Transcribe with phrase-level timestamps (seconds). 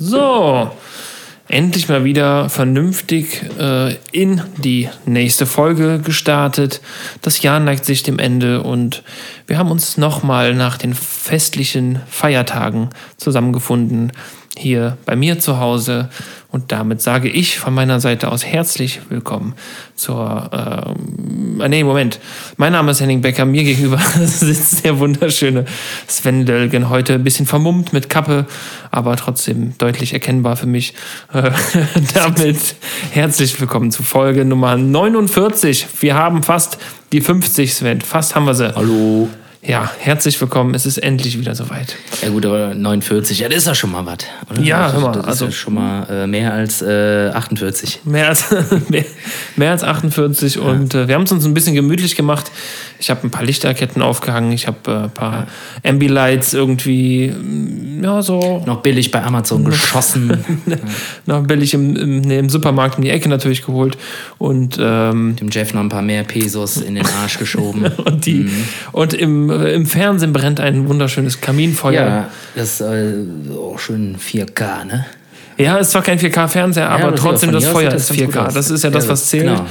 [0.00, 0.70] So,
[1.48, 6.80] endlich mal wieder vernünftig äh, in die nächste Folge gestartet.
[7.20, 9.02] Das Jahr neigt sich dem Ende und
[9.48, 14.12] wir haben uns nochmal nach den festlichen Feiertagen zusammengefunden
[14.58, 16.08] hier bei mir zu Hause.
[16.50, 19.54] Und damit sage ich von meiner Seite aus herzlich willkommen
[19.94, 20.96] zur.
[21.60, 22.20] Äh, nee, Moment.
[22.56, 23.44] Mein Name ist Henning Becker.
[23.44, 25.66] Mir gegenüber sitzt der wunderschöne
[26.06, 26.88] Sven Dölgen.
[26.88, 28.46] Heute ein bisschen vermummt mit Kappe,
[28.90, 30.94] aber trotzdem deutlich erkennbar für mich.
[31.34, 31.50] Äh,
[32.14, 32.76] damit
[33.10, 35.86] herzlich willkommen zu Folge Nummer 49.
[36.00, 36.78] Wir haben fast
[37.12, 38.00] die 50, Sven.
[38.00, 38.74] Fast haben wir sie.
[38.74, 39.28] Hallo.
[39.68, 40.74] Ja, herzlich willkommen.
[40.74, 41.94] Es ist endlich wieder soweit.
[42.22, 44.16] Ja gut, aber 49, ja, das ist ja schon mal was.
[44.50, 44.62] Oder?
[44.62, 48.00] Ja, hör mal, das ist also- ja schon mal äh, mehr als äh, 48.
[48.04, 48.46] Mehr als,
[48.88, 49.04] mehr,
[49.56, 52.50] mehr als 48 und äh, wir haben es uns ein bisschen gemütlich gemacht.
[52.98, 55.46] Ich habe ein paar Lichterketten aufgehangen, ich habe äh, ein paar
[55.84, 60.62] Ambilights irgendwie, mm, ja, so Noch billig bei Amazon geschossen.
[61.26, 63.98] noch billig im, im, nee, im Supermarkt um die Ecke natürlich geholt
[64.38, 67.84] und, ähm, Dem Jeff noch ein paar mehr Pesos in den Arsch geschoben.
[67.84, 68.48] und, die,
[68.92, 71.92] und im, äh, im Fernsehen brennt ein wunderschönes Kaminfeuer.
[71.92, 73.14] ja, das ist äh,
[73.56, 75.06] auch schön 4K, ne?
[75.56, 78.46] Ja, ist zwar kein 4K-Fernseher, aber aber trotzdem das Feuer ist das ganz gut 4K.
[78.46, 78.54] aus.
[78.54, 79.42] Das ist ja das, Ja, was zählt.
[79.44, 79.66] genau.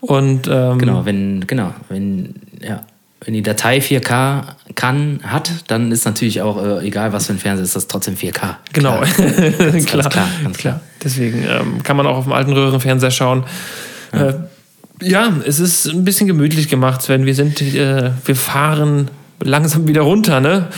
[0.00, 2.82] Und ähm, Genau, wenn, genau, wenn, ja,
[3.24, 4.42] wenn die Datei 4K
[4.76, 8.14] kann, hat, dann ist natürlich auch, äh, egal was für ein Fernseher ist, das trotzdem
[8.16, 8.56] 4K.
[8.72, 9.06] Genau, Klar.
[9.06, 10.80] klar, ganz klar, klar, ganz klar.
[11.02, 13.44] Deswegen ähm, kann man auch auf dem alten Röhrenfernseher schauen.
[14.12, 14.28] Ja.
[14.28, 14.34] Äh,
[15.02, 17.26] ja, es ist ein bisschen gemütlich gemacht, Sven.
[17.26, 19.08] Wir sind, äh, wir fahren
[19.42, 20.68] langsam wieder runter, ne?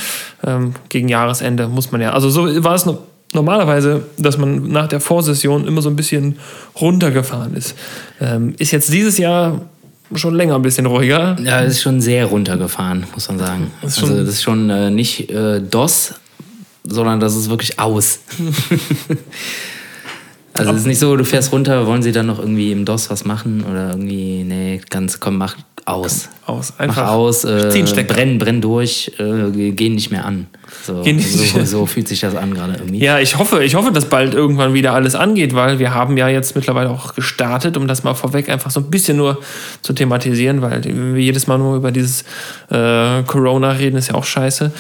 [0.44, 2.12] Ähm, gegen Jahresende muss man ja.
[2.12, 2.98] Also so war es no
[3.32, 6.38] normalerweise, dass man nach der Vorsession immer so ein bisschen
[6.80, 7.74] runtergefahren ist.
[8.20, 9.60] Ähm, ist jetzt dieses Jahr
[10.14, 11.36] schon länger ein bisschen ruhiger.
[11.42, 13.70] Ja, es ist schon sehr runtergefahren, muss man sagen.
[13.82, 16.14] ist also das ist schon äh, nicht äh, DOS,
[16.84, 18.20] sondern das ist wirklich aus.
[20.52, 23.10] also es ist nicht so, du fährst runter, wollen sie dann noch irgendwie im DOS
[23.10, 26.28] was machen oder irgendwie, nee, ganz, komm, mach aus.
[26.46, 26.74] Aus.
[26.77, 28.14] Mach Einfach aus, äh, ziehen Stecker.
[28.14, 30.46] brenn, brenn durch, äh, geh nicht mehr an.
[30.83, 32.98] So, nicht so, so fühlt sich das an gerade irgendwie.
[33.02, 36.28] Ja, ich hoffe, ich hoffe, dass bald irgendwann wieder alles angeht, weil wir haben ja
[36.28, 39.40] jetzt mittlerweile auch gestartet, um das mal vorweg einfach so ein bisschen nur
[39.83, 42.22] zu thematisieren, weil wir jedes Mal nur über dieses
[42.70, 44.70] äh, Corona reden, ist ja auch scheiße.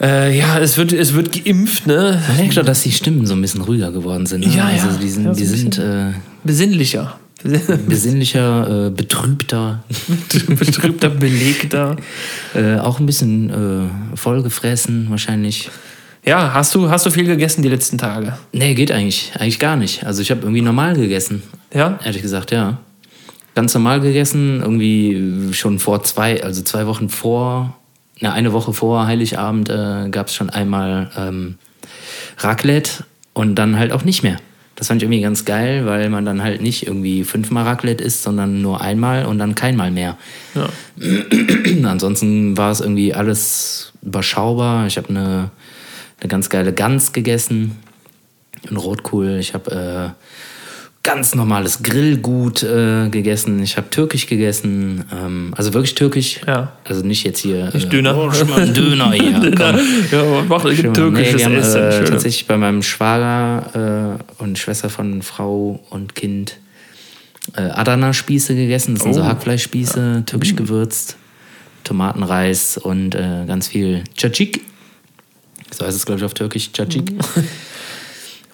[0.00, 2.22] Ja, äh, ja es, wird, es wird geimpft, ne?
[2.28, 4.46] Man merkt doch, dass die Stimmen so ein bisschen ruhiger geworden sind.
[4.46, 4.54] Ne?
[4.54, 4.84] Ja, ja.
[4.84, 6.12] Also die sind, Ja, so die sind äh,
[6.44, 7.18] Besinnlicher.
[7.88, 9.82] besinnlicher, äh, betrübter.
[10.48, 11.96] Betrübter, belegter.
[12.54, 15.70] Äh, auch ein bisschen äh, vollgefressen wahrscheinlich.
[16.24, 18.38] Ja, hast du, hast du viel gegessen die letzten Tage?
[18.52, 19.32] Nee, geht eigentlich.
[19.34, 20.04] Eigentlich gar nicht.
[20.06, 21.42] Also ich habe irgendwie normal gegessen.
[21.74, 21.98] Ja?
[22.04, 22.78] Ehrlich gesagt, ja.
[23.54, 24.60] Ganz normal gegessen.
[24.60, 27.76] Irgendwie schon vor zwei, also zwei Wochen vor,
[28.20, 31.58] na, eine Woche vor Heiligabend äh, gab es schon einmal ähm,
[32.38, 34.36] Raclette und dann halt auch nicht mehr.
[34.82, 38.24] Das fand ich irgendwie ganz geil, weil man dann halt nicht irgendwie fünfmal Raclette isst,
[38.24, 40.18] sondern nur einmal und dann keinmal mehr.
[40.56, 40.68] Ja.
[41.88, 44.88] Ansonsten war es irgendwie alles überschaubar.
[44.88, 45.52] Ich habe eine,
[46.18, 47.76] eine ganz geile Gans gegessen,
[48.68, 49.36] ein Rotkohl.
[49.38, 49.70] Ich habe
[50.16, 50.31] äh,
[51.02, 53.62] ganz normales Grillgut äh, gegessen.
[53.62, 56.40] Ich habe türkisch gegessen, ähm, also wirklich türkisch.
[56.46, 56.72] Ja.
[56.84, 57.70] Also nicht jetzt hier.
[57.72, 58.16] Nicht äh, Döner.
[58.16, 58.30] Oh,
[58.72, 59.32] Döner hier.
[59.56, 59.78] komm.
[60.10, 60.92] ja, macht Schön mal.
[60.92, 61.82] türkisches nee, haben, Essen.
[61.82, 62.06] äh, schön.
[62.06, 66.58] tatsächlich bei meinem Schwager äh, und Schwester von Frau und Kind
[67.56, 68.94] äh, Adana-Spieße gegessen.
[68.94, 69.24] Das sind so Oh.
[69.24, 71.16] Hackfleischspieße, türkisch gewürzt,
[71.82, 74.60] Tomatenreis und äh, ganz viel Tschatschik.
[75.76, 77.12] So heißt es, glaube ich, auf Türkisch, Tschatschik.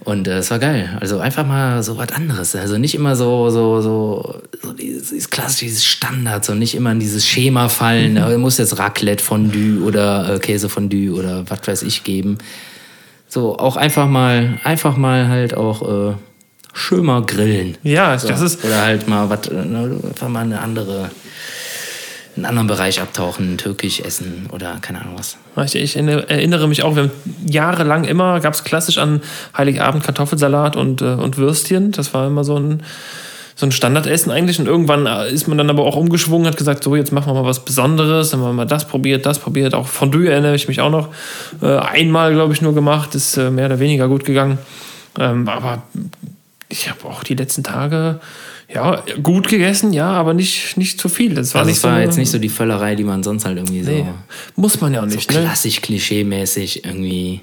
[0.04, 0.96] Und äh, es war geil.
[1.00, 2.54] Also einfach mal so was anderes.
[2.54, 6.92] Also nicht immer so, so, so, so dieses, dieses klassische, dieses Standard, so nicht immer
[6.92, 8.14] in dieses Schema fallen.
[8.14, 12.38] Da muss jetzt Raclette Fondue oder äh, Käsefondue oder was weiß ich geben.
[13.28, 16.14] So auch einfach mal, einfach mal halt auch äh,
[16.72, 17.76] schön mal grillen.
[17.82, 18.28] ja, So.
[18.28, 21.10] das ist, Oder halt mal was, äh, ne, einfach mal eine andere,
[22.38, 25.36] einen anderen Bereich abtauchen, türkisch essen oder keine Ahnung was.
[25.74, 27.10] Ich, erinnere mich auch, wir haben
[27.46, 29.20] jahrelang immer, gab es klassisch an
[29.56, 31.90] Heiligabend Kartoffelsalat und, äh, und Würstchen.
[31.90, 32.84] Das war immer so ein,
[33.56, 34.60] so ein Standardessen eigentlich.
[34.60, 37.42] Und irgendwann äh, ist man dann aber auch umgeschwungen, hat gesagt, so, jetzt machen wir
[37.42, 38.30] mal was Besonderes.
[38.30, 39.74] Dann haben wir mal das probiert, das probiert.
[39.74, 41.08] Auch Fondue erinnere ich mich auch noch.
[41.60, 43.16] Äh, einmal, glaube ich, nur gemacht.
[43.16, 44.58] Ist mehr oder weniger gut gegangen.
[45.18, 45.82] Ähm, aber
[46.68, 48.20] ich habe auch die letzten Tage
[48.72, 51.34] ja, gut gegessen, ja, aber nicht, nicht zu viel.
[51.34, 53.56] Das war Also nicht war so, jetzt nicht so die Völlerei, die man sonst halt
[53.56, 55.32] irgendwie Nee, so, muss man ja so nicht.
[55.32, 55.40] ne?
[55.40, 57.40] klassisch klischee-mäßig irgendwie.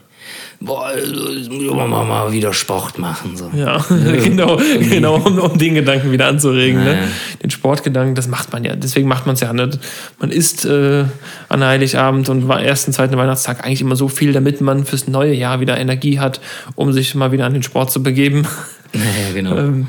[0.60, 3.36] boah, ich aber mal, wieder Sport machen.
[3.36, 3.50] So.
[3.56, 3.77] Ja,
[4.24, 6.80] genau, genau um, um den Gedanken wieder anzuregen.
[6.86, 7.07] Ja, Ne?
[7.42, 8.75] Den Sportgedanken, das macht man ja.
[8.75, 9.51] Deswegen macht man es ja.
[9.51, 9.72] Ne?
[10.19, 11.06] Man isst äh,
[11.50, 15.60] an Heiligabend und ersten, zweiten Weihnachtstag eigentlich immer so viel, damit man fürs neue Jahr
[15.60, 16.39] wieder Energie hat,
[16.75, 18.48] um sich mal wieder an den Sport zu begeben.
[18.94, 19.56] Ja, genau.
[19.66, 19.88] Ähm,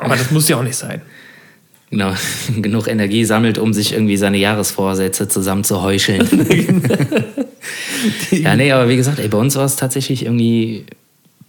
[0.00, 1.02] aber das muss ja auch nicht sein.
[1.90, 2.12] genau.
[2.56, 6.26] Genug Energie sammelt, um sich irgendwie seine Jahresvorsätze zusammen zu heucheln.
[8.30, 10.84] ja, nee, aber wie gesagt, ey, bei uns war es tatsächlich irgendwie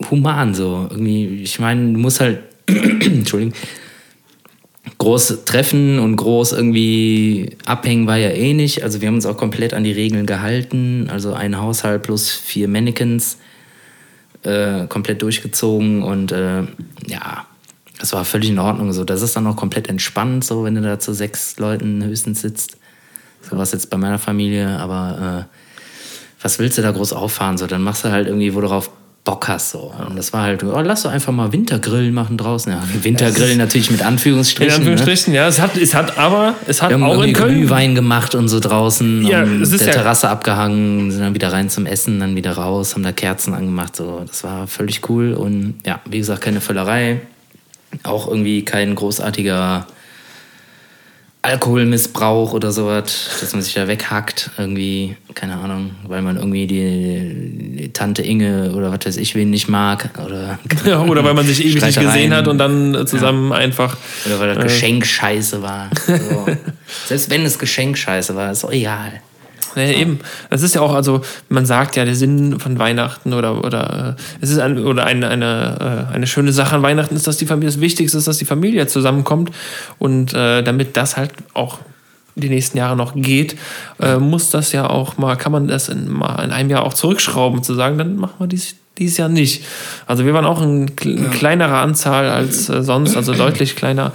[0.09, 0.87] human so.
[0.89, 3.53] Irgendwie, ich meine, du musst halt, Entschuldigung,
[4.97, 8.83] groß treffen und groß irgendwie abhängen war ja eh nicht.
[8.83, 11.09] Also wir haben uns auch komplett an die Regeln gehalten.
[11.11, 13.37] Also ein Haushalt plus vier Mannequins
[14.43, 16.63] äh, komplett durchgezogen und äh,
[17.07, 17.45] ja,
[17.99, 18.93] das war völlig in Ordnung.
[18.93, 22.41] So, das ist dann auch komplett entspannt, so wenn du da zu sechs Leuten höchstens
[22.41, 22.77] sitzt.
[23.49, 25.57] So war es jetzt bei meiner Familie, aber äh,
[26.41, 27.57] was willst du da groß auffahren?
[27.57, 28.89] So, dann machst du halt irgendwie, wo du drauf
[29.27, 29.71] Bock hast.
[29.71, 29.93] So.
[30.07, 32.71] Und das war halt, oh, lass doch einfach mal Wintergrillen machen draußen.
[32.71, 34.75] Ja, Wintergrillen natürlich mit Anführungsstrichen.
[34.75, 35.47] Anführungsstrichen, ja.
[35.47, 36.97] Es hat, es hat aber, es hat Ne?
[36.97, 37.55] Wir haben auch in Köln.
[37.55, 39.25] Glühwein gemacht und so draußen.
[39.27, 42.37] Ja, und es ist der ja- Terrasse abgehangen, sind dann wieder rein zum Essen, dann
[42.37, 43.97] wieder raus, haben da Kerzen angemacht.
[43.97, 44.23] So.
[44.25, 45.33] Das war völlig cool.
[45.33, 47.19] Und ja, wie gesagt, keine Völlerei.
[48.03, 49.87] Auch irgendwie kein großartiger
[51.47, 57.77] Alkoholmissbrauch oder sowas, dass man sich da weghackt, irgendwie, keine Ahnung, weil man irgendwie die,
[57.77, 60.09] die Tante Inge oder was weiß ich wen nicht mag.
[60.25, 63.95] Oder, Ja, oder weil man sich ewig nicht gesehen hat und dann äh, zusammen einfach.
[64.25, 65.89] Oder weil das Geschenk scheiße war.
[66.05, 66.47] So.
[67.05, 69.21] Selbst wenn das Geschenk scheiße war, ist doch egal.
[69.77, 70.19] Ja, eben.
[70.49, 74.21] Das ist ja auch, also man sagt ja, der Sinn von Weihnachten oder, oder äh,
[74.41, 77.45] es ist ein, oder eine, eine, äh, eine schöne Sache an Weihnachten ist, dass die
[77.45, 79.51] Familie, das Wichtigste ist, dass die Familie zusammenkommt.
[79.99, 81.79] Und äh, damit das halt auch
[82.35, 83.55] die nächsten Jahre noch geht,
[83.99, 86.93] äh, muss das ja auch mal, kann man das in, mal in einem Jahr auch
[86.93, 89.63] zurückschrauben, zu sagen, dann machen wir dies, dieses Jahr nicht.
[90.05, 94.11] Also wir waren auch in kle- kleinerer Anzahl als äh, sonst, also deutlich kleiner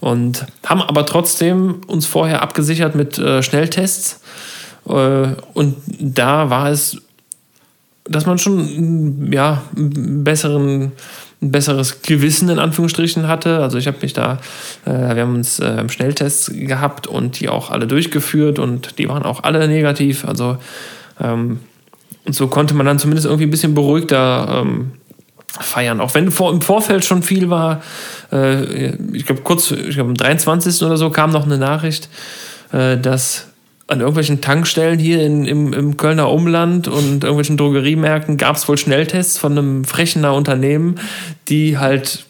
[0.00, 4.20] und haben aber trotzdem uns vorher abgesichert mit äh, Schnelltests.
[4.88, 6.98] Äh, Und da war es,
[8.04, 10.92] dass man schon mm, ja, einen besseren,
[11.40, 13.58] ein besseres Gewissen in Anführungsstrichen hatte.
[13.58, 14.38] Also ich habe mich da,
[14.84, 19.22] äh, wir haben uns äh, Schnelltests gehabt und die auch alle durchgeführt und die waren
[19.22, 20.24] auch alle negativ.
[20.24, 20.58] Also
[21.20, 21.60] ähm,
[22.24, 24.92] und so konnte man dann zumindest irgendwie ein bisschen beruhigter ähm,
[25.60, 26.00] feiern.
[26.00, 27.82] Auch wenn vor, im Vorfeld schon viel war.
[28.30, 30.82] Äh, ich glaube, kurz, ich glaube, am 23.
[30.82, 32.08] oder so kam noch eine Nachricht,
[32.72, 33.48] äh, dass
[33.92, 38.78] an irgendwelchen Tankstellen hier in, im, im Kölner Umland und irgendwelchen Drogeriemärkten gab es wohl
[38.78, 40.96] Schnelltests von einem Frechener Unternehmen,
[41.48, 42.24] die halt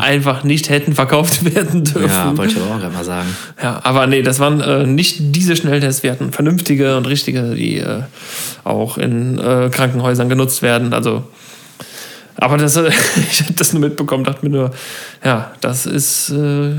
[0.00, 2.08] einfach nicht hätten verkauft werden dürfen.
[2.08, 3.28] Ja, wollte ich aber auch gerade mal sagen.
[3.62, 6.02] Ja, aber nee, das waren äh, nicht diese Schnelltests.
[6.02, 8.02] Wir hatten vernünftige und richtige, die äh,
[8.64, 10.92] auch in äh, Krankenhäusern genutzt werden.
[10.92, 11.24] Also,
[12.34, 12.76] aber das,
[13.30, 14.70] ich habe das nur mitbekommen, dachte mir nur,
[15.24, 16.72] ja, das ist äh,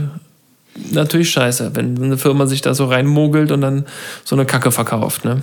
[0.91, 3.85] natürlich scheiße, wenn eine Firma sich da so reinmogelt und dann
[4.23, 5.25] so eine Kacke verkauft.
[5.25, 5.41] Ne?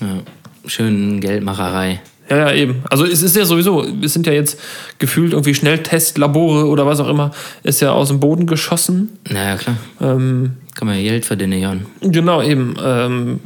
[0.00, 0.22] Ja.
[0.66, 2.00] Schön Geldmacherei.
[2.28, 2.82] Ja, ja, eben.
[2.90, 4.58] Also es ist ja sowieso, es sind ja jetzt
[4.98, 7.30] gefühlt irgendwie Schnelltestlabore oder was auch immer,
[7.62, 9.18] ist ja aus dem Boden geschossen.
[9.30, 9.76] Naja, klar.
[10.00, 11.86] Ähm, Kann man ja Geld verdienen, Jon.
[12.00, 12.74] Genau, eben.
[12.82, 13.40] Ähm,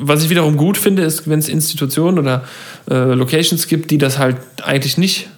[0.00, 2.44] was ich wiederum gut finde, ist, wenn es Institutionen oder
[2.90, 5.28] äh, Locations gibt, die das halt eigentlich nicht,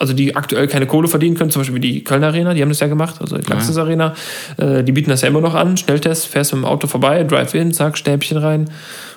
[0.00, 2.80] also die aktuell keine Kohle verdienen können, zum Beispiel die Köln Arena, die haben das
[2.80, 4.14] ja gemacht, also die Laxis Arena,
[4.56, 7.72] äh, die bieten das ja immer noch an, Schnelltest, fährst mit dem Auto vorbei, Drive-In,
[7.74, 8.70] zack, Stäbchen rein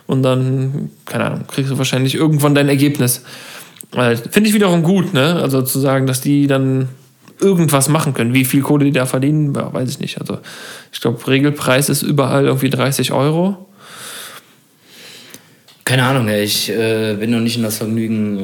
[0.08, 3.24] und dann, keine Ahnung, kriegst du wahrscheinlich irgendwann dein Ergebnis.
[3.96, 5.40] Äh, finde ich wiederum gut, ne?
[5.42, 6.90] Also zu sagen, dass die dann
[7.40, 8.34] irgendwas machen können.
[8.34, 10.20] Wie viel Kohle die da verdienen, ja, weiß ich nicht.
[10.20, 10.40] Also
[10.92, 13.70] ich glaube, Regelpreis ist überall irgendwie 30 Euro.
[15.86, 18.40] Keine Ahnung, ich äh, bin noch nicht in das Vergnügen.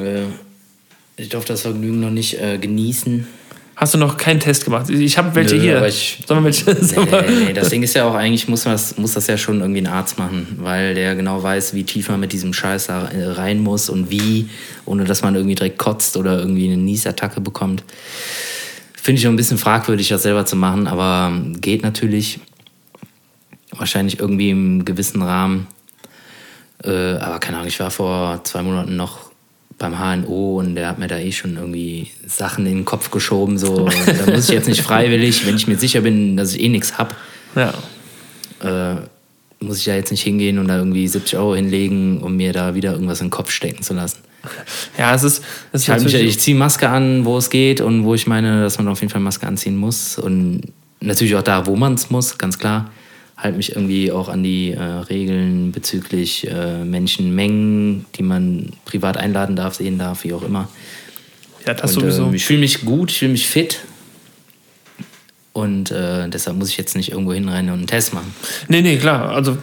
[1.20, 3.28] Ich darf das Vergnügen noch nicht äh, genießen.
[3.76, 4.90] Hast du noch keinen Test gemacht?
[4.90, 5.86] Ich habe welche Nö, hier.
[5.86, 6.72] ich- Sollen wir welche?
[6.72, 9.62] Nee, nee, nee, das Ding ist ja auch eigentlich, muss, das, muss das ja schon
[9.62, 13.08] irgendwie ein Arzt machen, weil der genau weiß, wie tief man mit diesem Scheiß da
[13.10, 14.50] äh, rein muss und wie,
[14.86, 17.84] ohne dass man irgendwie direkt kotzt oder irgendwie eine Niesattacke bekommt.
[19.02, 22.40] Finde ich schon ein bisschen fragwürdig, das selber zu machen, aber geht natürlich.
[23.72, 25.68] Wahrscheinlich irgendwie im gewissen Rahmen.
[26.84, 29.28] Äh, aber keine Ahnung, ich war vor zwei Monaten noch
[29.79, 33.57] beim HNO und der hat mir da eh schon irgendwie Sachen in den Kopf geschoben.
[33.57, 36.69] So, da muss ich jetzt nicht freiwillig, wenn ich mir sicher bin, dass ich eh
[36.69, 37.15] nichts hab,
[37.55, 37.74] Ja.
[38.62, 38.98] äh,
[39.62, 42.75] muss ich da jetzt nicht hingehen und da irgendwie 70 Euro hinlegen, um mir da
[42.75, 44.19] wieder irgendwas in den Kopf stecken zu lassen.
[44.98, 45.43] ja, es ist,
[45.74, 48.77] es Ich, mich, ich ziehe Maske an, wo es geht und wo ich meine, dass
[48.77, 50.17] man auf jeden Fall Maske anziehen muss.
[50.17, 50.62] Und
[51.01, 52.89] natürlich auch da, wo man es muss, ganz klar.
[53.41, 59.55] Halte mich irgendwie auch an die äh, Regeln bezüglich äh, Menschenmengen, die man privat einladen
[59.55, 60.67] darf, sehen darf, wie auch immer.
[61.65, 62.25] Ja, das Und, sowieso.
[62.27, 63.79] ähm, ich fühle mich gut, ich fühle mich fit.
[65.53, 68.34] Und äh, deshalb muss ich jetzt nicht irgendwo hinrennen und einen Test machen.
[68.67, 69.29] nee, nee, klar.
[69.31, 69.58] Also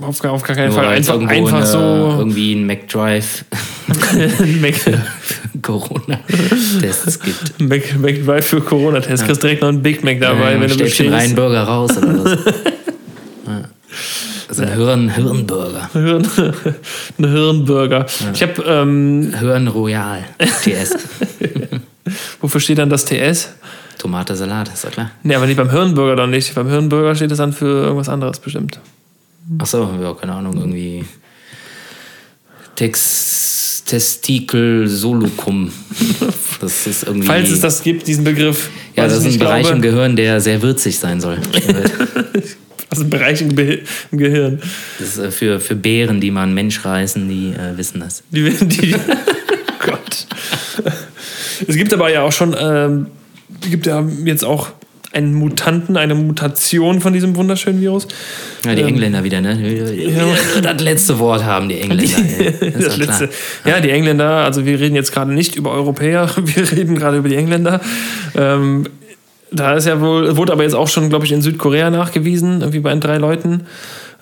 [0.00, 0.86] auf, gar- auf gar keinen Nur Fall.
[0.94, 1.78] Einfach, einfach eine, so.
[2.18, 3.44] irgendwie ein McDrive
[4.60, 4.74] Mac,
[5.62, 7.60] Corona-Tests gibt.
[7.60, 9.24] Mac, McDrive für Corona-Test.
[9.26, 11.12] Kriegst direkt noch einen Big Mac dabei, Ja, wenn du bestehst.
[11.12, 12.38] rein, Burger raus oder was.
[14.58, 14.68] ja.
[14.68, 15.90] Also ein Hirn, Hirnburger.
[15.92, 16.28] Hirn,
[17.18, 18.06] ein Hirnburger.
[18.32, 20.24] Ich habe, ähm, Hirn Royal.
[20.62, 20.94] TS.
[22.40, 23.50] wofür steht dann das TS?
[23.98, 25.10] Tomate, Salat, ist doch klar.
[25.22, 26.54] Nee, aber nicht beim Hirnburger doch nicht.
[26.54, 28.80] Beim Hirnburger steht es dann für irgendwas anderes bestimmt.
[29.58, 31.04] Achso, ja, keine Ahnung, irgendwie.
[32.74, 35.72] Tex, Testikel Solucum.
[36.60, 37.26] Das ist irgendwie.
[37.26, 38.70] Falls es das gibt, diesen Begriff.
[38.96, 39.76] ja, das ist ein Bereich glaube.
[39.76, 41.38] im Gehirn, der sehr würzig sein soll.
[42.94, 43.80] Das ist ein Bereich im, Be
[44.12, 44.62] im Gehirn.
[44.98, 48.22] Das ist äh, für, für Bären, die mal einen Mensch reißen, die äh, wissen das.
[48.30, 48.94] Die, die,
[49.84, 50.26] Gott.
[51.66, 53.06] Es gibt aber ja auch schon, ähm,
[53.62, 54.70] es gibt ja jetzt auch
[55.12, 58.08] einen Mutanten, eine Mutation von diesem wunderschönen Virus.
[58.64, 59.56] Ja, die Ähm, Engländer wieder, ne?
[59.56, 62.04] Die nur das letzte Wort haben, die Engländer.
[62.60, 63.28] Das ist Das letzte.
[63.64, 67.28] Ja, die Engländer, also wir reden jetzt gerade nicht über Europäer, wir reden gerade über
[67.28, 67.80] die Engländer.
[68.34, 68.86] Ähm,
[69.50, 72.80] da ist ja wohl, wurde aber jetzt auch schon, glaube ich, in Südkorea nachgewiesen, irgendwie
[72.80, 73.66] bei drei Leuten,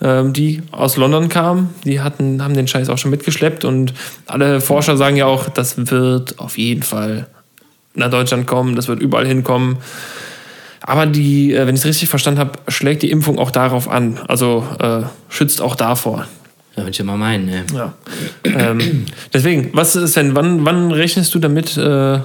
[0.01, 1.73] ähm, die aus London kamen.
[1.85, 3.93] Die hatten, haben den Scheiß auch schon mitgeschleppt und
[4.27, 7.27] alle Forscher sagen ja auch, das wird auf jeden Fall
[7.95, 9.77] nach Deutschland kommen, das wird überall hinkommen.
[10.81, 14.19] Aber die, äh, wenn ich es richtig verstanden habe, schlägt die Impfung auch darauf an.
[14.27, 16.27] Also äh, schützt auch davor.
[16.75, 17.65] Ja, würde ich ja mal meinen, ne?
[17.73, 17.93] Ja.
[18.43, 22.19] ähm, deswegen, was ist denn, wann, wann rechnest du damit, äh,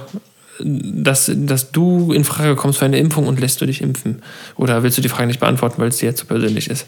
[0.59, 4.21] dass, dass du in Frage kommst für eine Impfung und lässt du dich impfen?
[4.55, 6.85] Oder willst du die Frage nicht beantworten, weil es dir jetzt zu persönlich ist?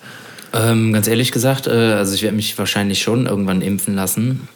[0.53, 4.47] Ähm, ganz ehrlich gesagt, äh, also ich werde mich wahrscheinlich schon irgendwann impfen lassen.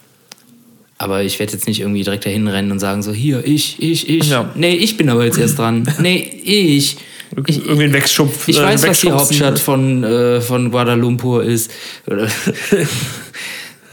[0.97, 4.09] Aber ich werde jetzt nicht irgendwie direkt dahin rennen und sagen so, hier, ich, ich,
[4.09, 4.29] ich.
[4.29, 4.49] Ja.
[4.55, 5.87] Nee, ich bin aber jetzt erst dran.
[5.99, 6.97] Nee, ich.
[7.47, 8.47] Ich, Irgendwie ein Wegschupf.
[8.47, 9.11] ich äh, weiß, was die.
[9.11, 11.71] Hauptstadt von, äh, von Kuala Lumpur ist.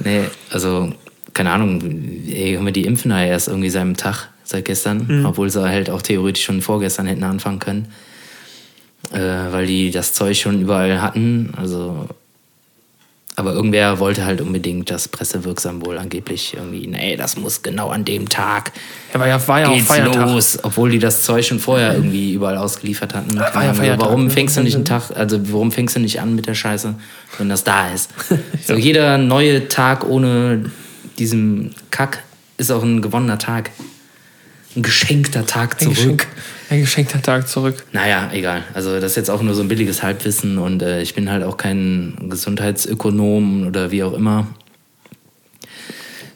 [0.05, 0.93] Nee, also,
[1.33, 1.81] keine Ahnung,
[2.29, 5.25] ey, hör mal, die impfen ja erst irgendwie seit einem Tag, seit gestern.
[5.27, 7.87] Obwohl sie halt auch theoretisch schon vorgestern hätten anfangen können.
[9.13, 9.19] Äh,
[9.53, 11.53] weil die das Zeug schon überall hatten.
[11.57, 12.09] Also,
[13.35, 18.05] aber irgendwer wollte halt unbedingt das pressewirksam wohl angeblich irgendwie, nee, das muss genau an
[18.05, 18.73] dem Tag
[19.13, 20.29] Ja, war ja, war ja auch geht's Feiertag.
[20.29, 23.35] los, obwohl die das Zeug schon vorher irgendwie überall ausgeliefert hatten.
[23.39, 24.31] war ja Keine Ahnung, Feiertag, warum ne?
[24.31, 26.95] fängst du nicht einen Tag, also warum fängst du nicht an mit der Scheiße,
[27.39, 28.11] wenn das da ist?
[28.67, 30.71] So jeder neue Tag ohne
[31.19, 32.23] diesem Kack
[32.59, 33.71] ist auch ein gewonnener Tag.
[34.75, 35.97] Ein geschenkter Tag Ein, zurück.
[35.97, 36.27] Geschenk,
[36.71, 37.85] ein geschenkter Tag zurück.
[37.93, 38.63] Naja, egal.
[38.75, 41.43] Also das ist jetzt auch nur so ein billiges Halbwissen und äh, ich bin halt
[41.45, 44.47] auch kein Gesundheitsökonom oder wie auch immer.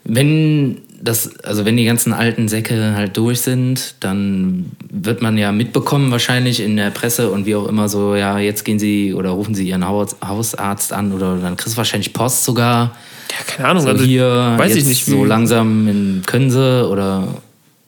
[0.04, 5.52] Wenn das, also wenn die ganzen alten Säcke halt durch sind, dann wird man ja
[5.52, 9.30] mitbekommen wahrscheinlich in der Presse und wie auch immer so, ja, jetzt gehen sie oder
[9.30, 12.96] rufen sie ihren Haus, Hausarzt an oder dann kriegst du wahrscheinlich Post sogar.
[13.30, 13.82] Ja, keine Ahnung.
[13.82, 17.26] So also, hier, weiß ich nicht, so wie- langsam in, können sie oder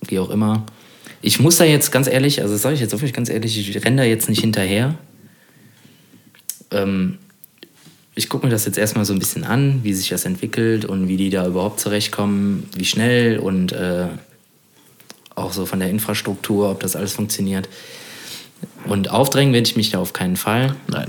[0.02, 0.64] wie auch immer.
[1.20, 3.84] Ich muss da jetzt ganz ehrlich, also das sage ich jetzt wirklich ganz ehrlich, ich
[3.84, 4.94] renne da jetzt nicht hinterher.
[6.70, 7.18] Ähm,
[8.14, 11.08] ich gucke mir das jetzt erstmal so ein bisschen an, wie sich das entwickelt und
[11.08, 14.06] wie die da überhaupt zurechtkommen, wie schnell und äh,
[15.34, 17.68] auch so von der Infrastruktur, ob das alles funktioniert.
[18.86, 20.74] Und aufdrängen werde ich mich da auf keinen Fall.
[20.88, 21.08] Nein.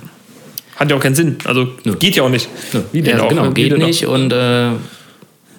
[0.76, 1.38] Hat ja auch keinen Sinn.
[1.46, 1.68] Also
[2.00, 2.48] geht ja auch nicht.
[2.92, 3.30] Wie denn ja, auch?
[3.30, 4.72] genau, Wie geht nicht und äh,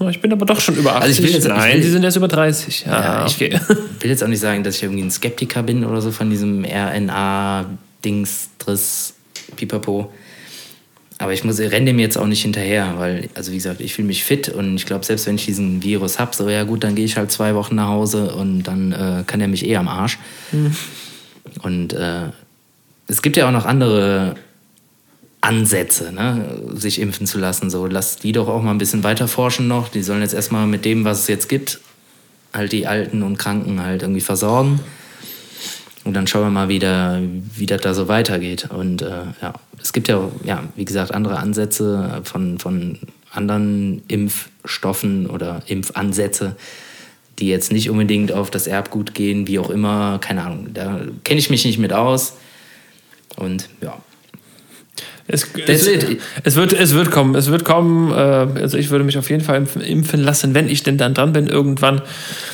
[0.09, 1.03] Ich bin aber doch schon über 80.
[1.03, 2.85] Also ich will jetzt- ich Nein, will- Sie sind erst über 30.
[2.87, 3.61] Ja, Ja, ich okay.
[4.01, 6.65] will jetzt auch nicht sagen, dass ich irgendwie ein Skeptiker bin oder so von diesem
[6.65, 9.15] RNA-Dings, Driss,
[9.57, 10.11] Pipapo.
[11.19, 14.07] Aber ich muss, renne dem jetzt auch nicht hinterher, weil, also wie gesagt, ich fühle
[14.09, 16.95] mich fit und ich glaube, selbst wenn ich diesen Virus habe, so ja gut, dann
[16.95, 19.87] gehe ich halt zwei Wochen nach Hause und dann äh, kann er mich eh am
[19.87, 20.19] Arsch.
[21.63, 22.29] Und äh,
[23.07, 24.35] es gibt ja auch noch andere
[25.41, 27.71] Ansätze, ne, sich impfen zu lassen.
[27.71, 29.89] So, lass die doch auch mal ein bisschen weiter forschen noch.
[29.89, 31.81] Die sollen jetzt erstmal mit dem, was es jetzt gibt,
[32.53, 34.81] halt die Alten und Kranken halt irgendwie versorgen.
[36.05, 37.23] Und dann schauen wir mal, wie, der,
[37.57, 38.69] wie das da so weitergeht.
[38.71, 42.99] Und äh, ja, es gibt ja, ja, wie gesagt, andere Ansätze von, von
[43.31, 46.57] anderen Impfstoffen oder Impfansätze,
[47.39, 50.69] die jetzt nicht unbedingt auf das Erbgut gehen, wie auch immer, keine Ahnung.
[50.73, 52.35] Da kenne ich mich nicht mit aus.
[53.37, 53.97] Und ja,
[55.33, 55.89] Es, es,
[56.43, 58.11] es, wird, es wird kommen, es wird kommen.
[58.11, 61.33] Äh, also ich würde mich auf jeden Fall impfen lassen, wenn ich denn dann dran
[61.33, 62.03] bin irgendwann.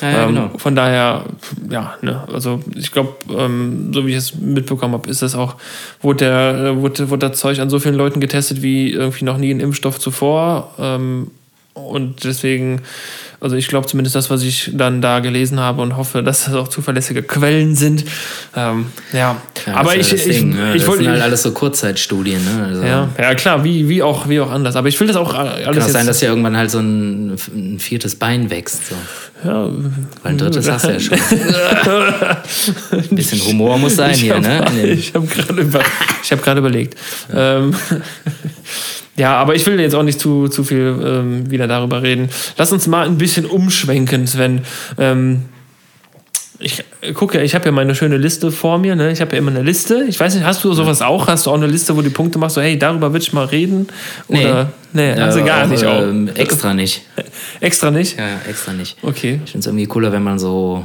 [0.03, 0.51] Ja, ja, ähm, genau.
[0.59, 1.25] Von daher,
[1.71, 5.57] ja, ne, also ich glaube, ähm, so wie ich es mitbekommen habe, ist das auch,
[6.03, 9.51] wurde, der, wurde, wurde das Zeug an so vielen Leuten getestet wie irgendwie noch nie
[9.51, 10.75] ein Impfstoff zuvor.
[10.79, 11.31] Ähm,
[11.73, 12.83] und deswegen
[13.41, 16.55] also ich glaube zumindest das, was ich dann da gelesen habe und hoffe, dass das
[16.55, 18.05] auch zuverlässige Quellen sind.
[18.57, 19.37] Ähm, ja.
[19.67, 21.05] ja, aber ich, ich, Ding, ich, ich wollte.
[21.05, 22.67] Das sind halt alles so Kurzzeitstudien, ne?
[22.67, 24.77] Also ja, ja, klar, wie, wie, auch, wie auch anders.
[24.77, 25.65] Aber ich will das auch alles.
[25.65, 28.89] Kann auch sein, dass ja irgendwann halt so ein, ein viertes Bein wächst.
[28.89, 28.95] So.
[29.45, 29.69] Ja.
[30.23, 31.19] Weil ein drittes hast du ja schon.
[32.93, 34.87] ein bisschen Humor muss sein ich hier, hab, ne?
[34.97, 36.99] Ich habe gerade über, hab überlegt.
[37.33, 37.59] Ja.
[37.59, 37.77] Ähm,
[39.17, 42.29] ja, aber ich will jetzt auch nicht zu, zu viel ähm, wieder darüber reden.
[42.59, 44.63] Lass uns mal ein bisschen umschwenken, Sven.
[44.99, 45.43] Ähm,
[46.59, 46.83] ich
[47.15, 48.97] gucke, ich habe ja meine schöne Liste vor mir.
[48.97, 49.13] Ne?
[49.13, 50.07] Ich habe ja immer eine Liste.
[50.09, 51.27] Ich weiß nicht, hast du sowas auch?
[51.27, 53.45] Hast du auch eine Liste, wo du Punkte machst, so hey, darüber will ich mal
[53.45, 53.89] reden?
[54.29, 56.03] Oder nee, nee hast du gar nicht auch.
[56.03, 57.03] Ähm, extra nicht.
[57.61, 58.19] extra nicht?
[58.19, 58.97] Ja, extra nicht.
[59.03, 59.41] Okay.
[59.45, 60.85] Ich finde es irgendwie cooler, wenn man so.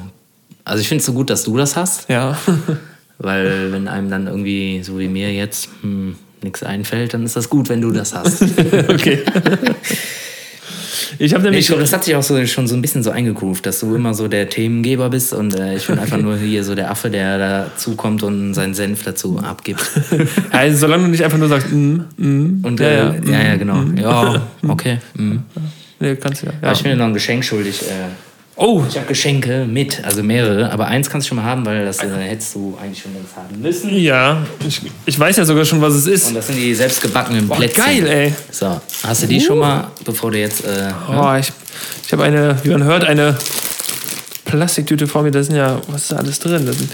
[0.66, 2.10] Also ich finde es so gut, dass du das hast.
[2.10, 2.38] Ja.
[3.18, 7.50] weil wenn einem dann irgendwie, so wie mir jetzt, hm, nichts einfällt, dann ist das
[7.50, 8.42] gut, wenn du das hast.
[8.90, 9.20] okay.
[11.20, 11.62] Ich habe nämlich.
[11.62, 13.96] Ich glaube, das hat sich auch so, schon so ein bisschen so eingegroovt, dass du
[13.96, 17.10] immer so der Themengeber bist und äh, ich bin einfach nur hier so der Affe,
[17.10, 19.82] der dazukommt und seinen Senf dazu abgibt.
[20.52, 23.56] also, solange du nicht einfach nur sagst, mm, mm, und, äh, ja, ja, ja, ja,
[23.56, 23.76] genau.
[23.76, 24.98] Mm, ja, okay.
[25.14, 25.38] Mm.
[26.00, 26.54] Nee, kannst du ja.
[26.54, 26.58] ja.
[26.62, 27.82] Aber ich bin dir noch ein Geschenk schuldig.
[27.84, 28.84] Äh, Oh.
[28.88, 32.00] Ich habe Geschenke mit, also mehrere, aber eins kannst du schon mal haben, weil das
[32.00, 33.96] äh, hättest du eigentlich schon längst haben müssen.
[33.98, 36.27] Ja, ich, ich, weiß ja sogar schon, was es ist.
[36.27, 37.84] Und das sind die selbstgebackenen Boah, Plätzchen.
[37.84, 38.34] geil, ey.
[38.51, 39.41] So, hast du die uh.
[39.41, 40.65] schon mal, bevor du jetzt...
[40.65, 41.51] Äh, oh, ich,
[42.05, 43.38] ich habe eine, wie man hört, eine
[44.46, 46.65] Plastiktüte vor mir, da sind ja, was ist da alles drin?
[46.65, 46.89] Da sind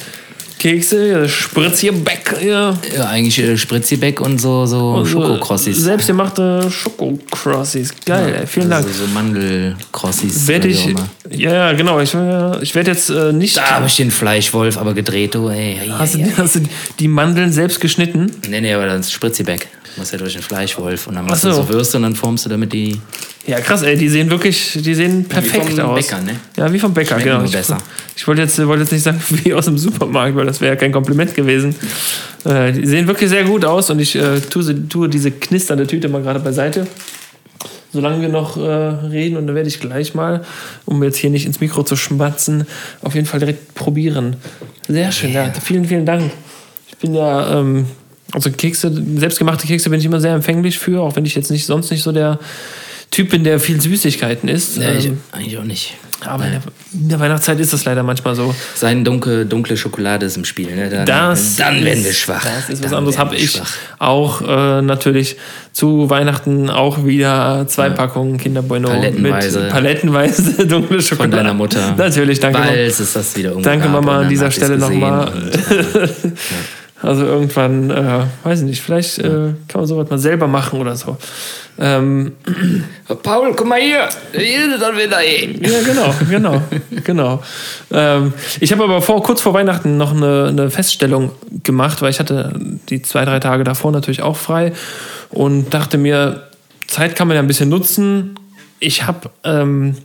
[0.60, 2.38] Kekse, Spritzgebäck.
[2.44, 2.76] Ja.
[2.96, 5.78] ja, eigentlich äh, Spritzgebäck und so, so Schokokrossis.
[5.78, 7.94] Selbstgemachte Schokokrossis.
[8.06, 9.00] Geil, ja, ey, vielen also Dank.
[9.00, 10.48] So Mandelkrossis.
[10.48, 10.94] Werde ich,
[11.30, 12.00] ja, genau.
[12.00, 12.16] Ich,
[12.62, 13.58] ich werde jetzt äh, nicht.
[13.58, 15.80] Da habe ich den Fleischwolf aber gedreht, du, ey.
[15.92, 16.60] Hast, du, hast du
[17.00, 18.32] die Mandeln selbst geschnitten?
[18.50, 19.68] Nee, nee, aber das ist Spritzgebäck.
[19.84, 21.50] Du machst ja durch den Fleischwolf und dann machst so.
[21.50, 23.02] du so Würste und dann formst du damit die.
[23.48, 26.06] Ja, krass, ey, die sehen wirklich, die sehen perfekt wie vom aus.
[26.06, 26.36] Bäcker, ne?
[26.56, 27.42] Ja, wie vom Bäcker, Schmecken genau.
[27.42, 27.78] Nur besser.
[28.16, 30.74] Ich, ich wollte jetzt, wollte jetzt nicht sagen, wie aus dem Supermarkt, weil das wäre
[30.74, 31.76] ja kein Kompliment gewesen.
[32.46, 36.10] Äh, die sehen wirklich sehr gut aus und ich äh, tue, tue diese knisternde Tüte
[36.10, 36.88] mal gerade beiseite.
[37.94, 40.44] Solange wir noch äh, reden und dann werde ich gleich mal,
[40.86, 42.68] um jetzt hier nicht ins Mikro zu schmatzen,
[43.02, 44.36] auf jeden Fall direkt probieren.
[44.88, 45.48] Sehr schön, yeah.
[45.48, 45.54] ja.
[45.54, 46.32] Vielen, vielen Dank.
[46.88, 47.86] Ich bin ja ähm,
[48.32, 51.66] also Kekse, selbstgemachte Kekse bin ich immer sehr empfänglich für, auch wenn ich jetzt nicht
[51.66, 52.40] sonst nicht so der
[53.12, 54.78] Typ bin, der viel Süßigkeiten isst.
[54.78, 55.96] Nee, ich, ähm, eigentlich auch nicht.
[56.26, 56.62] Aber in der,
[56.94, 58.54] in der, Weihnachtszeit ist das leider manchmal so.
[58.76, 60.76] Sein dunkle, dunkle Schokolade ist im Spiel.
[60.76, 60.90] Ne?
[60.90, 62.44] Dann, das dann werden wir schwach.
[62.44, 63.20] Das ist was dann anderes.
[63.20, 63.72] Habe ich schwach.
[64.00, 65.38] auch äh, natürlich
[65.74, 67.94] zu Weihnachten auch wieder zwei ja.
[67.94, 69.60] Packungen Kinderbueno palettenweise.
[69.60, 71.32] mit palettenweise dunkle Schokolade.
[71.32, 71.94] Von deiner Mutter.
[71.96, 72.60] Natürlich, danke.
[72.60, 75.32] Bald ist das wieder Danke Mama an dieser Stelle nochmal.
[75.70, 76.08] ja.
[77.02, 80.96] Also irgendwann, äh, weiß ich nicht, vielleicht äh, kann man sowas mal selber machen oder
[80.96, 81.18] so.
[81.80, 82.34] Ähm,
[83.24, 85.60] Paul, guck mal hier, hier ist dann wieder ey.
[85.62, 86.62] Ja, genau, genau,
[87.04, 87.44] genau.
[87.92, 91.32] Ähm, ich habe aber vor, kurz vor Weihnachten noch eine, eine, Feststellung
[91.64, 94.74] gemacht, weil ich hatte die zwei, drei Tage davor natürlich auch frei
[95.30, 96.48] und dachte mir,
[96.88, 98.40] Zeit kann man ja ein bisschen nutzen.
[98.80, 99.98] Ich habe ähm,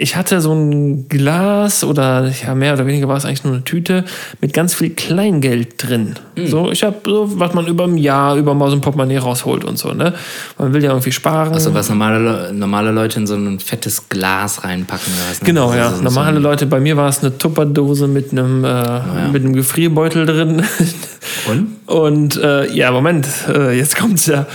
[0.00, 3.64] ich hatte so ein Glas oder ja, mehr oder weniger war es eigentlich nur eine
[3.64, 4.04] Tüte
[4.40, 6.14] mit ganz viel Kleingeld drin.
[6.36, 6.46] Mhm.
[6.46, 9.64] So, ich habe so, was man über ein Jahr über mal so ein Portemonnaie rausholt
[9.64, 10.14] und so, ne?
[10.56, 11.52] Man will ja irgendwie sparen.
[11.52, 15.12] Also was normale, normale Leute in so ein fettes Glas reinpacken.
[15.28, 15.46] Was, ne?
[15.46, 15.90] Genau, also ja.
[15.90, 19.28] So normale so Leute, bei mir war es eine Tupperdose mit einem, äh, oh, ja.
[19.32, 20.62] mit einem Gefrierbeutel drin.
[21.48, 21.76] Und?
[21.86, 24.46] Und äh, ja, Moment, äh, jetzt kommt's ja.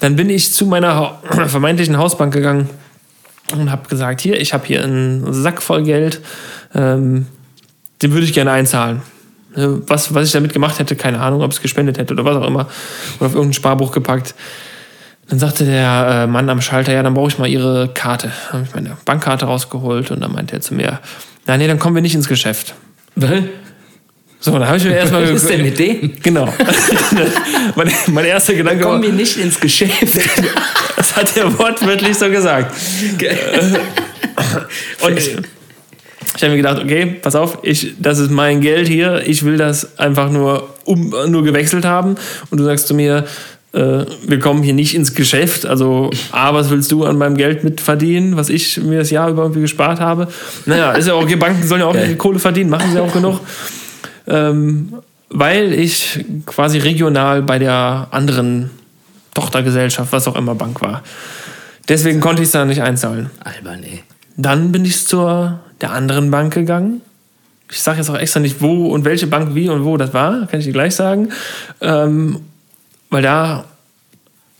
[0.00, 2.68] Dann bin ich zu meiner vermeintlichen Hausbank gegangen
[3.52, 6.20] und habe gesagt, hier, ich habe hier einen Sack voll Geld,
[6.74, 7.26] ähm,
[8.02, 9.02] den würde ich gerne einzahlen.
[9.54, 12.46] Was, was ich damit gemacht hätte, keine Ahnung, ob es gespendet hätte oder was auch
[12.46, 12.68] immer,
[13.18, 14.34] oder auf irgendein Sparbuch gepackt.
[15.28, 18.32] Dann sagte der äh, Mann am Schalter, ja, dann brauche ich mal Ihre Karte.
[18.46, 21.00] Dann habe ich meine Bankkarte rausgeholt und dann meinte er zu mir,
[21.46, 22.74] na nee, dann kommen wir nicht ins Geschäft.
[24.40, 26.12] So, dann habe ich mir erstmal Was ist denn mit dem?
[26.22, 26.46] Genau.
[27.76, 28.92] mein, mein erster Gedanke war.
[28.92, 30.02] Kommen wir nicht ins Geschäft.
[30.96, 32.74] das hat er wortwörtlich so gesagt.
[35.02, 35.36] Und ich,
[36.36, 39.58] ich habe mir gedacht, okay, pass auf, ich, das ist mein Geld hier, ich will
[39.58, 42.14] das einfach nur, um, nur gewechselt haben.
[42.50, 43.26] Und du sagst zu mir,
[43.72, 45.66] äh, wir kommen hier nicht ins Geschäft.
[45.66, 49.42] Also, A, was willst du an meinem Geld mitverdienen, was ich mir das Jahr über
[49.42, 50.28] irgendwie gespart habe?
[50.64, 52.16] Naja, ist ja auch okay, Banken sollen ja auch okay.
[52.16, 53.40] Kohle verdienen, machen sie auch genug.
[54.30, 54.94] Ähm,
[55.28, 58.70] weil ich quasi regional bei der anderen
[59.34, 61.02] Tochtergesellschaft, was auch immer Bank war.
[61.88, 63.30] Deswegen konnte ich es da nicht einzahlen.
[63.42, 64.02] Albern, ey.
[64.36, 67.00] Dann bin ich zur der anderen Bank gegangen.
[67.70, 70.46] Ich sage jetzt auch extra nicht, wo und welche Bank wie und wo das war,
[70.46, 71.30] kann ich dir gleich sagen.
[71.80, 72.40] Ähm,
[73.10, 73.64] weil da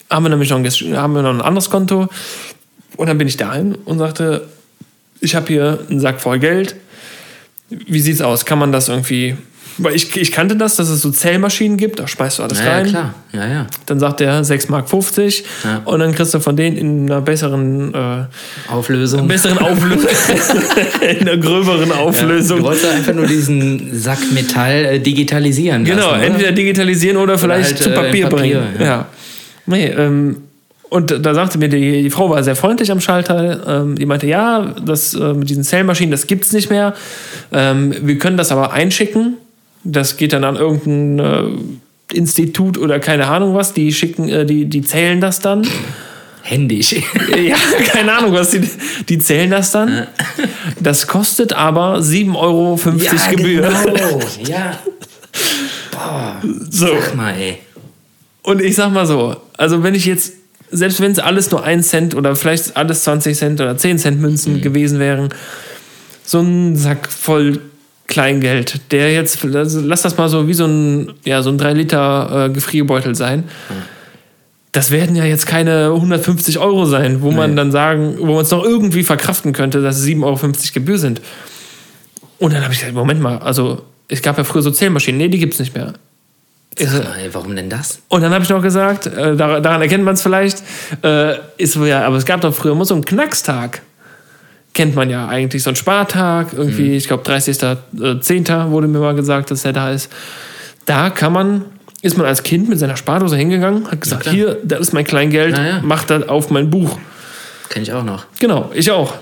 [0.09, 2.09] haben wir nämlich noch ein, haben wir noch ein anderes Konto.
[2.97, 4.49] Und dann bin ich dahin und sagte,
[5.21, 6.77] ich habe hier einen Sack voll Geld.
[7.69, 8.45] Wie sieht's aus?
[8.45, 9.37] Kann man das irgendwie
[9.83, 12.65] weil ich, ich kannte das, dass es so Zählmaschinen gibt, da schmeißt du alles Ja,
[12.65, 12.87] ja, rein.
[12.87, 13.15] klar.
[13.33, 13.67] Ja, ja.
[13.87, 14.87] Dann sagt der 6,50 Mark
[15.65, 15.83] Ja.
[15.85, 18.25] und dann kriegst du von denen in einer besseren, äh,
[18.73, 19.29] Auflösung.
[19.29, 20.09] besseren Auflösung,
[21.19, 22.59] in einer gröberen Auflösung.
[22.59, 25.85] Du wolltest einfach nur diesen Sack Metall äh, digitalisieren.
[25.85, 26.23] Genau, lassen, oder?
[26.27, 28.75] entweder digitalisieren oder vielleicht halt, zu äh, Papier, Papier, bringen.
[28.79, 28.85] ja.
[28.87, 29.07] Ja.
[29.67, 30.37] Nee, ähm,
[30.89, 33.83] und da sagte mir die, die Frau war sehr freundlich am Schalter.
[33.83, 36.95] Ähm, die meinte, ja, das äh, mit diesen Zählmaschinen, das gibt's nicht mehr.
[37.53, 39.37] Ähm, wir können das aber einschicken.
[39.85, 43.73] Das geht dann an irgendein äh, Institut oder keine Ahnung was.
[43.73, 45.67] Die schicken, äh, die, die zählen das dann.
[46.43, 46.93] Händisch.
[47.37, 48.51] ja, keine Ahnung was.
[48.51, 48.69] Die,
[49.09, 50.07] die zählen das dann.
[50.81, 52.79] Das kostet aber 7,50 Euro
[53.31, 53.73] Gebühr.
[53.85, 54.21] Genau.
[54.49, 54.79] Ja.
[56.71, 56.87] So.
[56.87, 57.59] Sag mal, ey.
[58.43, 60.33] Und ich sag mal so, also wenn ich jetzt,
[60.71, 64.21] selbst wenn es alles nur 1 Cent oder vielleicht alles 20 Cent oder 10 Cent
[64.21, 64.61] Münzen Mhm.
[64.63, 65.29] gewesen wären,
[66.25, 67.61] so ein Sack voll
[68.11, 72.47] Kleingeld, der jetzt, lass das mal so wie so ein, ja, so ein 3 Liter
[72.47, 73.45] äh, Gefrierbeutel sein.
[74.73, 77.57] Das werden ja jetzt keine 150 Euro sein, wo man Nee.
[77.57, 81.21] dann sagen, wo man es noch irgendwie verkraften könnte, dass es 7,50 Euro Gebühr sind.
[82.39, 85.29] Und dann habe ich gesagt, Moment mal, also es gab ja früher so Zählmaschinen, nee,
[85.29, 85.95] die gibt es nicht mehr.
[86.79, 87.99] Sag mal, warum denn das?
[88.09, 90.63] und dann habe ich noch gesagt, äh, dar- daran erkennt man es vielleicht,
[91.03, 93.83] äh, ist ja, aber es gab doch früher immer so einen Knackstag.
[94.73, 98.71] Kennt man ja eigentlich, so einen Spartag, irgendwie, ich glaube 30.10.
[98.71, 100.11] wurde mir mal gesagt, dass er da ist.
[100.87, 101.65] Da kann man,
[102.03, 104.35] ist man als Kind mit seiner Spardose hingegangen, hat gesagt, klar.
[104.35, 105.81] hier, da ist mein Kleingeld, Ja, ja.
[105.83, 106.99] mach das auf mein Buch.
[107.69, 108.27] Kenn ich auch noch.
[108.39, 109.15] Genau, ich auch.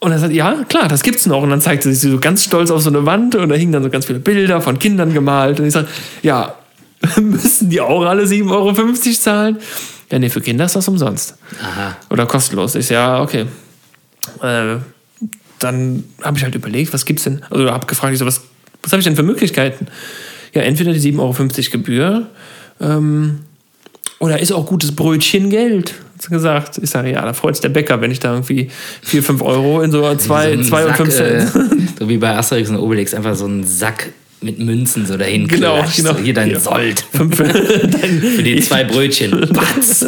[0.00, 1.42] Und er sagt, ja, klar, das gibt's noch.
[1.42, 3.72] Und dann zeigte sie sich so ganz stolz auf so eine Wand und da hingen
[3.72, 5.60] dann so ganz viele Bilder von Kindern gemalt.
[5.60, 5.86] Und ich sage,
[6.22, 6.54] ja,
[7.20, 8.74] müssen die auch alle 7,50 Euro
[9.12, 9.58] zahlen?
[10.10, 11.36] Ja, nee, für Kinder ist das umsonst.
[11.62, 11.96] Aha.
[12.10, 12.74] Oder kostenlos.
[12.74, 13.46] Ich sag, ja, okay.
[14.42, 14.76] Äh,
[15.58, 17.42] dann habe ich halt überlegt, was gibt's denn?
[17.50, 18.40] Also habe gefragt, ich so, was,
[18.82, 19.86] was habe ich denn für Möglichkeiten?
[20.54, 22.26] Ja, entweder die 7,50 Euro Gebühr
[22.80, 23.40] ähm,
[24.18, 25.94] oder ist auch gutes Brötchen Geld.
[26.30, 26.78] Gesagt.
[26.80, 28.70] Ich sage, ja, da freut sich der Bäcker, wenn ich da irgendwie
[29.02, 31.72] 4, 5 Euro in so zwei, so ein zwei und Sack, 5 Cent.
[31.72, 35.48] Äh, so wie bei Asterix und Obelix, einfach so ein Sack mit Münzen so dahin
[35.48, 35.96] Genau, klatscht.
[35.96, 36.12] genau.
[36.14, 36.60] So, hier dein Ja.
[36.60, 37.00] Sold.
[37.12, 39.48] Fünf- Für die zwei Brötchen.
[39.52, 40.04] Batz.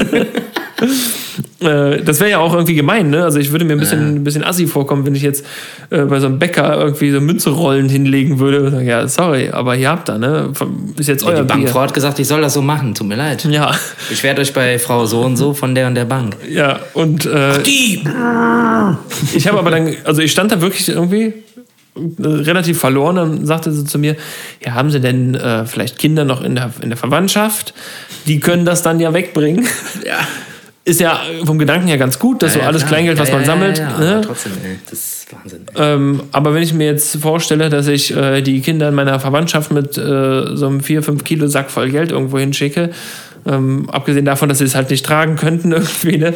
[1.61, 3.25] Äh, das wäre ja auch irgendwie gemein, ne?
[3.25, 5.45] Also ich würde mir ein bisschen, ein bisschen assi vorkommen, wenn ich jetzt
[5.91, 8.63] äh, bei so einem Bäcker irgendwie so Münzerollen hinlegen würde.
[8.63, 10.53] und sagen, Ja, sorry, aber ihr habt da, ne?
[10.99, 11.47] Ist jetzt euer Die Bier.
[11.47, 12.95] Bankfrau hat gesagt, ich soll das so machen.
[12.95, 13.45] Tut mir leid.
[13.45, 13.75] Ja,
[14.09, 16.37] Beschwert euch bei Frau so und so von der und der Bank.
[16.49, 18.03] ja, und äh, Die!
[19.35, 21.33] ich habe aber dann, also ich stand da wirklich irgendwie
[22.21, 23.17] relativ verloren.
[23.17, 24.17] Dann sagte sie zu mir,
[24.65, 27.73] ja, haben Sie denn äh, vielleicht Kinder noch in der, in der Verwandtschaft?
[28.27, 29.67] Die können das dann ja wegbringen.
[30.05, 30.17] Ja.
[30.87, 32.91] Ist ja vom Gedanken her ganz gut, dass so alles klar.
[32.91, 33.79] Kleingeld, was Ja, man ja, sammelt.
[33.79, 34.13] Ja, ja, ne?
[34.17, 35.67] aber trotzdem, ey, das ist Wahnsinn.
[35.77, 39.73] Ähm, aber wenn ich mir jetzt vorstelle, dass ich äh, die Kinder in meiner Verwandtschaft
[39.73, 42.91] mit äh, so einem 4, 5 Kilo Sack voll Geld irgendwo hinschicke,
[43.47, 46.35] ähm, abgesehen davon, dass sie es halt nicht tragen könnten irgendwie, ne?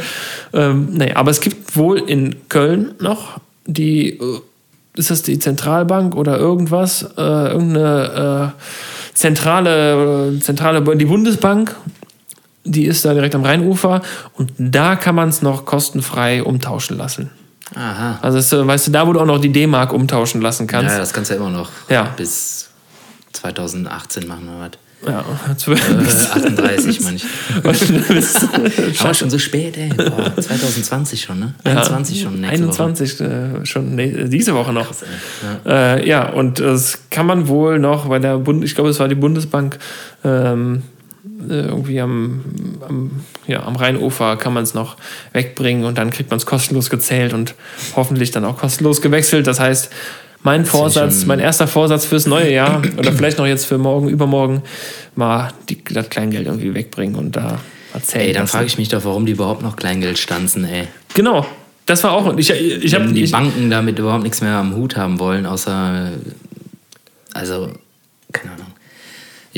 [0.54, 4.40] Ähm, nee, aber es gibt wohl in Köln noch die, äh,
[4.96, 11.74] ist das die Zentralbank oder irgendwas, äh, irgendeine äh, zentrale, äh, zentrale, die Bundesbank,
[12.68, 14.02] die ist da direkt am Rheinufer
[14.35, 17.31] und da kann man es noch kostenfrei umtauschen lassen.
[17.74, 18.18] Aha.
[18.22, 20.92] Also, es, äh, weißt du, da, wo du auch noch die D-Mark umtauschen lassen kannst.
[20.92, 21.70] ja, das kannst du ja immer noch.
[21.88, 22.14] Ja.
[22.16, 22.70] Bis
[23.33, 24.70] 2018 machen wir was.
[25.07, 25.24] Ja,
[25.57, 25.88] zwölf.
[25.90, 27.31] Äh, 38 manchmal.
[28.98, 29.90] Aber schon so spät, ey.
[29.90, 31.54] Boah, 2020 schon, ne?
[31.62, 34.88] 21 schon nächste 21 äh, schon ne, diese Woche noch.
[34.90, 35.04] Woche.
[35.64, 35.94] Ja.
[35.94, 39.07] Äh, ja, und das kann man wohl noch bei der Bund, ich glaube, es war
[39.07, 39.78] die Bundesbank,
[40.24, 40.97] ähm, äh,
[41.46, 42.40] irgendwie am,
[42.87, 43.11] am,
[43.46, 44.96] ja, am Rheinufer kann man es noch
[45.33, 47.55] wegbringen und dann kriegt man es kostenlos gezählt und
[47.94, 49.46] hoffentlich dann auch kostenlos gewechselt.
[49.46, 49.90] Das heißt,
[50.42, 54.62] mein Vorsatz, mein erster Vorsatz fürs neue Jahr oder vielleicht noch jetzt für morgen, übermorgen,
[55.14, 57.59] mal die, das Kleingeld irgendwie wegbringen und da
[57.92, 58.27] erzählen.
[58.27, 60.88] Ey, dann frage ich mich doch, warum die überhaupt noch Kleingeld stanzen, ey.
[61.14, 61.46] Genau,
[61.87, 62.37] das war auch.
[62.37, 65.46] Ich, ich habe Wenn die ich, Banken damit überhaupt nichts mehr am Hut haben wollen,
[65.46, 66.12] außer.
[67.33, 67.72] Also,
[68.33, 68.66] keine Ahnung.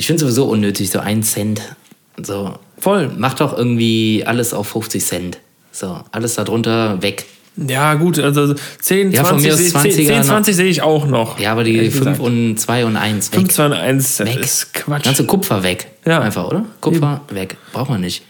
[0.01, 1.61] Ich finde sowieso unnötig, so ein Cent.
[2.23, 3.11] So, voll.
[3.19, 5.39] mach doch irgendwie alles auf 50 Cent.
[5.73, 7.27] So, alles darunter weg.
[7.59, 10.65] Ja, gut, also 10, Ja, von 20, mir aus seh- 10, 20er 10 20 sehe
[10.69, 11.39] ich auch noch.
[11.39, 12.21] Ja, aber die Ehrlich 5 gesagt.
[12.21, 13.41] und 2 und 1 weg.
[13.41, 14.41] 5, 2 und 1, das Weg.
[14.41, 15.05] ist Quatsch.
[15.05, 15.89] Ganze Kupfer weg.
[16.07, 16.21] Ja.
[16.23, 16.65] Einfach, oder?
[16.81, 17.59] Kupfer weg.
[17.75, 18.23] Braucht man nicht.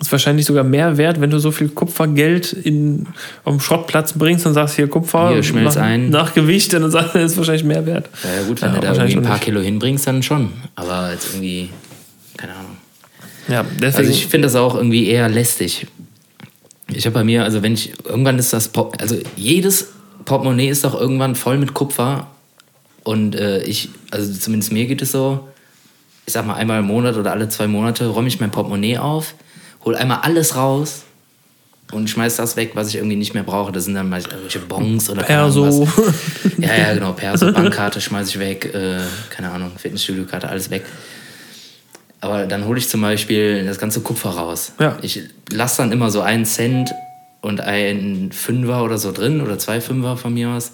[0.00, 3.06] Ist wahrscheinlich sogar mehr wert, wenn du so viel Kupfergeld in,
[3.44, 6.08] auf den Schrottplatz bringst und sagst, hier Kupfer Hier, schmelz nach, ein.
[6.10, 8.08] nach Gewicht, dann sagst du, ist wahrscheinlich mehr wert.
[8.24, 10.50] Ja, ja gut, wenn Ja, du da irgendwie ein paar Kilo hinbringst, dann schon.
[10.74, 11.68] Aber jetzt irgendwie,
[12.36, 12.76] keine Ahnung.
[13.48, 13.96] Ja, deswegen.
[13.96, 15.86] Also ich finde das auch irgendwie eher lästig.
[16.88, 19.88] Ich habe bei mir, also wenn ich, irgendwann ist das, also jedes
[20.24, 22.28] Portemonnaie ist doch irgendwann voll mit Kupfer.
[23.04, 25.48] Und äh, ich, also zumindest mir geht es so,
[26.26, 29.34] ich sag mal einmal im Monat oder alle zwei Monate räume ich mein Portemonnaie auf,
[29.84, 31.02] hol einmal alles raus
[31.92, 33.72] und schmeiß das weg, was ich irgendwie nicht mehr brauche.
[33.72, 35.88] Das sind dann meist irgendwelche Bons oder Perso.
[36.58, 37.12] Ja, ja, genau.
[37.12, 38.98] Perso, Bankkarte schmeiß ich weg, äh,
[39.30, 40.84] keine Ahnung, Fitnessstudio-Karte, alles weg.
[42.20, 44.72] Aber dann hole ich zum Beispiel das ganze Kupfer raus.
[44.78, 44.98] Ja.
[45.00, 46.90] Ich lasse dann immer so einen Cent
[47.40, 50.72] und einen Fünfer oder so drin oder zwei Fünfer von mir aus.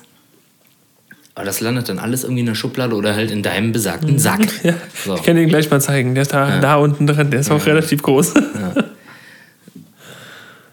[1.37, 4.41] Aber das landet dann alles irgendwie in der Schublade oder halt in deinem besagten Sack.
[4.65, 5.15] Ja, So.
[5.15, 6.15] Ich kann den gleich mal zeigen.
[6.15, 7.31] Der ist da, da unten drin.
[7.31, 8.35] Der ist auch relativ groß.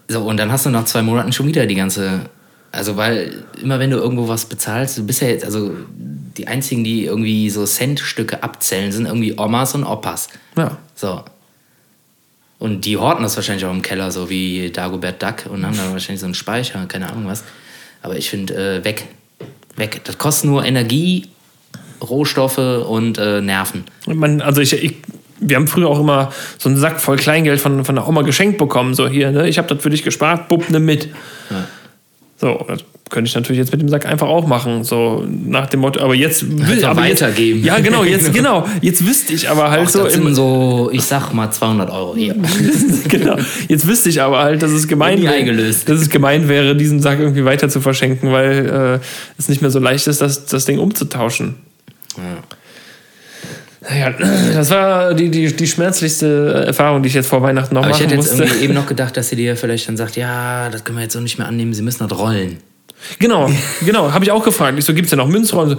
[0.08, 2.30] So, und dann hast du nach zwei Monaten schon wieder die ganze.
[2.72, 5.72] Also, weil immer wenn du irgendwo was bezahlst, du bist ja jetzt, also
[6.36, 10.28] die einzigen, die irgendwie so Centstücke abzählen, sind irgendwie Omas und Opas.
[10.56, 10.76] Ja.
[10.94, 11.22] So.
[12.58, 15.92] Und die horten das wahrscheinlich auch im Keller, so wie Dagobert Duck und haben da
[15.92, 17.44] wahrscheinlich so einen Speicher, keine Ahnung was.
[18.02, 19.06] Aber ich finde, äh, weg.
[19.76, 20.04] Weg.
[20.04, 21.28] Das kostet nur Energie,
[22.00, 23.84] Rohstoffe und äh, Nerven.
[24.06, 24.94] Und Man, also ich, ich,
[25.48, 28.58] wir haben früher auch immer so einen Sack voll Kleingeld von, von der Oma geschenkt
[28.58, 28.94] bekommen.
[28.94, 29.48] So hier, ne?
[29.48, 31.08] ich habe das für dich gespart, bupp, nimm mit.
[32.40, 34.82] So, das könnte ich natürlich jetzt mit dem Sack einfach auch machen.
[34.82, 37.62] So nach dem Motto, aber jetzt will Einfach aber jetzt, weitergeben.
[37.62, 38.66] Ja, genau, jetzt, genau.
[38.80, 40.04] Jetzt wüsste ich aber halt Ach, so.
[40.04, 42.34] das sind so, ich sag mal 200 Euro hier.
[43.08, 43.36] genau.
[43.68, 47.20] Jetzt wüsste ich aber halt, dass es gemein wäre, dass es gemein wäre, diesen Sack
[47.20, 49.06] irgendwie weiter zu verschenken, weil äh,
[49.38, 51.54] es nicht mehr so leicht ist, das, das Ding umzutauschen.
[53.88, 54.10] Naja,
[54.54, 58.00] das war die, die, die schmerzlichste Erfahrung, die ich jetzt vor Weihnachten noch Aber ich
[58.00, 58.44] machen hätte jetzt musste.
[58.44, 61.12] irgendwie eben noch gedacht, dass sie dir vielleicht dann sagt, ja, das können wir jetzt
[61.12, 62.58] so nicht mehr annehmen, sie müssen das rollen.
[63.18, 63.50] Genau,
[63.84, 64.78] genau, habe ich auch gefragt.
[64.78, 65.70] Ich so, gibt's denn noch Münzrollen?
[65.70, 65.76] So,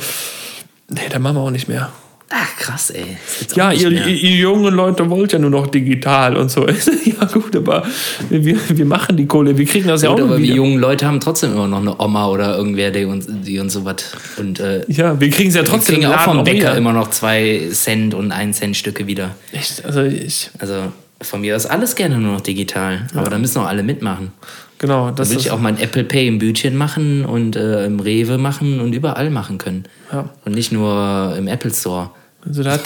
[0.90, 1.90] nee, da machen wir auch nicht mehr.
[2.30, 3.18] Ach, krass, ey.
[3.56, 6.66] Ja, ihr, ihr, ihr jungen Leute wollt ja nur noch digital und so.
[7.06, 7.84] Ja gut, aber
[8.30, 10.56] wir, wir machen die Kohle, wir kriegen das ja Gut, auch aber die wieder.
[10.56, 13.96] jungen Leute haben trotzdem immer noch eine Oma oder irgendwer, die uns, die uns sowas.
[14.38, 16.58] Und äh, Ja, wir kriegen es ja wir trotzdem kriegen im ja auch vom Bäcker
[16.60, 16.78] wieder.
[16.78, 19.36] immer noch zwei Cent und ein Cent Stücke wieder.
[19.52, 23.08] Echt, also ich, Also von mir aus alles gerne nur noch digital.
[23.14, 24.32] Aber da müssen auch alle mitmachen.
[24.80, 27.86] Genau, Da das will ist ich auch mein Apple Pay im Bütchen machen und äh,
[27.86, 29.86] im Rewe machen und überall machen können.
[30.12, 30.30] Ja.
[30.46, 32.12] Und nicht nur im Apple Store.
[32.46, 32.84] Also da hat,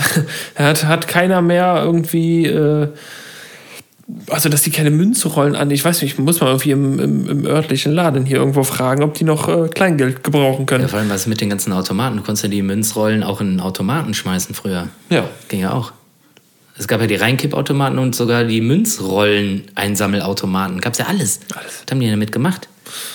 [0.56, 2.88] da hat, hat keiner mehr irgendwie, äh,
[4.30, 7.28] also dass die keine Münzrollen an, ich weiß nicht, ich muss mal irgendwie im, im,
[7.28, 10.88] im örtlichen Laden hier irgendwo fragen, ob die noch äh, Kleingeld gebrauchen Ja, können.
[10.88, 12.16] vor allem was mit den ganzen Automaten.
[12.18, 14.88] Du konntest ja die Münzrollen auch in Automaten schmeißen früher.
[15.10, 15.24] Ja.
[15.48, 15.92] Ging ja auch.
[16.78, 20.80] Es gab ja die Reinkippautomaten und sogar die Münzrollen-Einsammelautomaten.
[20.80, 21.40] Gab's ja alles.
[21.54, 21.82] Alles.
[21.84, 22.68] Was haben die damit gemacht?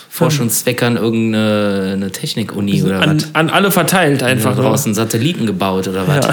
[0.10, 3.30] Forschungszwecke an irgendeine eine Technik-Uni oder An, was?
[3.34, 4.56] an alle verteilt einfach.
[4.56, 4.66] Nur.
[4.66, 6.26] draußen Satelliten gebaut oder was?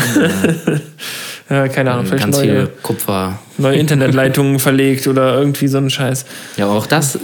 [1.50, 3.38] Ja, keine Ahnung, vielleicht Ganz viel neue, Kupfer.
[3.58, 6.24] neue Internetleitungen verlegt oder irgendwie so ein Scheiß.
[6.56, 7.18] Ja, aber auch das,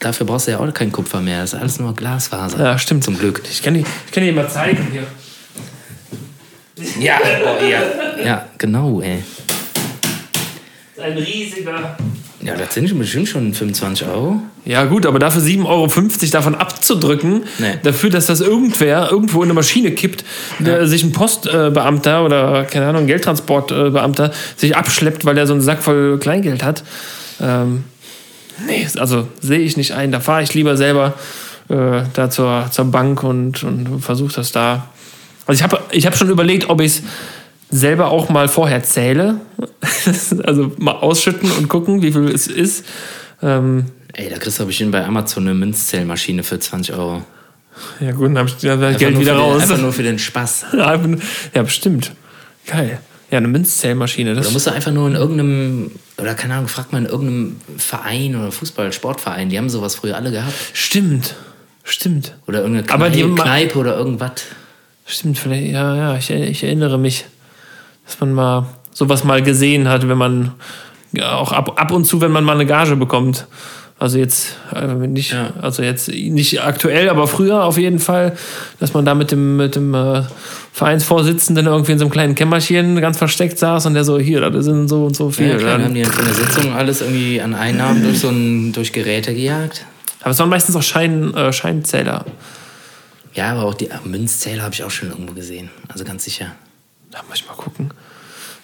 [0.00, 1.42] dafür brauchst du ja auch kein Kupfer mehr.
[1.42, 2.58] Das ist alles nur Glasfaser.
[2.58, 3.04] Ja, stimmt.
[3.04, 3.42] Zum Glück.
[3.48, 5.04] Ich kann die, ich kann die mal zeigen hier.
[7.00, 7.80] Ja, boah, ja.
[8.24, 9.22] Ja, genau, ey.
[11.00, 11.96] Ein riesiger.
[12.40, 14.40] Ja, das sind schon bestimmt schon 25 Euro.
[14.64, 17.74] Ja, gut, aber dafür 7,50 Euro davon abzudrücken, Nee.
[17.82, 20.24] dafür, dass das irgendwer irgendwo in eine Maschine kippt,
[20.60, 25.62] der sich ein Postbeamter oder, keine Ahnung, ein Geldtransportbeamter sich abschleppt, weil er so einen
[25.62, 26.84] Sack voll Kleingeld hat.
[27.40, 27.84] Ähm,
[28.66, 30.12] nee, also sehe ich nicht ein.
[30.12, 31.14] Da fahre ich lieber selber
[31.68, 34.88] äh, da zur, zur Bank und, und versuche das da.
[35.48, 37.02] Also ich habe ich hab schon überlegt, ob ich es
[37.70, 39.40] selber auch mal vorher zähle.
[40.44, 42.84] also mal ausschütten und gucken, wie viel es ist.
[43.42, 47.22] Ähm, Ey, da kriegst du bestimmt bei Amazon eine Münzzählmaschine für 20 Euro.
[48.00, 49.62] Ja gut, dann habe ich das Einfach Geld wieder raus.
[49.62, 50.66] Den, einfach nur für den Spaß.
[51.54, 52.12] ja, bestimmt.
[52.66, 53.00] Geil.
[53.30, 54.34] Ja, eine Münzzählmaschine.
[54.34, 57.56] Da Das, musst du einfach nur in irgendeinem, oder keine Ahnung, frag mal in irgendeinem
[57.76, 60.54] Verein oder Fußball, Sportverein, die haben sowas früher alle gehabt.
[60.72, 61.34] stimmt.
[61.84, 62.34] Stimmt.
[62.46, 64.32] Oder irgendeine Kneipe, Aber die ma- Kneipe oder irgendwas.
[65.10, 67.24] Stimmt, vielleicht, ja, ja, ich, ich erinnere mich,
[68.04, 70.52] dass man mal sowas mal gesehen hat, wenn man
[71.12, 73.46] ja, auch ab, ab und zu, wenn man mal eine Gage bekommt.
[73.98, 75.50] Also jetzt äh, nicht, Ja.
[75.62, 78.36] also jetzt nicht aktuell, aber früher auf jeden Fall,
[78.80, 80.22] dass man da mit dem, mit dem äh,
[80.72, 84.66] Vereinsvorsitzenden irgendwie in so einem kleinen Kämmerchen ganz versteckt saß und der so, hier, das
[84.66, 85.48] sind so und so viel.
[85.48, 88.72] Ja, klar, Dann- haben die von der Sitzung alles irgendwie an Einnahmen durch so ein,
[88.72, 89.84] durch Geräte gejagt.
[90.20, 92.24] Aber es waren meistens auch Schein, äh, Scheinzähler.
[93.38, 95.70] Ja, aber auch die äh, Münzzähler habe ich auch schon irgendwo gesehen.
[95.88, 96.52] Also ganz sicher.
[97.10, 97.90] Da muss ich mal gucken.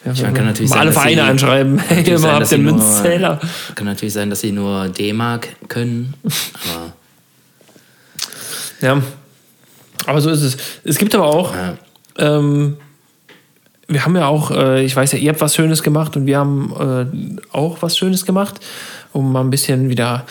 [0.04, 1.78] Ja, Ich meine, kann natürlich mal sein, alle Vereine sie- anschreiben.
[1.88, 3.40] Hey, immer habt ihr sie nur- Münzzähler.
[3.76, 6.14] Kann natürlich sein, dass sie nur D-Mark können.
[6.74, 6.92] Aber
[8.80, 9.02] Ja.
[10.06, 10.56] Aber so ist es.
[10.84, 11.76] Es gibt aber auch, ja.
[12.18, 12.76] ähm,
[13.88, 16.38] wir haben ja auch, äh, ich weiß ja, ihr habt was Schönes gemacht und wir
[16.38, 18.60] haben äh, auch was Schönes gemacht,
[19.12, 20.26] um mal ein bisschen wieder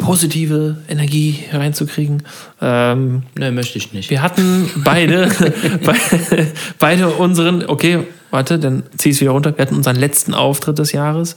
[0.00, 2.22] positive Energie reinzukriegen.
[2.60, 4.08] Ähm, ne, möchte ich nicht.
[4.10, 5.28] wir hatten beide,
[5.84, 6.46] be-
[6.78, 9.56] beide unseren, okay, warte, dann zieh es wieder runter.
[9.56, 11.36] Wir hatten unseren letzten Auftritt des Jahres,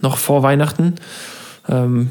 [0.00, 0.94] noch vor Weihnachten.
[1.68, 2.10] Ähm,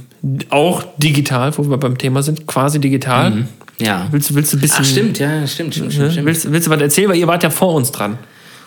[0.49, 3.45] auch digital, wo wir beim Thema sind, quasi digital.
[3.79, 4.07] Ja.
[4.11, 4.79] Willst, du- willst du ein bisschen.
[4.81, 6.05] Ach, stimmt, ja, stimmt, stimmt, stimmt.
[6.07, 6.11] Ne?
[6.11, 6.25] stimmt.
[6.27, 7.09] Willst, willst du was erzählen?
[7.09, 8.17] Weil ihr wart ja vor uns dran.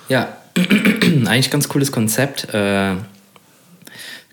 [0.09, 0.29] Ja,
[1.27, 2.53] eigentlich ganz cooles Konzept.
[2.55, 2.93] Äh,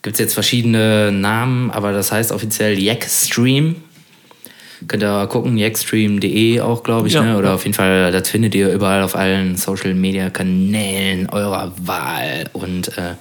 [0.04, 3.78] Gibt es jetzt verschiedene Namen, aber das heißt offiziell Jackstream.
[4.86, 7.13] Könnt ihr gucken, jackstream.de auch, glaube ich.
[7.13, 7.22] Ja.
[7.24, 7.38] Ne?
[7.38, 12.50] Oder auf jeden Fall, das findet ihr überall auf allen Social Media Kanälen eurer Wahl.
[12.52, 13.13] Und äh,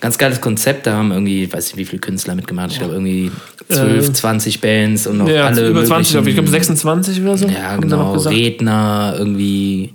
[0.00, 0.86] ganz geiles Konzept.
[0.86, 2.72] Da haben irgendwie, ich weiß nicht, wie viele Künstler mitgemacht.
[2.72, 3.30] Ich glaube, irgendwie
[3.70, 5.66] 12, Äh, 20 Bands und noch Ja, alle.
[5.70, 6.34] über 20, glaube ich.
[6.36, 7.46] Glaube möglichen- 26 oder so.
[7.46, 8.12] ja, genau.
[8.18, 9.94] Redner, irgendwie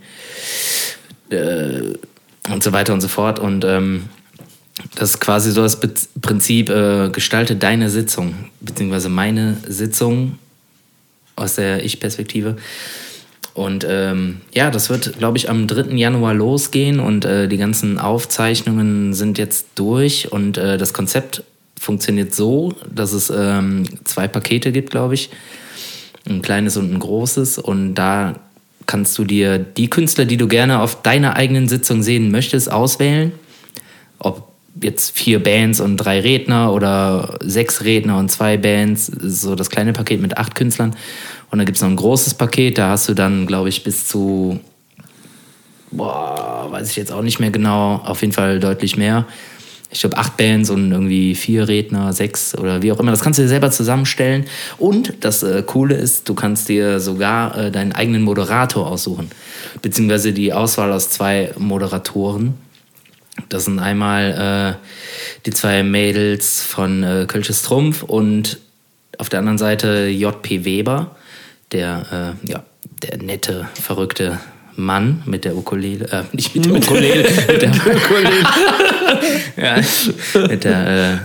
[1.30, 1.94] äh,
[2.52, 3.38] und so weiter und so fort.
[3.38, 4.06] Und ähm,
[4.96, 5.80] das ist quasi so das
[6.22, 10.38] Prinzip, äh, gestalte deine Sitzung, beziehungsweise meine Sitzung
[11.36, 12.58] aus der Ich-Perspektive.
[13.54, 15.96] Und ähm, ja, das wird, glaube ich, am 3.
[15.96, 21.44] Januar losgehen und äh, die ganzen Aufzeichnungen sind jetzt durch und äh, das Konzept
[21.80, 25.30] funktioniert so, dass es ähm, zwei Pakete gibt, glaube ich.
[26.28, 27.58] Ein kleines und ein großes.
[27.58, 28.36] Und da
[28.86, 33.32] kannst du dir die Künstler, die du gerne auf deiner eigenen Sitzung sehen möchtest, auswählen.
[34.20, 39.70] Ob jetzt vier Bands und drei Redner oder sechs Redner und zwei Bands, so das
[39.70, 40.96] kleine Paket mit acht Künstlern.
[41.50, 44.08] Und dann gibt es noch ein großes Paket, da hast du dann, glaube ich, bis
[44.08, 44.60] zu,
[45.92, 49.26] boah, weiß ich jetzt auch nicht mehr genau, auf jeden Fall deutlich mehr.
[49.90, 53.12] Ich glaube, acht Bands und irgendwie vier Redner, sechs oder wie auch immer.
[53.12, 54.44] Das kannst du dir selber zusammenstellen.
[54.78, 59.32] Und das äh, Coole ist, du kannst dir sogar äh, deinen eigenen Moderator aussuchen.
[59.82, 62.56] Beziehungsweise die Auswahl aus zwei Moderatoren.
[63.50, 64.88] Das sind einmal äh,
[65.46, 68.58] die zwei Mädels von äh, Kölsches Trumpf und
[69.18, 71.16] auf der anderen Seite JP Weber,
[71.72, 72.64] der, äh, ja,
[73.04, 74.40] der nette, verrückte
[74.76, 78.46] Mann mit der Ukulele, äh, nicht mit der Ukulele, mit der Ukulele,
[79.58, 81.18] ja, mit der äh,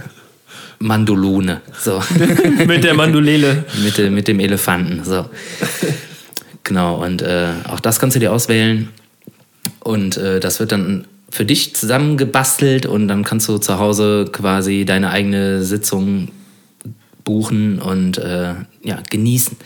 [0.78, 2.02] Mandolone, so,
[2.66, 3.64] Mit der Mandolele.
[3.84, 5.26] mit, dem- mit dem Elefanten, so.
[6.64, 8.88] Genau, und äh, auch das kannst du dir auswählen
[9.80, 14.84] und äh, das wird dann für dich zusammengebastelt und dann kannst du zu Hause quasi
[14.84, 16.28] deine eigene Sitzung
[17.24, 19.56] buchen und äh, ja, genießen.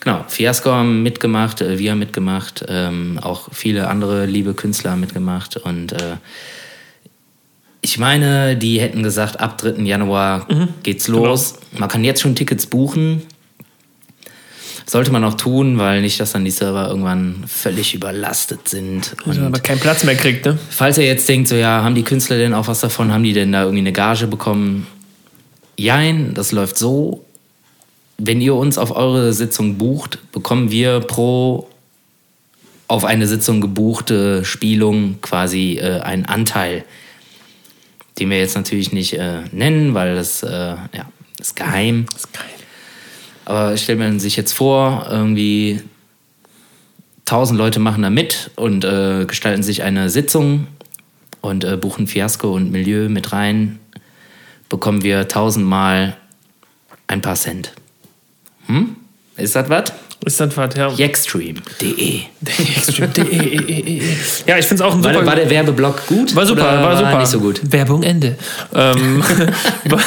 [0.00, 5.00] Genau, Fiasco haben mitgemacht, äh, wir haben mitgemacht, ähm, auch viele andere liebe Künstler haben
[5.00, 6.16] mitgemacht und äh,
[7.82, 9.82] ich meine, die hätten gesagt, ab 3.
[9.82, 10.48] Januar
[10.82, 11.58] geht's los.
[11.78, 13.22] Man kann jetzt schon Tickets buchen.
[14.88, 19.16] Sollte man auch tun, weil nicht, dass dann die Server irgendwann völlig überlastet sind.
[19.24, 20.56] Und aber keinen Platz mehr kriegt, ne?
[20.70, 23.12] Falls ihr jetzt denkt, so ja, haben die Künstler denn auch was davon?
[23.12, 24.86] Haben die denn da irgendwie eine Gage bekommen?
[25.76, 27.24] Jein, das läuft so.
[28.16, 31.68] Wenn ihr uns auf eure Sitzung bucht, bekommen wir pro
[32.88, 36.84] auf eine Sitzung gebuchte Spielung quasi äh, einen Anteil,
[38.18, 42.06] den wir jetzt natürlich nicht äh, nennen, weil das äh, ja, ist geheim.
[42.12, 42.55] Das ist geil.
[43.46, 45.80] Aber stellt man sich jetzt vor, irgendwie
[47.24, 50.66] tausend Leute machen da mit und äh, gestalten sich eine Sitzung
[51.40, 53.78] und äh, buchen Fiasco und Milieu mit rein,
[54.68, 56.16] bekommen wir tausendmal
[57.06, 57.72] ein paar Cent.
[58.66, 58.96] Hm?
[59.36, 59.92] Ist das was?
[60.26, 60.88] Ist das was, ja.
[60.90, 62.18] Jackstream.de.
[64.44, 65.12] Ja, ich finde es auch ein War, super.
[65.12, 66.34] der- war der Werbeblock gut?
[66.34, 67.18] War super, oder war super.
[67.20, 67.60] nicht so gut.
[67.62, 68.34] Werbung Ende.
[68.74, 69.22] Ähm,
[69.84, 70.00] war,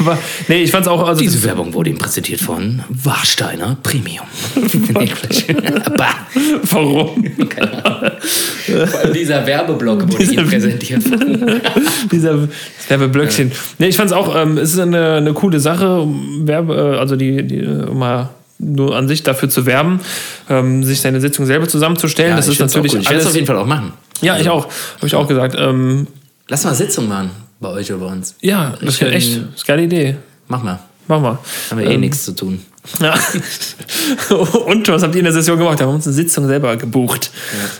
[0.00, 1.08] war, nee, ich fand's auch.
[1.08, 4.26] Also Diese Werbung wurde ihm präsentiert von Warsteiner Premium.
[6.70, 7.24] Warum?
[8.90, 11.60] Vor allem dieser Werbeblock wurde ihm präsentiert von
[12.12, 12.48] Dieser
[12.88, 13.50] Werbeblöckchen.
[13.78, 17.16] Nee, ich fand's auch, ähm, es ist eine, eine coole Sache, um Werbe, äh, also
[17.16, 18.28] die, die äh, um mal
[18.64, 20.00] nur an sich dafür zu werben,
[20.48, 22.36] ähm, sich seine Sitzung selber zusammenzustellen.
[22.36, 22.94] das ich ist natürlich.
[22.94, 23.92] Ich werde es auf jeden Fall auch machen.
[24.20, 24.64] Ja, ich auch.
[24.96, 25.54] Habe ich auch gesagt.
[25.58, 26.06] Ähm,
[26.48, 28.34] Lass mal Sitzung machen bei euch oder bei uns.
[28.40, 30.16] ja, das ist Ich, echt, das ist eine geile Idee.
[30.48, 30.78] Mach mal.
[31.08, 31.38] Mach mal.
[31.70, 32.60] Haben wir eh Ähm, nichts zu tun.
[33.00, 33.14] Ja.
[34.66, 35.78] und was habt ihr in der Session gemacht?
[35.78, 37.30] Wir haben uns eine Sitzung selber gebucht.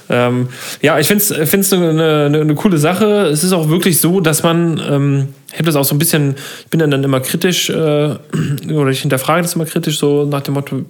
[0.09, 0.49] Ja, ähm,
[0.81, 3.27] ja ich finde es eine, eine, eine, coole Sache.
[3.27, 6.37] Es ist auch wirklich so, dass man, ähm, ich habe das auch so ein bisschen,
[6.65, 7.75] ich bin dann, dann immer kritisch, äh,
[8.73, 10.87] oder ich hinterfrage das immer kritisch, so nach dem Motto,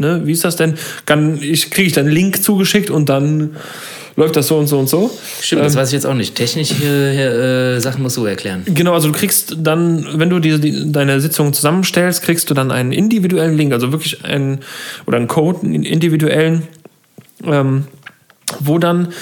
[0.00, 0.74] ne, wie ist das denn?
[1.04, 3.56] Kann, ich kriege ich dann einen Link zugeschickt und dann
[4.18, 5.10] läuft das so und so und so.
[5.40, 6.34] Stimmt, das ähm, weiß ich jetzt auch nicht.
[6.34, 8.64] Technische äh, Sachen musst du erklären.
[8.66, 12.72] Genau, also du kriegst dann, wenn du die, die, deine Sitzung zusammenstellst, kriegst du dann
[12.72, 14.58] einen individuellen Link, also wirklich einen
[15.06, 16.64] oder einen Code, einen individuellen,
[17.44, 17.84] ähm,
[18.58, 19.12] wo dann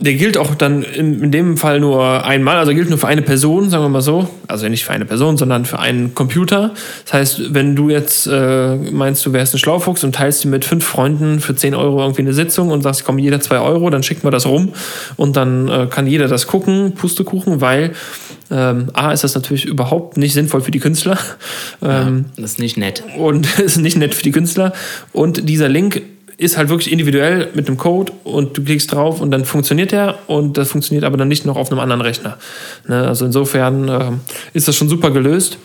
[0.00, 3.20] der gilt auch dann in, in, dem Fall nur einmal, also gilt nur für eine
[3.20, 4.30] Person, sagen wir mal so.
[4.48, 6.72] Also nicht für eine Person, sondern für einen Computer.
[7.04, 10.64] Das heißt, wenn du jetzt äh, meinst, du wärst ein Schlaufuchs und teilst dir mit
[10.64, 14.02] fünf Freunden für 10 Euro irgendwie eine Sitzung und sagst, komm, jeder zwei Euro, dann
[14.02, 14.72] schicken wir das rum
[15.16, 17.92] und dann äh, kann jeder das gucken, Pustekuchen, weil
[18.50, 21.18] ähm, A ist das natürlich überhaupt nicht sinnvoll für die Künstler.
[21.82, 23.04] Ähm, ja, das ist nicht nett.
[23.16, 24.72] Und ist nicht nett für die Künstler.
[25.12, 26.02] Und dieser Link
[26.40, 30.18] ist halt wirklich individuell mit einem Code und du klickst drauf und dann funktioniert der
[30.26, 32.38] und das funktioniert aber dann nicht noch auf einem anderen Rechner.
[32.88, 33.06] Ne?
[33.06, 34.10] Also insofern äh,
[34.54, 35.58] ist das schon super gelöst.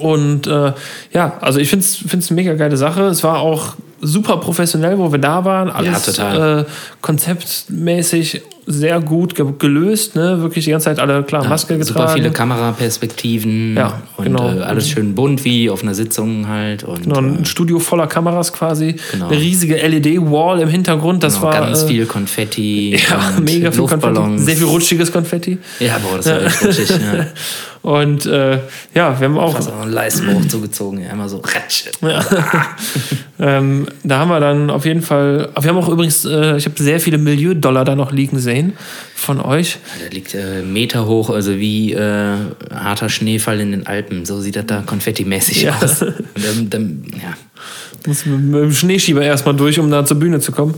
[0.00, 0.72] Und äh,
[1.12, 3.02] ja, also ich finde es eine mega geile Sache.
[3.06, 5.68] Es war auch super professionell, wo wir da waren.
[5.68, 6.64] Alles ja, äh,
[7.00, 10.40] konzeptmäßig sehr gut gelöst, ne?
[10.40, 12.00] Wirklich die ganze Zeit alle klar ja, Maske getragen.
[12.00, 14.52] Super viele Kameraperspektiven ja, und genau.
[14.52, 16.84] äh, alles schön bunt wie auf einer Sitzung halt.
[16.84, 18.96] Und, genau, ein äh, Studio voller Kameras quasi.
[19.12, 19.28] Genau.
[19.28, 21.22] Eine riesige LED-Wall im Hintergrund.
[21.22, 22.98] Das genau, war ganz äh, viel Konfetti.
[23.10, 24.38] Ja, mega viel Konfetti.
[24.38, 25.58] Sehr viel rutschiges Konfetti.
[25.80, 26.90] Ja, boah, das war echt rutschig.
[26.90, 27.26] ja.
[27.82, 28.58] Und äh,
[28.94, 29.54] ja, wir haben auch.
[29.54, 31.40] Also einen Leisten hochzugezogen, einmal so.
[32.02, 32.22] Ja.
[33.38, 35.48] ähm, da haben wir dann auf jeden Fall.
[35.58, 38.59] Wir haben auch übrigens, äh, ich habe sehr viele Milieu-Dollar da noch liegen sehen
[39.14, 39.78] von euch.
[40.02, 42.36] Der liegt äh, Meter hoch, also wie äh,
[42.72, 44.24] harter Schneefall in den Alpen.
[44.24, 45.78] So sieht das da konfettimäßig ja.
[45.80, 46.02] aus.
[46.02, 47.34] Und dann, dann, ja.
[48.06, 50.74] Muss mit dem Schneeschieber erstmal durch, um da zur Bühne zu kommen.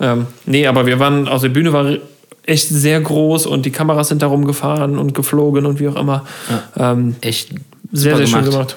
[0.00, 1.96] Ähm, nee, aber wir waren, also die Bühne war
[2.44, 6.24] echt sehr groß und die Kameras sind da rumgefahren und geflogen und wie auch immer.
[6.76, 7.50] Ja, ähm, echt
[7.92, 8.44] sehr, sehr gemacht.
[8.44, 8.76] schön gemacht.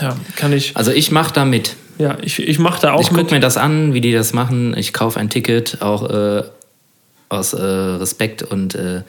[0.00, 0.76] Ja, kann ich.
[0.76, 1.76] Also ich mache da mit.
[1.98, 3.18] Ja, ich, ich mache da auch ich mit.
[3.18, 4.76] Ich gucke mir das an, wie die das machen.
[4.76, 6.42] Ich kaufe ein Ticket, auch äh,
[7.28, 9.02] aus äh, Respekt und äh,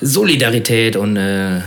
[0.00, 1.60] Solidarität und äh,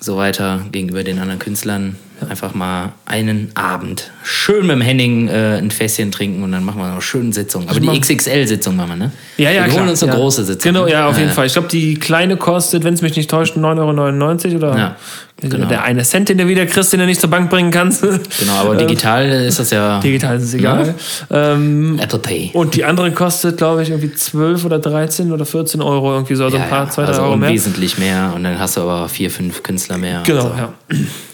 [0.00, 1.96] so weiter gegenüber den anderen Künstlern.
[2.28, 6.80] Einfach mal einen Abend schön mit dem Henning äh, ein Fässchen trinken und dann machen
[6.80, 7.68] wir noch schöne Sitzung.
[7.68, 9.12] Aber die XXL-Sitzung machen wir, ne?
[9.36, 9.80] Ja, ja, Wir klar.
[9.80, 10.18] holen uns eine ja.
[10.18, 10.72] große Sitzung.
[10.72, 11.46] Genau, ja, auf jeden Fall.
[11.46, 14.96] Ich glaube, die kleine kostet, wenn es mich nicht täuscht, 9,99 Euro oder ja,
[15.40, 15.66] genau.
[15.66, 18.02] der eine Cent, den du wieder kriegst, den du nicht zur Bank bringen kannst.
[18.02, 20.00] Genau, aber ähm, digital ist das ja.
[20.00, 20.94] Digital ist es egal.
[21.30, 21.52] Ja.
[21.52, 22.50] Ähm, Apple Pay.
[22.54, 26.44] Und die andere kostet, glaube ich, irgendwie 12 oder 13 oder 14 Euro, irgendwie so,
[26.44, 27.50] also ein paar, zwei, drei also Euro mehr.
[27.50, 30.22] Wesentlich mehr und dann hast du aber vier, fünf Künstler mehr.
[30.24, 30.48] Genau, so.
[30.48, 30.72] ja.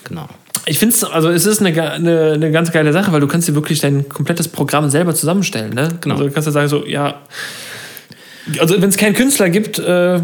[0.04, 0.28] Genau.
[0.66, 3.48] Ich finde es, also es ist eine, eine, eine ganz geile Sache, weil du kannst
[3.48, 5.74] dir wirklich dein komplettes Programm selber zusammenstellen.
[5.74, 5.88] Ne?
[6.00, 6.14] Genau.
[6.14, 7.22] Also du kannst ja sagen, so, ja,
[8.58, 10.20] also wenn es keinen Künstler gibt, äh,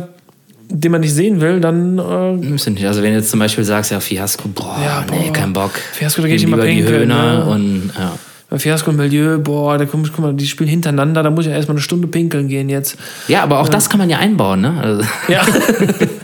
[0.70, 1.99] den man nicht sehen will, dann.
[1.99, 2.87] Äh, nicht.
[2.87, 5.72] Also wenn du jetzt zum Beispiel sagst, ja, Fiasco, boah, ja, boah nee, kein Bock.
[5.93, 7.45] Fiasco, da gehe ich immer die Höhner ne?
[7.47, 8.18] und ja.
[8.51, 11.51] Bei Fiasco und Milieu, boah, da guck, guck mal, die spielen hintereinander, da muss ich
[11.51, 12.97] ja erstmal eine Stunde pinkeln gehen jetzt.
[13.29, 13.72] Ja, aber auch ja.
[13.72, 14.81] das kann man ja einbauen, ne?
[14.81, 15.43] Also ja.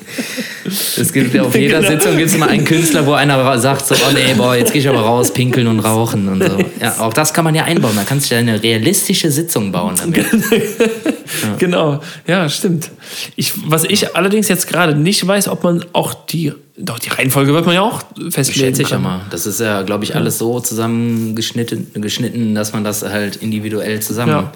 [0.97, 1.91] Es gibt ja auf jeder genau.
[1.91, 4.81] Sitzung gibt es immer einen Künstler, wo einer sagt so, oh nee, boah, jetzt gehe
[4.81, 6.59] ich aber raus, pinkeln und rauchen und so.
[6.81, 7.95] Ja, auch das kann man ja einbauen.
[7.95, 10.27] Man kann sich ja eine realistische Sitzung bauen damit.
[11.43, 11.57] Ja.
[11.59, 12.91] Genau, ja, stimmt.
[13.37, 17.53] Ich, was ich allerdings jetzt gerade nicht weiß, ob man auch die, doch die Reihenfolge
[17.53, 18.79] wird man ja auch festlegen.
[18.79, 19.23] Ich mal.
[19.31, 24.33] Das ist ja, glaube ich, alles so zusammengeschnitten, geschnitten, dass man das halt individuell zusammen.
[24.33, 24.53] Ja,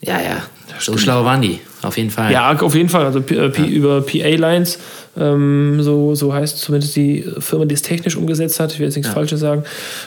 [0.00, 0.20] ja.
[0.20, 0.42] ja.
[0.78, 2.32] So schlau waren die, auf jeden Fall.
[2.32, 3.06] Ja, auf jeden Fall.
[3.06, 3.64] Also P ja.
[3.66, 4.78] über PA-Lines,
[5.16, 8.72] ähm, so, so heißt zumindest die Firma, die es technisch umgesetzt hat.
[8.72, 9.14] Ich will jetzt nichts ja.
[9.14, 9.64] Falsches sagen.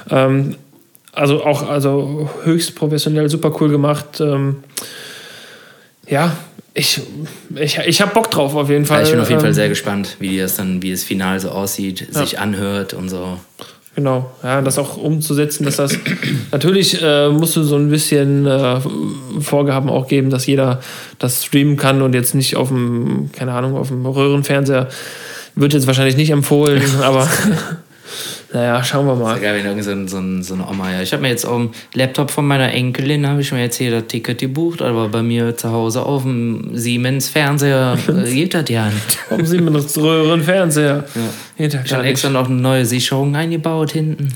[0.09, 0.55] Ähm,
[1.11, 4.19] also auch also höchst professionell, super cool gemacht.
[4.19, 4.57] Ähm,
[6.07, 6.35] ja,
[6.73, 7.01] ich,
[7.55, 8.99] ich, ich habe Bock drauf auf jeden Fall.
[8.99, 11.39] Ja, ich bin auf jeden Fall ähm, sehr gespannt, wie das dann, wie das Final
[11.39, 13.39] so aussieht, sich anhört und so.
[13.95, 15.97] Genau, ja, das auch umzusetzen, dass das
[16.51, 18.79] natürlich äh, musst du so ein bisschen äh,
[19.41, 20.79] Vorgaben auch geben, dass jeder
[21.17, 24.87] das streamen kann und jetzt nicht auf dem, keine Ahnung, auf dem Röhrenfernseher.
[25.55, 27.27] Wird jetzt wahrscheinlich nicht empfohlen, aber
[28.51, 29.29] naja, schauen wir mal.
[29.29, 31.01] Das ist ja geil, wenn irgend so, so, so eine Oma, ja.
[31.01, 33.91] Ich habe mir jetzt auf dem Laptop von meiner Enkelin, habe ich mir jetzt hier
[33.91, 38.89] das Ticket gebucht, aber bei mir zu Hause auf dem Siemens-Fernseher äh, geht das ja
[38.89, 39.19] nicht.
[39.29, 41.05] Auf dem Siemens-Röhren-Fernseher.
[41.57, 41.65] Ja.
[41.83, 44.33] ich habe extra noch eine neue Sicherung eingebaut hinten.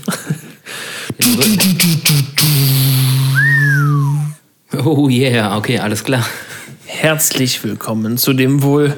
[4.84, 6.24] oh yeah, okay, alles klar.
[6.86, 8.94] Herzlich willkommen zu dem wohl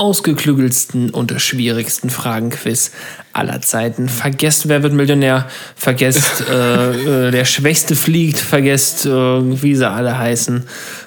[0.00, 2.90] ausgeklügelsten und schwierigsten Fragenquiz
[3.34, 4.08] aller Zeiten.
[4.08, 5.46] Vergesst, wer wird Millionär,
[5.76, 10.64] vergesst, äh, äh, der Schwächste fliegt, vergesst, äh, wie sie alle heißen.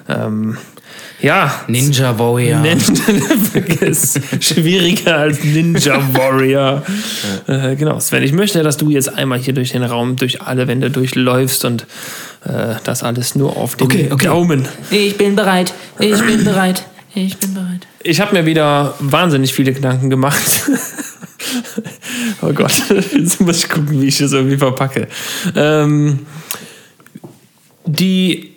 [0.08, 0.58] Ähm,
[1.22, 1.64] ja.
[1.68, 2.64] Ninja Warrior.
[3.52, 4.20] Vergiss.
[4.40, 6.84] Schwieriger als Ninja Warrior.
[7.48, 7.72] Ja.
[7.72, 10.68] Äh, genau, Sven, ich möchte, dass du jetzt einmal hier durch den Raum, durch alle
[10.68, 11.88] Wände durchläufst und
[12.46, 14.26] äh, das alles nur auf den Okay, okay.
[14.26, 14.68] Daumen.
[14.92, 15.74] Ich bin bereit.
[15.98, 16.86] Ich bin bereit.
[17.16, 17.88] Ich bin bereit.
[18.02, 20.42] Ich habe mir wieder wahnsinnig viele Gedanken gemacht.
[22.42, 25.08] oh Gott, jetzt muss ich gucken, wie ich das irgendwie verpacke.
[25.56, 26.26] Ähm,
[27.86, 28.53] die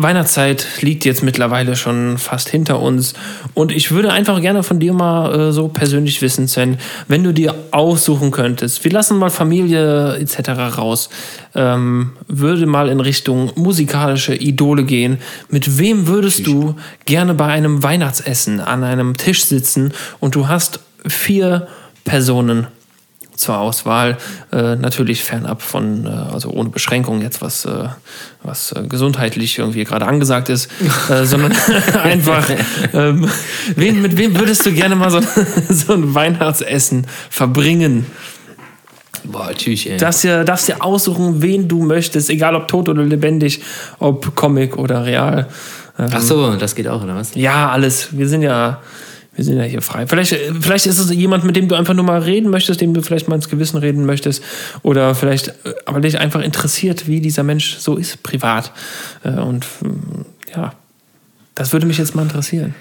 [0.00, 3.14] Weihnachtszeit liegt jetzt mittlerweile schon fast hinter uns
[3.54, 6.78] und ich würde einfach gerne von dir mal äh, so persönlich wissen, Sven,
[7.08, 10.78] wenn du dir aussuchen könntest, wir lassen mal Familie etc.
[10.78, 11.10] raus,
[11.56, 15.18] ähm, würde mal in Richtung musikalische Idole gehen.
[15.50, 20.78] Mit wem würdest du gerne bei einem Weihnachtsessen an einem Tisch sitzen und du hast
[21.06, 21.66] vier
[22.04, 22.68] Personen
[23.38, 24.18] zur Auswahl.
[24.52, 27.88] Äh, natürlich fernab von, äh, also ohne Beschränkung jetzt, was, äh,
[28.42, 30.68] was äh, gesundheitlich irgendwie gerade angesagt ist,
[31.08, 31.52] äh, sondern
[32.02, 32.48] einfach,
[32.92, 33.28] ähm,
[33.74, 35.20] wen, mit wem würdest du gerne mal so,
[35.68, 38.06] so ein Weihnachtsessen verbringen?
[39.24, 39.96] Boah, tschüss, ey.
[39.96, 43.62] Darfst dir, darfst dir aussuchen, wen du möchtest, egal ob tot oder lebendig,
[43.98, 45.48] ob Comic oder real.
[45.98, 47.34] Ähm, Ach so, das geht auch, oder was?
[47.34, 48.16] ja, alles.
[48.16, 48.80] Wir sind ja,
[49.38, 50.06] wir sind ja hier frei.
[50.06, 53.02] Vielleicht, vielleicht ist es jemand, mit dem du einfach nur mal reden möchtest, dem du
[53.02, 54.42] vielleicht mal ins Gewissen reden möchtest.
[54.82, 55.52] Oder vielleicht, äh,
[55.86, 58.72] aber dich einfach interessiert, wie dieser Mensch so ist, privat.
[59.22, 60.72] Äh, Und ähm, ja,
[61.54, 62.74] das würde mich jetzt mal interessieren.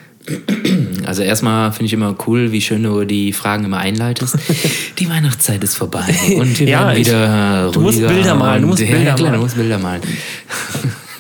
[1.06, 4.36] Also erstmal finde ich immer cool, wie schön du die Fragen immer einleitest.
[5.00, 6.04] Die Weihnachtszeit ist vorbei
[6.38, 9.14] und wir Ja, werden ich- wieder du musst ruhiger Bilder malen, du musst ja, Bilder
[9.14, 9.34] klar, malen.
[9.36, 10.02] du musst Bilder malen.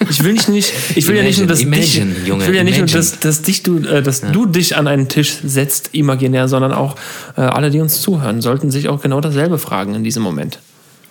[0.09, 2.49] Ich will nicht, nicht ich will ja nicht nur, dass, Imagine, dich, imagine, Junge, ich
[2.49, 2.99] will ja nicht nur, imagine.
[2.99, 6.95] dass, dass, dich du, äh, dass du dich an einen Tisch setzt, imaginär, sondern auch
[7.35, 10.59] äh, alle, die uns zuhören, sollten sich auch genau dasselbe fragen in diesem Moment.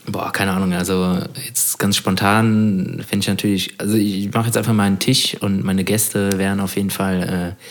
[0.09, 4.72] Boah, keine Ahnung, also jetzt ganz spontan finde ich natürlich, also ich mache jetzt einfach
[4.72, 7.62] mal einen Tisch und meine Gäste wären auf jeden Fall äh,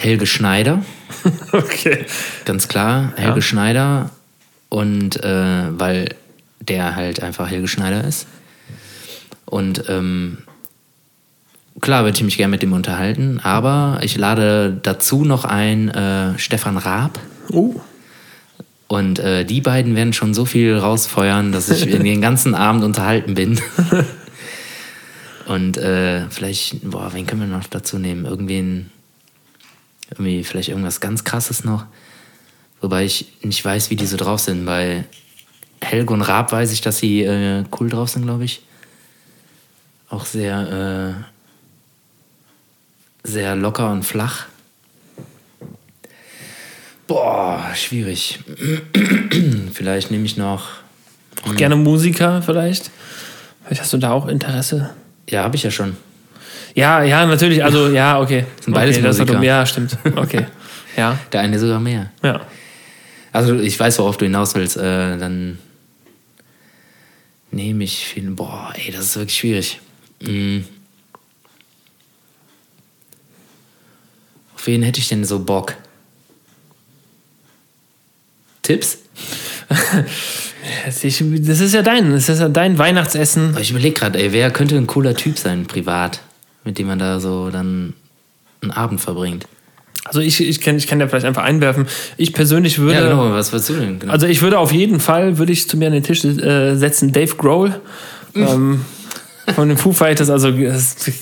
[0.00, 0.84] Helge Schneider,
[1.52, 2.04] Okay.
[2.44, 4.10] ganz klar, Helge Schneider
[4.68, 6.14] und äh, weil
[6.60, 8.26] der halt einfach Helge Schneider ist.
[9.46, 10.38] Und ähm,
[11.80, 16.38] klar würde ich mich gerne mit dem unterhalten, aber ich lade dazu noch ein äh,
[16.38, 17.18] Stefan Raab.
[17.52, 17.74] Oh.
[18.88, 23.34] Und äh, die beiden werden schon so viel rausfeuern, dass ich den ganzen Abend unterhalten
[23.34, 23.60] bin.
[25.46, 28.24] Und äh, vielleicht, boah, wen können wir noch dazu nehmen?
[28.24, 28.90] Irgendwen,
[30.10, 31.86] irgendwie vielleicht irgendwas ganz Krasses noch.
[32.80, 34.66] Wobei ich nicht weiß, wie die so drauf sind.
[34.66, 35.04] Bei
[35.80, 38.62] Helge und Raab weiß ich, dass sie äh, cool drauf sind, glaube ich.
[40.08, 41.14] Auch sehr,
[43.24, 44.46] äh, sehr locker und flach.
[47.06, 48.40] Boah, schwierig.
[49.72, 50.68] Vielleicht nehme ich noch.
[51.44, 52.90] Auch gerne Musiker vielleicht.
[53.64, 54.90] Vielleicht hast du da auch Interesse.
[55.28, 55.96] Ja, habe ich ja schon.
[56.74, 57.62] Ja, ja, natürlich.
[57.62, 58.46] Also, ja, okay.
[58.60, 59.42] Sind beides okay, Musiker.
[59.42, 59.96] Ja, stimmt.
[60.16, 60.46] Okay.
[60.96, 62.10] Ja, Der eine sogar mehr.
[62.22, 62.40] ja.
[63.30, 64.78] Also ich weiß, worauf du hinaus willst.
[64.78, 65.58] Äh, dann
[67.50, 68.30] nehme ich viel.
[68.30, 69.80] Boah, ey, das ist wirklich schwierig.
[70.20, 70.60] Mm.
[74.54, 75.74] Auf wen hätte ich denn so Bock?
[78.62, 78.98] Tipps?
[80.86, 83.50] Das ist ja dein, das ist ja dein Weihnachtsessen.
[83.50, 86.20] Aber ich überlege gerade, ey, wer könnte ein cooler Typ sein, privat,
[86.64, 87.94] mit dem man da so dann
[88.62, 89.46] einen Abend verbringt?
[90.04, 91.86] Also ich, ich kann, ich kann ja vielleicht einfach einwerfen.
[92.16, 92.94] Ich persönlich würde.
[92.94, 93.98] Ja, genau, was würdest du denn?
[93.98, 94.12] Genau.
[94.12, 97.12] Also ich würde auf jeden Fall, würde ich zu mir an den Tisch äh, setzen,
[97.12, 97.80] Dave Grohl.
[98.34, 98.84] Ähm,
[99.54, 100.52] von den Foo Fighters, also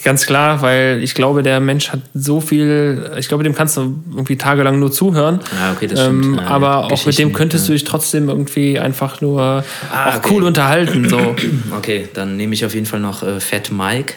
[0.02, 3.94] ganz klar, weil ich glaube, der Mensch hat so viel, ich glaube, dem kannst du
[4.10, 5.40] irgendwie tagelang nur zuhören.
[5.58, 6.24] Ja, okay, das stimmt.
[6.24, 7.68] Ähm, Ja, aber auch mit dem könntest ja.
[7.68, 10.28] du dich trotzdem irgendwie einfach nur Ah, auch okay.
[10.30, 11.08] cool unterhalten.
[11.08, 11.18] So.
[11.76, 14.14] okay, dann nehme ich auf jeden Fall noch äh, Fat Mike.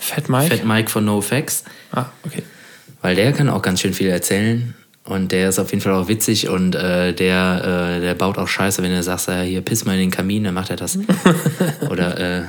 [0.00, 0.56] Fat Mike?
[0.56, 1.64] Fat Mike von NoFX.
[1.92, 2.42] Ah, okay.
[3.02, 4.74] Weil der kann auch ganz schön viel erzählen.
[5.04, 8.46] Und der ist auf jeden Fall auch witzig und äh, der, äh, der baut auch
[8.46, 10.98] Scheiße, wenn du sagst, äh, hier piss mal in den Kamin, dann macht er das.
[11.90, 12.42] Oder, äh,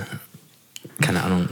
[1.01, 1.49] keine Ahnung,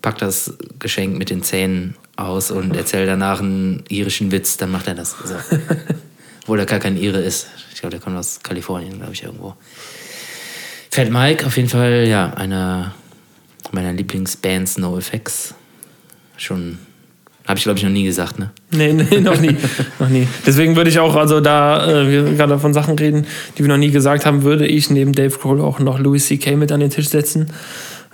[0.00, 4.86] packt das Geschenk mit den Zähnen aus und erzählt danach einen irischen Witz, dann macht
[4.86, 5.16] er das.
[5.20, 5.34] Also,
[6.42, 7.46] obwohl er gar kein Ire ist.
[7.72, 9.54] Ich glaube, der kommt aus Kalifornien, glaube ich, irgendwo.
[10.90, 12.94] Fat Mike, auf jeden Fall, ja, einer
[13.72, 15.54] meiner Lieblingsbands, NoFX.
[16.36, 16.78] Schon,
[17.46, 18.50] habe ich glaube ich noch nie gesagt, ne?
[18.70, 19.56] Nee, nee, noch nie.
[19.98, 20.26] noch nie.
[20.46, 23.26] Deswegen würde ich auch, also da äh, wir gerade von Sachen reden,
[23.56, 26.56] die wir noch nie gesagt haben, würde ich neben Dave Grohl auch noch Louis C.K.
[26.56, 27.50] mit an den Tisch setzen.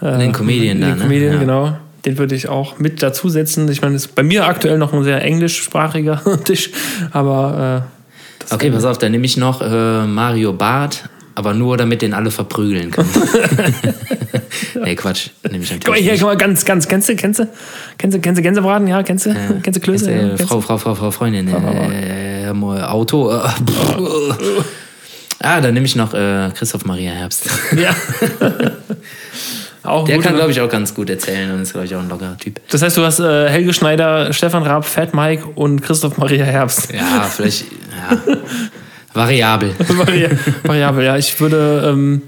[0.00, 1.02] Äh, Den Comedian da, Den ne?
[1.04, 1.38] Comedian, Ja.
[1.40, 1.76] genau.
[2.04, 3.68] Den würde ich auch mit dazu setzen.
[3.70, 6.70] Ich meine, das ist bei mir aktuell noch ein sehr englischsprachiger Tisch,
[7.10, 7.84] aber
[8.50, 12.14] äh, Okay, pass auf, dann nehme ich noch äh, Mario Barth, aber nur damit den
[12.14, 13.10] alle verprügeln können.
[14.84, 16.04] nee, Quatsch, nehme ich Guck mal, natürlich.
[16.04, 17.48] hier, guck mal, ganz, ganz, kennst du, kennst du,
[17.98, 18.86] kennst du, kennst du Gänsebraten?
[18.86, 20.10] Ja, kennst du, kennst du Klöße?
[20.10, 23.38] Äh, Frau, Frau, Frau, Frau Freundin, äh, äh, Auto.
[25.40, 27.48] Ah, dann nehme ich noch äh, Christoph Maria Herbst.
[27.76, 27.94] Ja.
[29.90, 32.08] Auch Der kann, glaube ich, auch ganz gut erzählen und ist, glaube ich, auch ein
[32.08, 32.60] lockerer Typ.
[32.70, 36.92] Das heißt, du hast äh, Helge Schneider, Stefan Raab, Fat Mike und Christoph Maria Herbst.
[36.92, 38.18] Ja, vielleicht, ja,
[39.14, 39.74] variabel.
[39.78, 40.28] Vari
[40.62, 41.16] Variabel, ja.
[41.16, 42.22] Ich würde, ähm,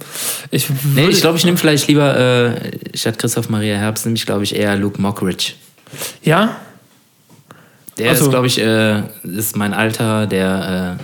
[0.51, 2.57] ich Nee, würde, ich glaube, ich nehme vielleicht lieber, äh,
[2.97, 5.53] statt Christoph Maria Herbst, nehme ich, glaube ich, eher Luke Mockridge.
[6.23, 6.57] ja,
[7.99, 8.25] Der so.
[8.25, 11.03] ist, glaube ich, äh, ist mein Alter, der äh,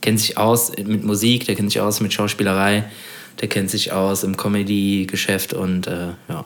[0.00, 2.84] kennt sich aus mit Musik, der kennt sich aus mit Schauspielerei,
[3.40, 6.44] der kennt sich aus im Comedy-Geschäft und äh, ja.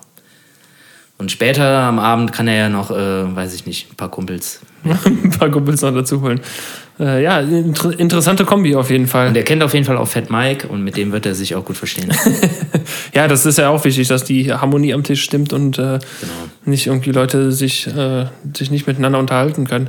[1.18, 2.94] Und später am Abend kann er ja noch, äh,
[3.36, 4.60] weiß ich nicht, ein paar Kumpels.
[5.04, 6.40] ein paar Kumpels noch dazu holen.
[6.98, 9.28] Äh, ja, inter interessante Kombi auf jeden Fall.
[9.28, 11.54] Und er kennt auf jeden Fall auch Fat Mike und mit dem wird er sich
[11.54, 12.12] auch gut verstehen.
[13.14, 15.98] Ja, das ist ja auch wichtig, dass die Harmonie am Tisch stimmt und äh,
[16.64, 18.26] nicht irgendwie Leute sich, äh,
[18.56, 19.88] sich nicht miteinander unterhalten können.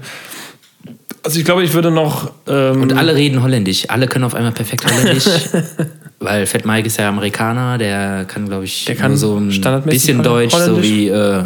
[1.24, 2.32] Also ich glaube, ich würde noch.
[2.47, 3.89] Ähm, Und alle reden holländisch.
[3.89, 5.26] Alle können auf einmal perfekt holländisch.
[6.24, 10.24] weil Fat Mike ist ja Amerikaner, der kann, glaube ich, Der kann so ein bisschen
[10.24, 11.43] Deutsch, so wie äh,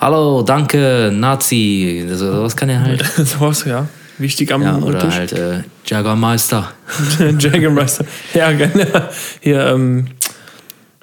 [0.00, 2.04] Hallo, danke, Nazi.
[2.08, 3.04] So, sowas kann er halt.
[3.16, 3.86] sowas, ja.
[4.18, 5.14] Wichtig am Ja, oder Tisch.
[5.14, 6.72] halt äh, Jägermeister.
[7.38, 8.04] Jägermeister.
[8.34, 9.08] Ja, genau.
[9.40, 10.06] Hier, ähm,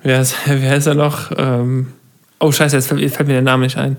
[0.03, 1.32] wer ist, wer ist er noch?
[1.38, 1.88] Ähm,
[2.39, 3.97] oh, scheiße, jetzt fällt, fällt mir der Name nicht ein.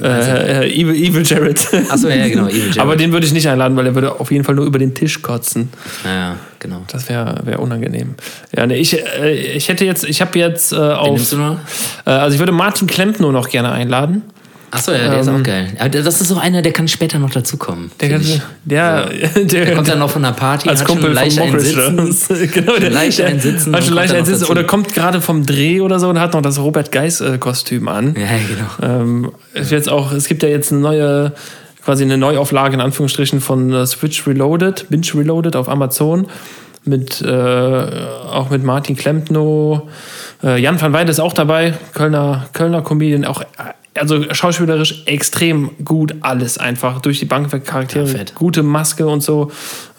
[0.00, 1.60] Äh, äh, Evil, Evil Jared.
[1.88, 2.78] Achso, ja, genau, Evil Jared.
[2.80, 4.94] Aber den würde ich nicht einladen, weil er würde auf jeden Fall nur über den
[4.94, 5.68] Tisch kotzen.
[6.04, 6.82] Ja, genau.
[6.90, 8.14] Das wäre wär unangenehm.
[8.56, 11.16] Ja, nee, ich, äh, ich hätte jetzt, ich habe jetzt äh, auf.
[11.16, 11.58] nimmst du noch?
[12.06, 14.22] Äh, also ich würde Martin Klempner noch gerne einladen.
[14.74, 15.68] Achso, ja, der ist auch geil.
[15.78, 17.92] Aber das ist so einer, der kann später noch dazukommen.
[18.00, 18.08] Ähm.
[18.08, 21.14] Der, kann, der, der, Der kommt dann noch von der Party, als hat Kumpel schon
[21.14, 22.12] leicht von einen.
[22.12, 22.50] Sitzen.
[22.52, 24.52] genau, der, leicht einen Sitzen Hat und schon kommt leicht dann einen noch Sitzen dazu.
[24.52, 28.16] oder kommt gerade vom Dreh oder so und hat noch das Robert Geis-Kostüm an.
[28.18, 28.26] Ja,
[28.80, 29.00] genau.
[29.00, 31.32] Ähm, es, wird jetzt auch, es gibt ja jetzt eine neue,
[31.84, 36.26] quasi eine Neuauflage in Anführungsstrichen von äh, Switch Reloaded, Binge Reloaded auf Amazon.
[36.86, 39.88] Mit, äh, auch mit Martin Klempno.
[40.42, 43.44] Äh, Jan van Weide ist auch dabei, Kölner, Kölner Comedian, auch, äh,
[43.98, 49.22] also schauspielerisch extrem gut alles einfach durch die Bank weg, Charaktere, Ja, gute Maske und
[49.22, 49.50] so.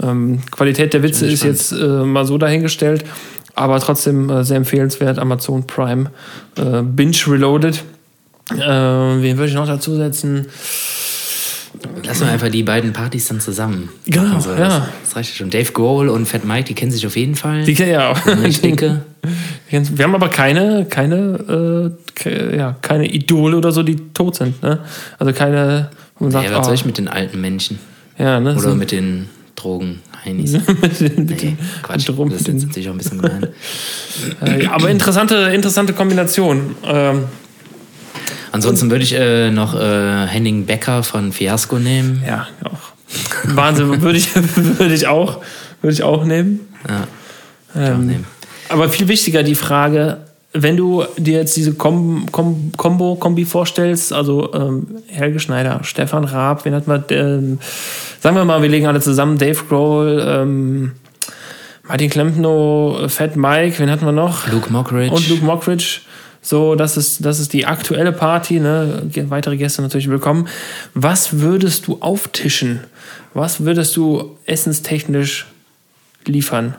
[0.02, 3.06] Ähm, Qualität der Witze ist jetzt äh, mal so dahingestellt,
[3.56, 5.20] aber trotzdem äh, sehr empfehlenswert.
[5.20, 6.12] Amazon Prime,
[6.58, 7.84] äh, Binge Reloaded.
[8.52, 10.48] Äh, wen würde ich noch dazu setzen?
[12.05, 13.89] Lass mal einfach die beiden Partys dann zusammen.
[14.05, 14.41] Genau, machen.
[14.41, 14.57] So, ja.
[14.57, 15.49] Das, das reicht schon.
[15.49, 17.63] Dave Grohl und Fat Mike, die kennen sich auf jeden Fall.
[17.63, 18.19] Die kennen ja auch.
[18.43, 19.01] ich denke.
[19.69, 21.93] Wir haben aber keine, keine,
[22.26, 24.61] äh, ja, keine Idole oder so, die tot sind.
[24.61, 24.80] Ne?
[25.19, 27.80] Also keine, man sagt, Ja, was oh, soll ich mit den alten Menschen?
[28.17, 28.55] ja, ne?
[28.55, 29.99] Oder mit den Drogen?
[30.23, 30.53] Heinis.
[30.82, 32.07] mit den, mit Nee, Quatsch.
[32.07, 33.47] den- Das ist jetzt natürlich auch ein bisschen gemein.
[34.41, 36.76] äh, aber interessante, interessante Kombination.
[36.86, 37.23] Ähm,
[38.56, 42.24] Ansonsten würde ich äh, noch äh, Henning Becker von Fiasco nehmen.
[42.26, 43.53] ja, auch.
[43.53, 45.41] Wahnsinn, würde ich, würde ich auch,
[45.82, 46.62] würde ich auch nehmen.
[46.88, 47.03] Ja,
[47.74, 48.26] ich auch Ähm, nehmen.
[48.70, 50.20] Aber viel wichtiger die Frage,
[50.53, 56.24] wenn du dir jetzt diese Kom Kom Kombo, Kombi vorstellst, also ähm, Helge Schneider, Stefan
[56.24, 57.60] Raab, wen hat man, ähm,
[58.22, 60.93] sagen wir mal, wir legen alle zusammen, Dave Grohl, ähm,
[61.86, 64.49] Martin Klempno, Fat Mike, wen hatten wir noch?
[64.49, 65.14] Luke Mockridge.
[65.14, 65.99] Und Luke Mockridge.
[66.46, 68.60] So, das ist, das ist die aktuelle Party.
[68.60, 69.10] Ne?
[69.30, 70.48] Weitere Gäste natürlich willkommen.
[70.93, 72.82] Was würdest du auftischen?
[73.34, 75.48] Was würdest du essenstechnisch
[76.28, 76.76] liefern?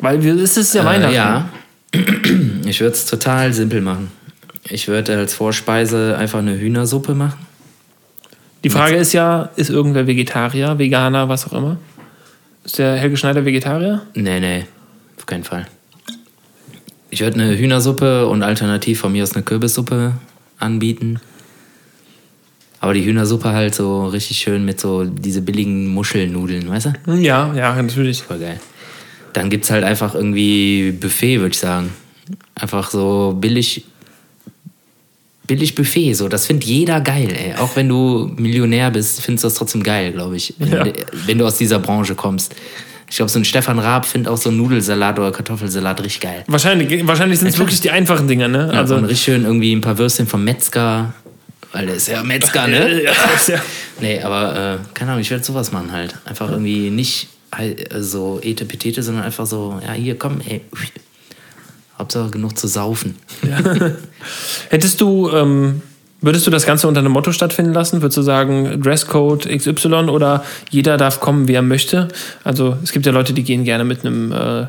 [0.00, 1.14] Weil es ist ja Weihnachten.
[1.14, 1.48] Äh, ja.
[2.66, 4.12] Ich würde es total simpel machen.
[4.64, 7.38] Ich würde als Vorspeise einfach eine Hühnersuppe machen.
[8.64, 11.78] Die Frage ist ja, ist irgendwer Vegetarier, Veganer, was auch immer?
[12.64, 14.02] Ist der Helge Schneider Vegetarier?
[14.14, 14.66] Nee, nee,
[15.16, 15.66] auf keinen Fall.
[17.10, 20.12] Ich würde eine Hühnersuppe und alternativ von mir aus eine Kürbissuppe
[20.58, 21.18] anbieten.
[22.80, 26.92] Aber die Hühnersuppe halt so richtig schön mit so diese billigen Muschelnudeln, weißt du?
[27.06, 28.22] Hm, Ja, ja, natürlich.
[28.22, 28.60] Voll geil.
[29.32, 31.90] Dann gibt es halt einfach irgendwie Buffet, würde ich sagen.
[32.54, 33.84] Einfach so billig,
[35.46, 36.28] billig Buffet, so.
[36.28, 37.54] Das findet jeder geil, ey.
[37.56, 40.54] Auch wenn du Millionär bist, findest du das trotzdem geil, glaube ich.
[40.58, 40.84] Wenn, Ja.
[41.26, 42.54] wenn du aus dieser Branche kommst.
[43.10, 46.44] Ich glaube, so ein Stefan Raab findet auch so einen Nudelsalat oder Kartoffelsalat richtig geil.
[46.46, 48.70] Wahrscheinlich, wahrscheinlich sind es wirklich die einfachen Dinger, ne?
[48.72, 51.12] Ja, also, und richtig schön irgendwie ein paar Würstchen vom Metzger.
[51.72, 53.02] Weil der ist ja Metzger, ne?
[53.02, 53.12] Ja,
[53.48, 53.60] ja-
[54.00, 56.14] Nee, aber äh, keine Ahnung, ich werde sowas machen halt.
[56.24, 60.60] Einfach irgendwie nicht äh, so etepetete, sondern einfach so, ja, hier, komm, ey.
[61.98, 63.16] Hauptsache genug zu saufen.
[64.70, 65.82] Hättest du, ähm,
[66.22, 68.02] Würdest du das Ganze unter einem Motto stattfinden lassen?
[68.02, 72.08] Würdest du sagen, Dresscode XY oder jeder darf kommen, wie er möchte?
[72.44, 74.66] Also es gibt ja Leute, die gehen gerne mit einem, äh,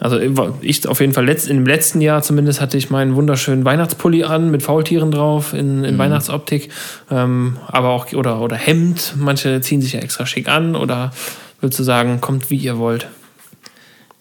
[0.00, 0.18] also
[0.60, 4.50] ich auf jeden Fall letzt, im letzten Jahr zumindest hatte ich meinen wunderschönen Weihnachtspulli an
[4.50, 5.98] mit Faultieren drauf in, in mhm.
[5.98, 6.70] Weihnachtsoptik,
[7.10, 9.14] ähm, aber auch oder oder Hemd.
[9.16, 11.12] Manche ziehen sich ja extra schick an oder
[11.60, 13.06] würdest du sagen, kommt wie ihr wollt?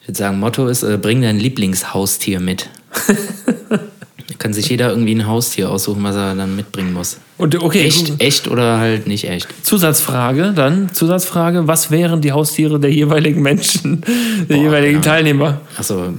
[0.02, 2.70] Ich würde sagen, Motto ist, äh, bring dein Lieblingshaustier mit.
[4.38, 7.18] kann sich jeder irgendwie ein Haustier aussuchen, was er dann mitbringen muss.
[7.38, 9.48] Und, okay, echt, echt oder halt nicht echt.
[9.66, 14.02] Zusatzfrage, dann Zusatzfrage, was wären die Haustiere der jeweiligen Menschen,
[14.50, 15.02] der Boah, jeweiligen ja.
[15.02, 15.62] Teilnehmer?
[15.78, 16.14] Achso,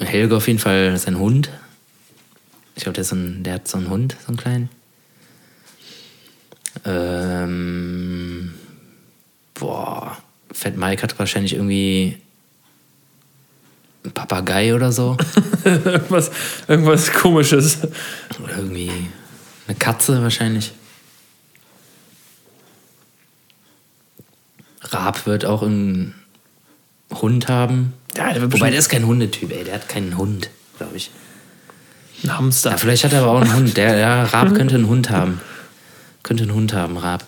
[0.00, 1.50] Helge auf jeden Fall sein Hund.
[2.76, 4.68] Ich glaube, der, so der hat so einen Hund, so einen kleinen.
[6.84, 8.54] Ähm,
[9.54, 10.16] boah,
[10.52, 12.18] Fat Mike hat wahrscheinlich irgendwie
[14.04, 15.16] ein Papagei oder so.
[15.64, 16.30] irgendwas,
[16.68, 17.78] irgendwas komisches.
[18.42, 18.90] Oder irgendwie
[19.66, 20.72] eine Katze wahrscheinlich.
[24.82, 26.14] Raab wird auch einen
[27.12, 27.94] Hund haben.
[28.16, 29.64] Ja, der Wobei der ist kein Hundetyp, ey.
[29.64, 31.10] Der hat keinen Hund, glaube ich.
[32.22, 32.70] Ein Hamster.
[32.70, 33.76] Ja, vielleicht hat er aber auch einen Hund.
[33.76, 35.40] Der ja, Raab könnte einen Hund haben.
[36.22, 37.24] Könnte einen Hund haben, Raab.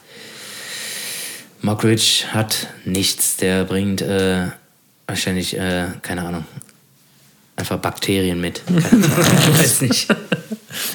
[1.62, 3.36] Mockridge hat nichts.
[3.36, 4.48] Der bringt äh,
[5.06, 6.44] wahrscheinlich, äh, keine Ahnung,
[7.56, 8.62] einfach Bakterien mit.
[8.68, 10.08] ich weiß nicht.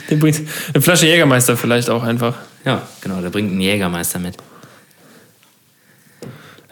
[0.09, 0.41] Der bringt
[0.73, 2.35] eine Flasche Jägermeister vielleicht auch einfach.
[2.65, 4.37] Ja, genau, der bringt einen Jägermeister mit.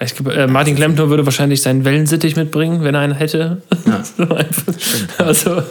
[0.01, 3.61] Ich äh, Martin Klempner würde wahrscheinlich seinen Wellensittich mitbringen, wenn er einen hätte.
[3.85, 4.03] Ja.
[5.17, 5.63] also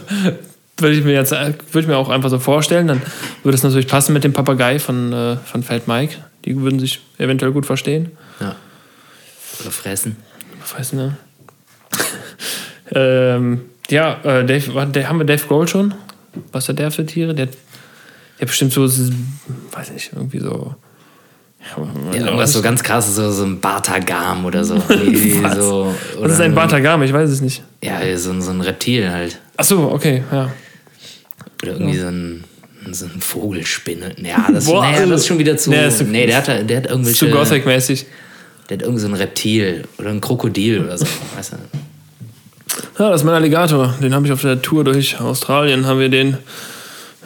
[0.76, 3.02] würde ich mir jetzt würde ich mir auch einfach so vorstellen, dann
[3.42, 6.16] würde es natürlich passen mit dem Papagei von, äh, von Feld Mike.
[6.44, 8.12] Die würden sich eventuell gut verstehen.
[8.40, 8.54] Ja.
[9.60, 10.16] Oder fressen.
[10.62, 11.16] Fressen, ne?
[12.94, 15.94] ähm, ja, äh, Dave, haben wir Dave Grohl schon?
[16.52, 17.34] Was hat der für Tiere?
[17.34, 17.48] Der,
[18.40, 20.74] der bestimmt so, weiß nicht, irgendwie so.
[21.76, 24.76] Ja, irgendwas so ganz krasses, so, so ein Bartagam oder so.
[25.42, 25.56] Was?
[25.56, 27.02] so oder Was ist ein Bartagam?
[27.02, 27.62] Ich weiß es nicht.
[27.82, 29.38] Ja, so, so ein Reptil halt.
[29.56, 30.52] Ach so, okay, ja.
[31.62, 32.02] Oder irgendwie ja.
[32.02, 32.44] so ein
[32.90, 34.14] so ein Vogelspinne.
[34.22, 35.70] Ja, das, Boah, naja, das ist schon wieder zu.
[35.70, 37.26] Nee, nee der, hat, der hat irgendwelche.
[37.26, 38.06] Zu Gothic-mäßig.
[38.68, 41.06] Der hat irgendwie so ein Reptil oder ein Krokodil oder so.
[41.36, 41.56] Weißt du?
[42.98, 43.94] Ja, das ist mein Alligator.
[44.02, 46.34] Den habe ich auf der Tour durch Australien, haben wir den.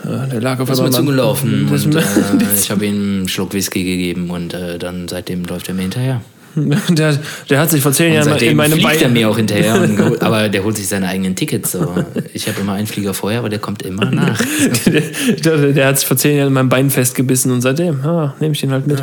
[0.04, 1.68] Äh, der lag auf der ist mir zugelaufen.
[1.70, 2.00] Und, äh,
[2.56, 6.20] ich habe ihm einen Schluck Whisky gegeben und äh, dann seitdem läuft er mir hinterher.
[6.90, 9.02] Der, der hat sich vor zehn Jahren in meine fliegt Beine.
[9.04, 11.72] er mir auch hinterher, und, aber der holt sich seine eigenen Tickets.
[11.72, 12.04] So.
[12.34, 14.38] Ich habe immer einen Flieger vorher, aber der kommt immer nach.
[14.84, 18.52] der, der, hat sich vor zehn Jahren in meinem Bein festgebissen und seitdem ah, nehme
[18.52, 19.02] ich den halt mit.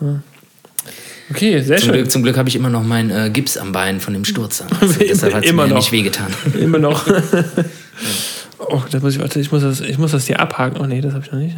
[0.00, 0.22] Ja.
[1.34, 1.94] Okay, sehr zum schön.
[1.94, 4.62] Glück, zum Glück habe ich immer noch meinen äh, Gips am Bein von dem Sturz.
[4.80, 5.76] Also, deshalb hat es mir noch.
[5.76, 6.26] nicht wehgetan.
[6.58, 7.06] Immer noch.
[8.68, 10.80] Oh, da muss ich, warte, ich muss das, ich muss das hier abhaken.
[10.80, 11.56] Oh nee, das habe ich noch nicht.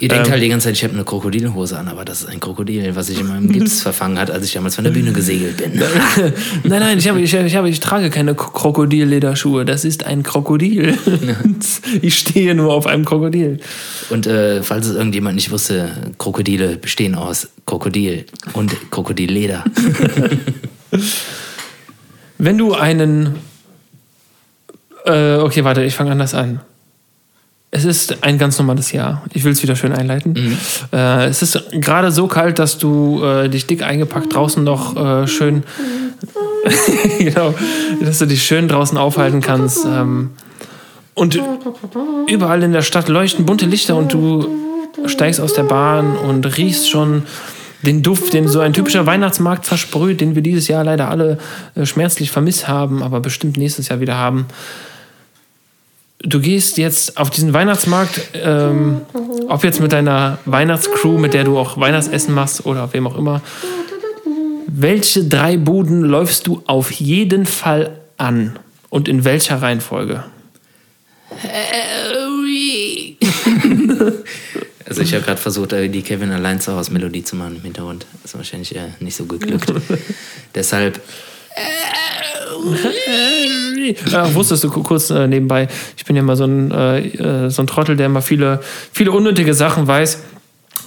[0.00, 2.28] Ihr denkt ähm, halt die ganze Zeit, ich habe eine Krokodilhose an, aber das ist
[2.28, 5.12] ein Krokodil, was sich in meinem Gips verfangen hat, als ich damals von der Bühne
[5.12, 5.72] gesegelt bin.
[6.64, 9.64] nein, nein, ich, habe, ich, ich, habe, ich trage keine Krokodillederschuhe.
[9.64, 10.98] Das ist ein Krokodil.
[12.02, 13.60] ich stehe nur auf einem Krokodil.
[14.10, 19.64] Und äh, falls es irgendjemand nicht wusste, Krokodile bestehen aus Krokodil und Krokodilleder.
[22.38, 23.36] Wenn du einen
[25.04, 26.60] äh, okay, warte, ich fange anders an.
[27.70, 29.24] Es ist ein ganz normales Jahr.
[29.32, 30.32] Ich will es wieder schön einleiten.
[30.32, 30.58] Mhm.
[30.92, 35.26] Äh, es ist gerade so kalt, dass du äh, dich dick eingepackt draußen noch äh,
[35.26, 35.64] schön,
[37.18, 37.52] genau,
[38.00, 39.84] dass du dich schön draußen aufhalten kannst.
[39.84, 40.30] Ähm,
[41.14, 41.40] und
[42.28, 44.48] überall in der Stadt leuchten bunte Lichter und du
[45.06, 47.24] steigst aus der Bahn und riechst schon
[47.82, 51.38] den Duft, den so ein typischer Weihnachtsmarkt versprüht, den wir dieses Jahr leider alle
[51.74, 54.46] äh, schmerzlich vermisst haben, aber bestimmt nächstes Jahr wieder haben
[56.20, 59.02] du gehst jetzt auf diesen Weihnachtsmarkt, ähm,
[59.48, 63.16] ob jetzt mit deiner Weihnachtscrew, mit der du auch Weihnachtsessen machst oder auf wem auch
[63.16, 63.42] immer.
[64.66, 68.58] Welche drei Buden läufst du auf jeden Fall an
[68.90, 70.24] und in welcher Reihenfolge?
[71.42, 73.16] Harry.
[74.86, 77.62] also ich habe gerade versucht, äh, die Kevin allein zu Hause Melodie zu machen im
[77.62, 78.06] Hintergrund.
[78.22, 79.72] Das ist wahrscheinlich äh, nicht so geglückt.
[80.54, 81.00] Deshalb
[84.10, 87.62] ja, wusstest du kurz äh, nebenbei, ich bin ja mal so ein, äh, äh, so
[87.62, 88.60] ein Trottel, der immer viele,
[88.92, 90.22] viele unnötige Sachen weiß.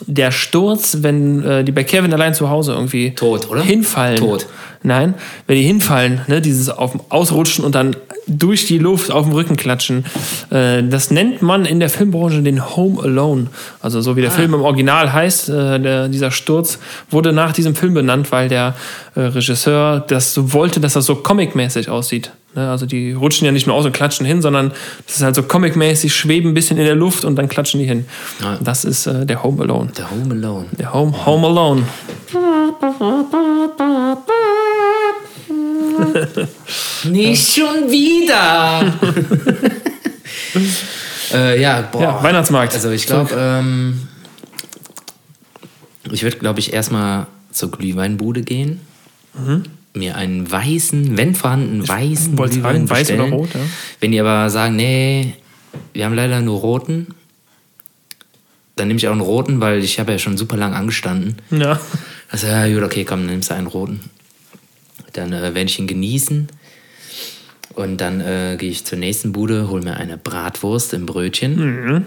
[0.06, 3.62] Der Sturz, wenn äh, die bei Kevin allein zu Hause irgendwie Tot, oder?
[3.62, 4.18] hinfallen.
[4.18, 4.48] Tot.
[4.84, 5.16] Nein,
[5.48, 7.96] wenn die hinfallen, ne, dieses auf dem Ausrutschen und dann
[8.28, 10.06] durch die Luft auf dem Rücken klatschen,
[10.50, 13.48] äh, das nennt man in der Filmbranche den Home Alone.
[13.82, 14.34] Also so wie der ah.
[14.34, 16.80] Film im Original heißt, äh, der, dieser Sturz
[17.10, 18.76] wurde nach diesem Film benannt, weil der
[19.16, 22.32] äh, Regisseur das so wollte, dass das so comicmäßig aussieht.
[22.58, 22.70] Ne?
[22.70, 24.74] Also die rutschen ja nicht nur aus und klatschen hin, sondern
[25.06, 27.86] das ist halt so comic-mäßig, schweben ein bisschen in der Luft und dann klatschen die
[27.86, 28.06] hin.
[28.42, 28.58] Ja.
[28.62, 29.92] Das ist äh, der Home Alone.
[29.96, 30.66] Der Home Alone.
[30.78, 31.84] Der Home, Home Alone.
[37.04, 38.94] Nicht schon wieder!
[41.34, 42.02] äh, ja, boah.
[42.02, 42.74] Ja, Weihnachtsmarkt.
[42.74, 44.08] Also ich glaube, ähm,
[46.12, 48.82] ich würde, glaube ich, erstmal zur Glühweinbude gehen.
[49.98, 53.60] Mir einen weißen, wenn vorhanden, weißen du Glühwein sagen, weiß oder rot, ja?
[54.00, 55.34] Wenn die aber sagen, nee,
[55.94, 57.08] wir haben leider nur roten,
[58.76, 61.38] dann nehme ich auch einen roten, weil ich habe ja schon super lang angestanden.
[61.50, 61.80] Ja.
[62.30, 64.02] Also ja, gut, okay, komm, dann nimmst du einen roten.
[65.14, 66.48] Dann äh, werde ich ihn genießen.
[67.74, 72.06] Und dann äh, gehe ich zur nächsten Bude, hole mir eine Bratwurst im Brötchen.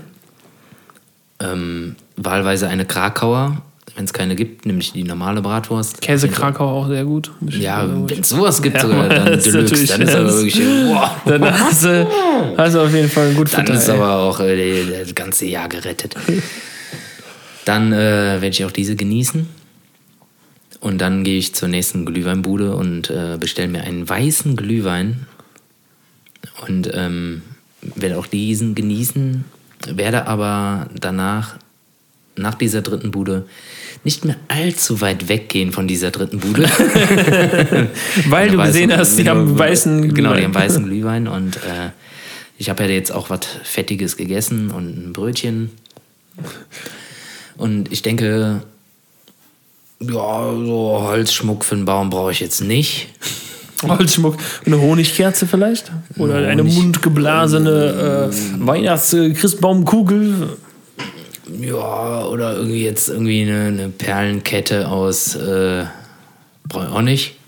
[1.40, 3.62] Ähm, wahlweise eine Krakauer.
[3.96, 6.00] Wenn es keine gibt, nehme ich die normale Bratwurst.
[6.00, 7.30] Käse Krakau auch sehr gut.
[7.40, 9.86] Ja, wenn es sowas gibt, Ja, sogar, dann Deluxe.
[9.86, 11.10] Dann ist aber wirklich, wow.
[11.24, 12.08] Dann hast du,
[12.56, 15.68] hast du auf jeden Fall ein gut Dann ist aber auch äh, das ganze Jahr
[15.68, 16.14] gerettet.
[17.64, 17.96] Dann äh,
[18.40, 19.48] werde ich auch diese genießen.
[20.80, 25.26] Und dann gehe ich zur nächsten Glühweinbude und äh, bestelle mir einen weißen Glühwein.
[26.66, 27.42] Und ähm,
[27.82, 29.44] werde auch diesen genießen.
[29.88, 31.56] Werde aber danach,
[32.40, 33.44] nach dieser dritten Bude,
[34.04, 36.62] nicht mehr allzu weit weggehen von dieser dritten Bude.
[38.28, 40.44] Weil du Weißen- gesehen hast, die haben weißen Genau, die Glühwein.
[40.44, 41.90] haben weißen Glühwein und äh,
[42.58, 45.70] ich habe ja jetzt auch was Fettiges gegessen und ein Brötchen.
[47.56, 48.62] Und ich denke,
[50.00, 53.08] ja, so Holzschmuck für einen Baum brauche ich jetzt nicht.
[53.86, 54.36] Holzschmuck,
[54.66, 55.90] eine Honigkerze vielleicht?
[56.18, 56.74] Oder eine Honig.
[56.74, 60.56] mundgeblasene äh, Weihnachts-Christbaumkugel?
[61.60, 65.84] Ja, oder irgendwie jetzt irgendwie eine, eine Perlenkette aus, äh,
[66.68, 67.34] brauche ich auch nicht.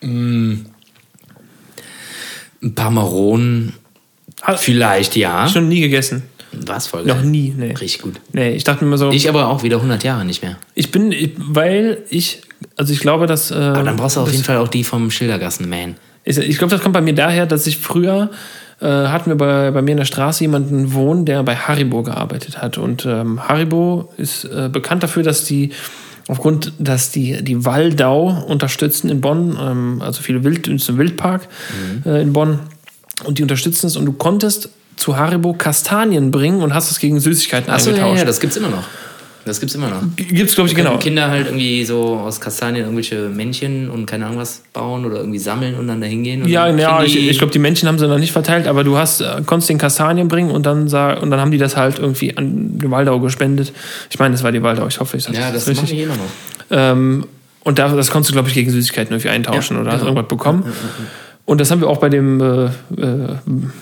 [0.00, 0.66] Mm.
[2.62, 3.74] Ein paar Maronen,
[4.42, 5.48] Hast vielleicht ja.
[5.48, 6.22] schon nie gegessen.
[6.52, 7.16] War's voll geil.
[7.16, 7.72] Noch nie, nee.
[7.72, 8.14] Richtig gut.
[8.32, 10.56] Nee, ich dachte mir immer so, ich, Ich aber auch wieder 100 Jahre nicht mehr.
[10.90, 12.42] bin, ich, weil ich,
[12.76, 13.50] also ich glaube, dass.
[13.50, 15.96] Äh, Aber dann brauchst du auf jeden Fall auch die vom Schildergassen-Man.
[16.24, 18.30] Ich, ich glaube, das kommt bei mir daher, dass ich früher
[18.80, 22.62] äh, hatten wir bei, bei mir in der Straße jemanden wohnen, der bei Haribo gearbeitet
[22.62, 22.78] hat.
[22.78, 25.70] Und ähm, Haribo ist äh, bekannt dafür, dass die
[26.28, 31.48] aufgrund, dass die die Waldau unterstützen in Bonn, ähm, also viele Wild, ein Wildpark
[32.04, 32.60] äh, in Bonn,
[33.24, 33.96] und die unterstützen es.
[33.96, 38.18] Und du konntest zu Haribo Kastanien bringen und hast es gegen Süßigkeiten Achso, ja, eingetauscht.
[38.18, 38.84] ja, das gibt's immer noch.
[39.48, 40.02] Das gibt's immer noch.
[40.16, 40.98] Gibt's, glaube ich, genau.
[40.98, 45.38] Kinder halt irgendwie so aus Kastanien irgendwelche Männchen und keine Ahnung was bauen oder irgendwie
[45.38, 46.46] sammeln und dann da hingehen.
[46.46, 48.96] Ja, ja ich, die- ich glaube, die Männchen haben sie noch nicht verteilt, aber du
[48.96, 52.36] hast, äh, konntest den Kastanien bringen und dann, und dann haben die das halt irgendwie
[52.36, 53.72] an die Waldau gespendet.
[54.10, 55.82] Ich meine, das war die Waldau, ich hoffe, ich sage Ja, das richtig.
[55.90, 56.30] mache ich immer noch.
[56.70, 57.26] Ähm,
[57.64, 60.10] und da, das konntest du, glaube ich, gegen Süßigkeiten irgendwie eintauschen Ja, oder hast genau.
[60.12, 60.62] irgendwas bekommen.
[61.48, 62.70] Und das haben wir auch bei dem, äh, äh,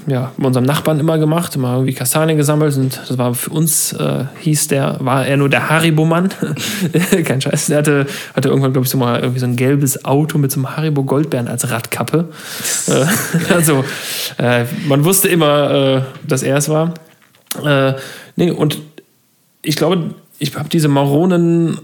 [0.06, 2.76] ja, bei unserem Nachbarn immer gemacht, immer irgendwie Kastanien gesammelt.
[2.76, 6.28] Und das war für uns, äh, hieß der, war er nur der Haribo-Mann.
[7.24, 7.66] Kein Scheiß.
[7.66, 10.60] Der hatte, hatte irgendwann, glaube ich, so mal irgendwie so ein gelbes Auto mit so
[10.60, 12.28] einem Haribo-Goldbären als Radkappe.
[12.86, 13.84] äh, also,
[14.38, 16.94] äh, man wusste immer, äh, dass er es war.
[18.36, 18.78] Nee, und
[19.62, 21.80] ich glaube, ich habe diese Maronen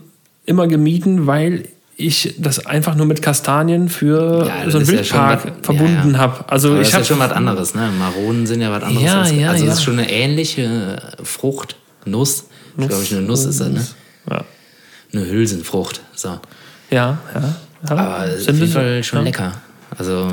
[0.47, 1.65] immer gemieden, weil
[1.97, 6.13] ich das einfach nur mit Kastanien für Ja, so einen ist ja Wildpark was- verbunden
[6.15, 6.49] ja, habe.
[6.51, 7.91] Also ich ist ja habe schon was anderes, ne?
[7.99, 9.05] Maronen sind ja was anderes.
[9.05, 12.45] Ja, als, ja, also das ist schon eine ähnliche Frucht, Nuss.
[12.79, 13.87] Ich glaube, eine Nuss ist das, ne?
[14.31, 14.45] ja,
[15.13, 16.01] Eine Hülsenfrucht.
[16.15, 16.41] So.
[16.91, 17.55] ja, ja.
[17.89, 19.53] Aber ist auf Sind jeden Fall schon lecker.
[19.99, 20.29] Also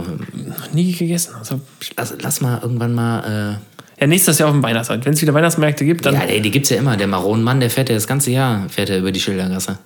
[0.48, 1.34] Noch nie gegessen.
[1.38, 1.60] Also,
[1.98, 3.60] lass, lass mal irgendwann mal.
[4.00, 5.04] ja, nächstes Jahr auf dem Weihnachtsmarkt.
[5.06, 6.22] Wenn es wieder Weihnachtsmärkte gibt, Äh, dann.
[6.22, 6.96] ja, ey, die gibt's ja immer.
[6.96, 9.78] Der Maronenmann, der fährt ja das ganze Jahr fährt er über die Schildergasse.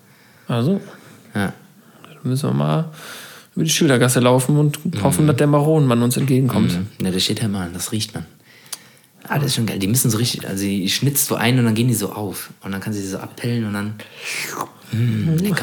[0.47, 0.79] Also,
[1.33, 1.53] Ja.
[2.23, 2.85] Dann müssen wir mal
[3.55, 5.03] über die Schildergasse laufen und Mhm.
[5.03, 6.77] hoffen, dass der Maronenmann uns entgegenkommt.
[7.01, 8.25] Ja, das steht ja immer, das riecht man.
[9.29, 9.79] Ah, das ist schon geil.
[9.79, 12.49] Die müssen so richtig, also die schnitzt so ein und dann gehen die so auf.
[12.61, 13.93] Und dann kann sie so abpellen und dann.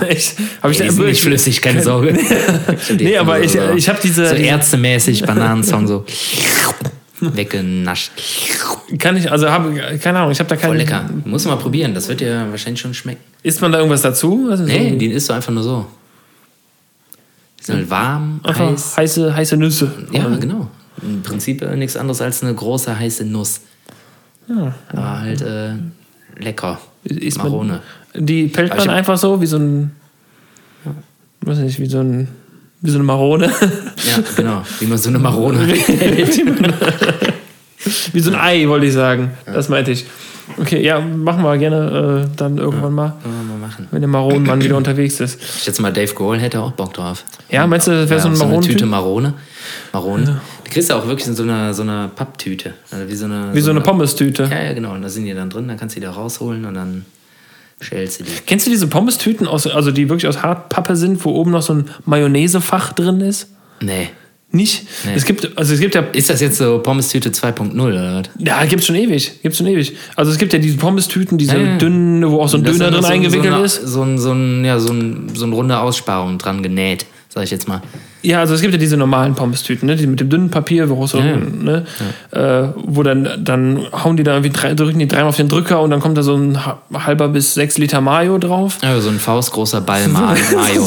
[0.09, 0.37] Echt?
[0.63, 2.19] Hab ich Ey, die sind nicht flüssig, keine Sorge.
[2.99, 4.27] Nee, aber ich, ich habe diese.
[4.29, 6.05] So ärztemäßig Bananensong so
[7.21, 8.13] weggenascht.
[8.99, 10.79] kann ich, also habe, keine Ahnung, ich habe da Voll keine.
[10.79, 11.11] lecker.
[11.27, 13.21] Muss mal probieren, das wird dir wahrscheinlich schon schmecken.
[13.43, 14.49] Isst man da irgendwas dazu?
[14.51, 15.87] Also Nee, so die isst du einfach nur so.
[17.61, 18.97] Sind halt warm, einfach heiß.
[18.97, 19.93] heiße, heiße Nüsse.
[20.13, 20.69] Ja, genau.
[21.03, 23.61] Im Prinzip äh, nichts anderes als eine große heiße Nuss.
[24.49, 24.75] Ja.
[24.89, 25.75] Aber halt äh,
[26.39, 26.81] lecker.
[27.05, 27.81] Man- Marone.
[28.15, 29.93] Die pellt man einfach so, wie so ein.
[31.43, 32.29] Weiß nicht, wie so ein.
[32.83, 33.51] Wie so eine Marone.
[34.09, 34.63] Ja, genau.
[34.79, 35.69] Wie man so eine Marone.
[38.13, 39.33] wie so ein Ei, wollte ich sagen.
[39.47, 40.07] Das meinte ich.
[40.59, 43.15] Okay, ja, machen wir gerne äh, dann irgendwann mal.
[43.23, 43.89] Wollen wir mal machen.
[43.91, 45.41] wenn der Maronenmann wieder unterwegs ist.
[45.41, 47.25] Ich schätze mal, Dave Grohl hätte auch Bock drauf.
[47.51, 48.87] Ja, meinst du, das wäre so ein so eine Tüte?
[48.87, 49.35] Marone.
[49.93, 50.41] Marone.
[50.67, 52.75] Die kriegst du auch wirklich in so einer, so einer Papptüte.
[52.91, 54.49] Also wie so eine, Wie so eine Pommes-Tüte.
[54.51, 54.93] Ja, ja, genau.
[54.93, 57.05] Und da sind die dann drin, dann kannst du die da rausholen und dann
[57.81, 58.31] schälst du die.
[58.47, 61.75] Kennst du diese Pommes-Tüten, aus, also die wirklich aus Hartpappe sind, wo oben noch so
[61.75, 63.49] ein Mayonnaisefach drin ist?
[63.81, 64.11] Nee.
[64.53, 64.85] Nicht?
[65.05, 65.13] Nee.
[65.15, 68.31] Es gibt, also es gibt ja Ist das jetzt so Pommes-Tüte 2.0 oder was?
[68.39, 69.41] Ja, gibt's schon ewig.
[69.43, 69.95] Gibt's schon ewig.
[70.17, 71.79] Also es gibt ja diese Pommes-Tüten, diese Ja, ja.
[71.79, 73.87] dünnen, wo auch so ein Das Döner drin so, eingewickelt so eine, ist.
[73.87, 77.51] So ein, so ein, ja, so ein, so ein runde Aussparung dran genäht, sag ich
[77.53, 77.81] jetzt mal.
[78.23, 79.97] Ja, also es gibt ja diese normalen Pommes-Tüten, ne?
[79.97, 81.37] die mit dem dünnen Papier, wo, so, Ja, ja.
[81.37, 81.87] Ne?
[82.33, 85.81] Äh, wo dann, dann hauen die da irgendwie drei, drücken die dreimal auf den Drücker
[85.81, 88.77] und dann kommt da so ein ha- halber bis sechs Liter Mayo drauf.
[88.83, 90.87] Ja, so ein faustgroßer Ball Ma- Mayo.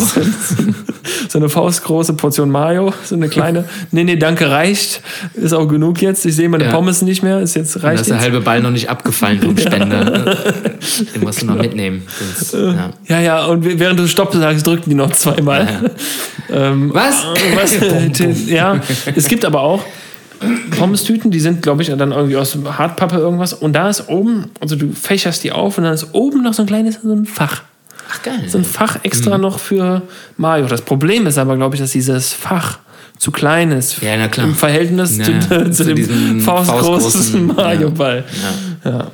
[1.27, 3.65] So eine faustgroße Portion Mayo, so eine kleine.
[3.91, 5.01] nee, nee, danke, reicht.
[5.33, 6.25] Ist auch genug jetzt.
[6.25, 6.71] Ich sehe meine Ja.
[6.71, 7.39] Pommes nicht mehr.
[7.39, 10.37] Ist jetzt Da reicht ist der halbe Ball noch nicht abgefallen vom Spender.
[11.15, 12.03] Den musst du noch mitnehmen.
[12.37, 12.89] Sonst, ja.
[13.07, 15.91] Ja, ja, und während du Stopp sagst, drücken die noch zweimal.
[16.51, 17.22] Ähm, Was?
[17.55, 18.47] Was?
[18.47, 18.79] ja,
[19.15, 19.83] es gibt aber auch
[20.77, 23.53] Pommes-Tüten, die sind, glaube ich, dann irgendwie aus Hartpappe irgendwas.
[23.53, 26.63] Und da ist oben, also du fächerst die auf und dann ist oben noch so
[26.63, 27.63] ein kleines so ein Fach.
[28.11, 28.43] Ach geil.
[28.47, 30.01] So ein Fach extra noch für
[30.37, 30.65] Mayo.
[30.67, 32.79] Das Problem ist aber, glaube ich, dass dieses Fach
[33.17, 34.47] zu klein ist Ja, na klar.
[34.47, 38.23] im Verhältnis Ja, zu, zu, zu dem faustgroßen Mayo-Ball.
[38.83, 38.91] Ja.
[38.91, 39.11] Ja.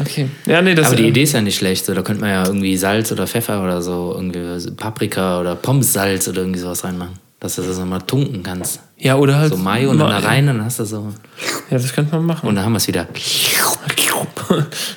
[0.00, 0.28] Okay.
[0.46, 1.86] Ja, nee, das Aber die Idee ist ja nicht schlecht.
[1.86, 6.28] So, da könnte man ja irgendwie Salz oder Pfeffer oder so, irgendwie Paprika oder Pommessalz
[6.28, 7.14] oder irgendwie sowas reinmachen.
[7.40, 8.80] Dass du das nochmal tunken kannst.
[8.96, 9.52] Ja, oder halt.
[9.52, 11.12] So Mayo und dann da rein, dann hast du so.
[11.70, 12.48] Ja, das könnte man machen.
[12.48, 13.06] Und dann haben wir es wieder.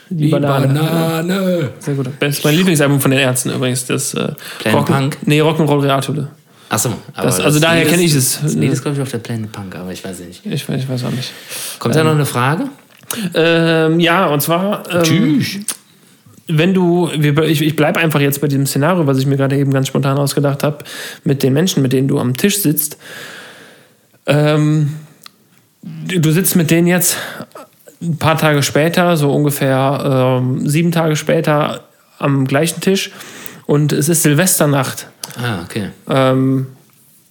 [0.09, 0.67] Die Banane.
[0.73, 1.69] Banane.
[1.79, 2.07] Sehr gut.
[2.19, 3.85] Das ist mein Lieblingsalbum von den Ärzten übrigens.
[3.85, 4.29] Das äh,
[4.59, 5.17] Planet Punk?
[5.25, 6.29] Nee, Rock'n'Roll Reatule.
[6.69, 8.39] Achso, aber Das- also daher Lied kenn ist- ich es.
[8.41, 10.45] Das Lied ist, glaube ich, auf der Planet Punk, aber ich weiß nicht.
[10.45, 11.31] Ich, weiß- ich weiß auch nicht.
[11.79, 12.65] Kommt da noch eine Frage?
[13.33, 14.83] Ähm, ja, und zwar.
[14.89, 15.59] Ähm, Tschüss.
[16.57, 19.71] Wenn du, ich, ich bleibe einfach jetzt bei diesem Szenario, was ich mir gerade eben
[19.71, 20.79] ganz spontan ausgedacht habe,
[21.23, 22.97] mit den Menschen, mit denen du am Tisch sitzt.
[24.25, 24.93] Ähm,
[25.81, 27.17] du sitzt mit denen jetzt
[28.01, 31.85] ein paar Tage später, so ungefähr ähm, sieben Tage später
[32.17, 33.11] am gleichen Tisch
[33.65, 35.07] und es ist Silvesternacht.
[35.37, 35.89] Ah, okay.
[36.09, 36.67] Ähm,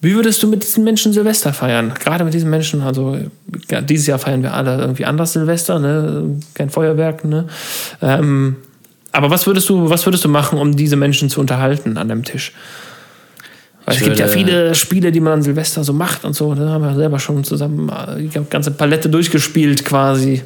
[0.01, 1.93] wie würdest du mit diesen Menschen Silvester feiern?
[1.93, 3.17] Gerade mit diesen Menschen, also
[3.69, 6.39] ja, dieses Jahr feiern wir alle irgendwie anders Silvester, ne?
[6.55, 7.23] kein Feuerwerk.
[7.23, 7.47] Ne?
[8.01, 8.55] Ähm,
[9.11, 12.23] aber was würdest du, was würdest du machen, um diese Menschen zu unterhalten an dem
[12.23, 12.53] Tisch?
[13.85, 16.53] Weil Ich es gibt ja viele Spiele, die man an Silvester so macht und so.
[16.53, 20.43] Da haben wir selber schon zusammen äh, die ganze Palette durchgespielt quasi.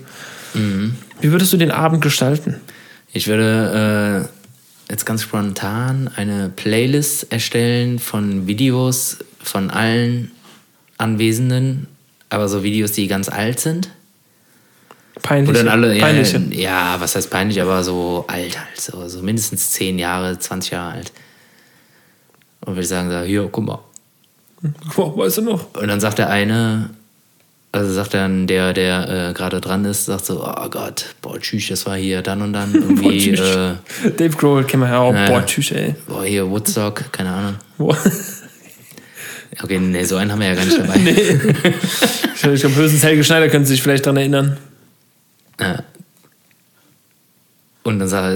[0.54, 0.96] Mhm.
[1.22, 2.56] Wie würdest du den Abend gestalten?
[3.12, 4.28] Ich würde
[4.90, 10.32] äh, jetzt ganz spontan eine Playlist erstellen von Videos von allen
[10.98, 11.88] Anwesenden,
[12.30, 13.90] aber so Videos, die ganz alt sind.
[15.22, 15.58] Peinlich.
[15.58, 16.42] Dann alle, ja, Peinliche.
[16.52, 20.94] ja, was heißt peinlich, aber so alt halt, so, so mindestens 10 Jahre, 20 Jahre
[20.96, 21.12] alt.
[22.66, 23.80] Und ich sagen, so, hier, guck mal.
[24.96, 25.74] Boah, weißt du noch?
[25.76, 26.90] Und dann sagt der eine,
[27.72, 31.68] also sagt dann der, der äh, gerade dran ist, sagt so, oh Gott, boah, tschüss,
[31.68, 33.40] das war hier dann und dann irgendwie, tschüss.
[33.40, 35.14] äh, Dave Grohl kennen wir ja auch.
[35.14, 35.28] Ja.
[35.28, 35.96] Boah, tschüss, ey.
[36.08, 37.56] boah, hier Woodstock, keine Ahnung.
[37.78, 37.98] Boah.
[39.64, 41.00] Okay, nee, so einen haben wir ja gar nicht dabei.
[42.54, 44.58] Ich glaube, höchstens Helge Schneider können sich vielleicht daran erinnern.
[45.60, 45.84] Ja.
[47.84, 48.36] Und dann sagt,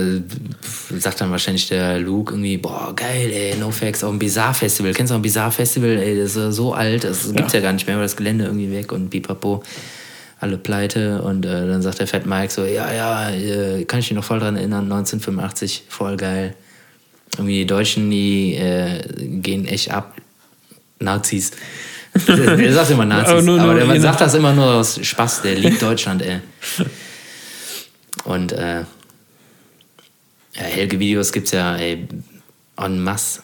[0.99, 4.93] sagt dann wahrscheinlich der Luke irgendwie, boah, geil, ey, NoFX auf dem Bizarre Festival.
[4.93, 5.97] Kennst du auch ein Bizarre Festival?
[5.97, 8.71] Ey, das ist so alt, das gibt's ja gar nicht mehr, weil das Gelände irgendwie
[8.71, 9.63] weg und pipapo,
[10.39, 11.23] alle pleite.
[11.23, 14.23] Und äh, dann sagt der Fat Mike so, ja, ja, äh, kann ich mich noch
[14.23, 16.53] voll dran erinnern, 1985, voll geil.
[17.37, 20.13] Irgendwie die Deutschen, die äh, gehen echt ab.
[20.99, 21.51] Nazis.
[22.27, 25.43] Der sagt immer Nazis, Aber aber, nur- nur der sagt das immer nur aus Spaß,
[25.43, 26.39] der liebt Deutschland, ey.
[28.25, 28.85] Und äh, ja,
[30.55, 32.07] Helge-Videos gibt es ja ey,
[32.77, 33.41] en masse.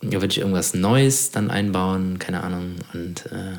[0.00, 2.76] Da würde ich irgendwas Neues dann einbauen, keine Ahnung.
[2.94, 3.58] Und äh,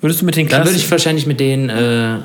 [0.00, 0.84] Würdest du mit den dann würde Klassen...
[0.84, 2.18] ich wahrscheinlich mit denen, äh,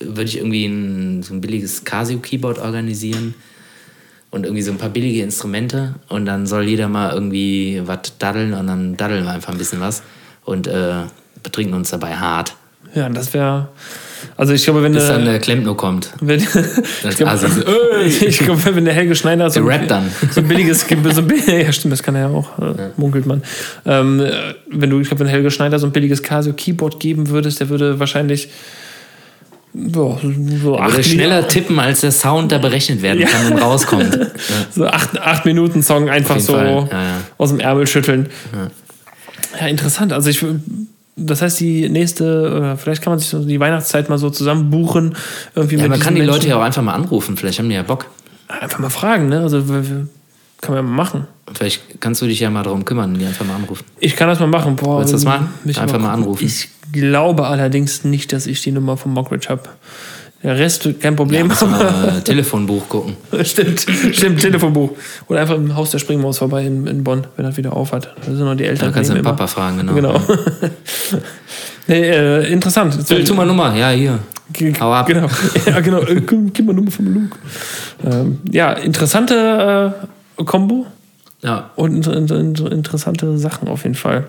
[0.00, 3.34] würde ich irgendwie ein, so ein billiges Casio-Keyboard organisieren
[4.30, 8.54] und irgendwie so ein paar billige Instrumente und dann soll jeder mal irgendwie was daddeln
[8.54, 10.02] und dann daddeln wir einfach ein bisschen was
[10.50, 10.92] und äh,
[11.42, 12.54] betrinken uns dabei hart.
[12.94, 13.68] Ja, das wäre...
[14.36, 15.32] Also ich glaube, wenn Bis dann der...
[15.32, 16.10] der Klempno kommt.
[16.20, 16.40] Wenn,
[17.08, 17.46] ich glaube, so,
[18.04, 20.10] ich glaube, wenn der Helge Schneider so, rappt dann.
[20.30, 23.42] so ein billiges, so ein, ja stimmt, das kann er ja auch, äh, munkelt man.
[23.86, 24.30] Ähm, äh,
[24.70, 27.68] wenn du, ich glaube, wenn Helge Schneider so ein billiges Casio Keyboard geben würdest, der
[27.70, 28.50] würde wahrscheinlich
[29.72, 34.16] so, Er acht, würde schneller tippen, als der Sound da berechnet werden kann und rauskommt.
[34.16, 34.26] Ja.
[34.70, 37.16] so acht, acht Minuten Song einfach so ja, ja.
[37.38, 38.28] aus dem Ärmel schütteln.
[39.58, 39.66] Ja.
[39.66, 40.12] interessant.
[40.12, 40.44] Also ich
[41.16, 45.14] das heißt, die nächste, äh, vielleicht kann man sich die Weihnachtszeit mal so zusammen buchen.
[45.54, 46.50] Irgendwie Ja, man kann die diesen Leute Menschen.
[46.50, 48.06] ja auch einfach mal anrufen, vielleicht haben die ja Bock.
[48.48, 49.40] Einfach mal fragen, ne?
[49.40, 50.08] Also Kann
[50.68, 51.26] man ja mal machen.
[51.52, 53.84] Vielleicht kannst du dich ja mal darum kümmern, die einfach mal anrufen.
[53.98, 54.76] Ich kann das mal machen.
[54.76, 55.48] Boah, Willst du das machen?
[55.66, 56.06] Einfach mal gucken.
[56.08, 56.44] anrufen.
[56.44, 59.62] Ich glaube allerdings nicht, dass ich die Nummer von Mockridge habe.
[60.42, 61.50] Der Rest, kein Problem.
[61.50, 63.16] Du mal äh, Telefonbuch gucken.
[63.42, 64.92] stimmt, stimmt, Telefonbuch.
[65.28, 68.14] Oder einfach im Haus der Springmaus vorbei in, in Bonn, wenn er wieder auf hat.
[68.24, 68.88] Da sind noch die Eltern.
[68.88, 69.94] Da kannst du den Papa fragen, genau.
[69.94, 70.20] Genau.
[71.88, 73.06] nee, äh, interessant.
[73.06, 74.18] So, tu mal Nummer, ja, hier.
[74.80, 75.06] Hau ab.
[75.06, 75.28] Genau,
[75.66, 76.00] ja, genau.
[76.00, 77.38] Äh, Gib mal Nummer von Luke.
[78.04, 79.94] Ähm, ja, interessante
[80.38, 80.86] äh, Kombo
[81.42, 81.70] Ja.
[81.76, 84.24] und in, in, interessante Sachen auf jeden Fall.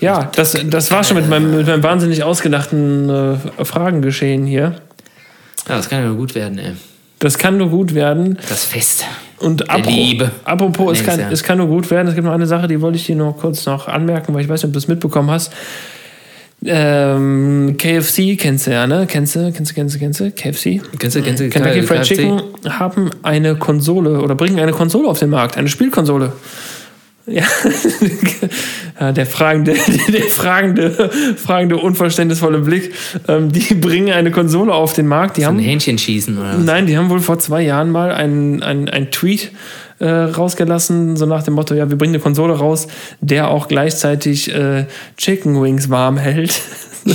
[0.00, 4.76] Ja, das, das war schon mit meinem, mit meinem wahnsinnig ausgedachten äh, Fragengeschehen hier.
[5.68, 6.72] Ja, das kann ja nur gut werden, ey.
[7.18, 8.38] Das kann nur gut werden.
[8.48, 9.04] Das Fest.
[9.38, 10.30] Und apro Liebe.
[10.44, 12.08] apropos, es kann, es kann nur gut werden.
[12.08, 14.48] Es gibt noch eine Sache, die wollte ich dir noch kurz noch anmerken, weil ich
[14.48, 15.52] weiß nicht, ob du es mitbekommen hast.
[16.64, 19.06] Ähm, KFC kennst du ja, ne?
[19.06, 20.30] Kennst du, kennst du, kennst du, kennst du?
[20.32, 20.80] KFC?
[20.98, 22.14] Kennst du, kennst du Kentucky Fried KFC?
[22.14, 26.32] Chicken haben eine Konsole oder bringen eine Konsole auf den Markt, eine Spielkonsole.
[29.00, 29.74] Ja, der fragende,
[30.08, 32.92] der fragende, fragende, unverständnisvolle Blick.
[33.28, 35.36] Ähm, die bringen eine Konsole auf den Markt.
[35.36, 36.64] Die Ein haben, Hähnchen schießen oder was?
[36.64, 39.52] nein, die haben wohl vor zwei Jahren mal einen ein Tweet
[40.00, 42.88] äh, rausgelassen, so nach dem Motto, ja, wir bringen eine Konsole raus,
[43.20, 46.60] der auch gleichzeitig äh, Chicken Wings warm hält.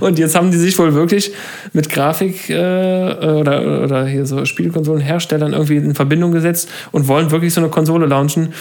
[0.00, 1.32] Und jetzt haben die sich wohl wirklich
[1.72, 7.54] mit Grafik äh, oder, oder hier so Spielkonsolenherstellern irgendwie in Verbindung gesetzt und wollen wirklich
[7.54, 8.52] so eine Konsole launchen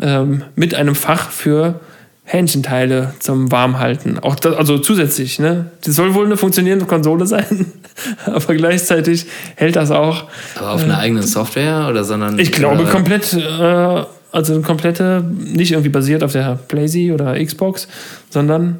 [0.00, 1.80] ähm, mit einem Fach für
[2.24, 4.18] Hähnchenteile zum Warmhalten.
[4.20, 5.66] Auch das, also zusätzlich, ne?
[5.84, 7.66] Das soll wohl eine funktionierende Konsole sein,
[8.26, 9.26] aber gleichzeitig
[9.56, 10.24] hält das auch.
[10.56, 12.38] Aber auf einer eigenen Software oder sondern.
[12.38, 17.44] Ich glaube oder, komplett, äh, also eine komplette, nicht irgendwie basiert auf der PlayStation oder
[17.44, 17.88] Xbox,
[18.30, 18.78] sondern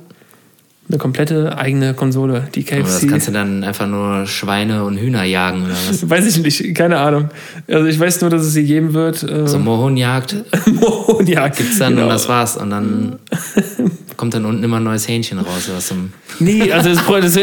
[0.90, 3.08] eine komplette eigene Konsole, die Aber das KFC.
[3.08, 6.08] kannst du dann einfach nur Schweine und Hühner jagen oder was?
[6.10, 7.30] Weiß ich nicht, keine Ahnung.
[7.68, 9.22] Also ich weiß nur, dass es sie geben wird.
[9.22, 10.34] Äh, So Mohunjagd
[11.26, 12.04] ja, gibt's dann genau.
[12.04, 12.56] und das war's.
[12.56, 13.18] Und dann
[14.16, 15.70] kommt dann unten immer ein neues Hähnchen raus.
[15.76, 17.34] Aus dem, Nee, also das, das,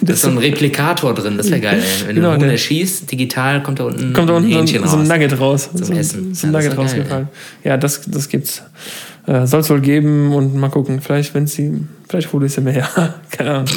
[0.00, 1.78] da ist so ein Replikator drin, das wäre geil.
[1.80, 2.08] Ey.
[2.08, 4.58] Wenn Genau, du einen Huhn erschießt, digital kommt da unten kommt da ein unten so
[4.58, 5.08] Hähnchen ein, so ein raus.
[5.08, 5.70] Nugget raus.
[5.74, 6.34] Zum so, ein- Essen.
[6.34, 7.28] So ein Ja, das Nugget geil, rausgefallen.
[7.62, 8.62] Ja, das, das gibt's.
[9.26, 11.00] Äh, Soll es wohl geben und mal gucken.
[11.00, 13.14] Vielleicht, wenn sie, vielleicht hole ich sie mir ja.
[13.30, 13.68] Keine Ahnung.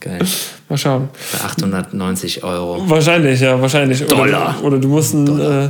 [0.00, 0.20] Geil.
[0.68, 1.08] Mal schauen.
[1.12, 2.88] Für 890 Euro.
[2.88, 4.04] Wahrscheinlich, ja, wahrscheinlich.
[4.04, 4.56] Oder, Dollar.
[4.62, 5.68] Oder du musst, ein, äh,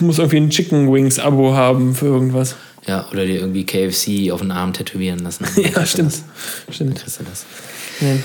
[0.00, 2.56] musst irgendwie ein Chicken Wings Abo haben für irgendwas.
[2.86, 5.46] Ja, oder dir irgendwie KFC auf den Arm tätowieren lassen.
[5.74, 6.14] Ja, stimmt.
[6.70, 6.98] Stimmt.
[6.98, 7.46] Kriegst du das.
[8.00, 8.20] Nee.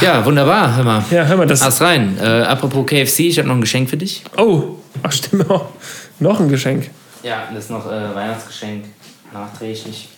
[0.00, 1.04] Ja, wunderbar, hör mal.
[1.10, 1.62] Ja, hör mal, das.
[1.62, 2.18] Ast rein.
[2.20, 4.24] Äh, apropos KFC, ich habe noch ein Geschenk für dich.
[4.36, 5.68] Oh, ach, stimmt auch.
[6.18, 6.90] Noch ein Geschenk.
[7.22, 8.84] Ja, das ist noch äh, Weihnachtsgeschenk.
[9.32, 10.08] Nachträglich.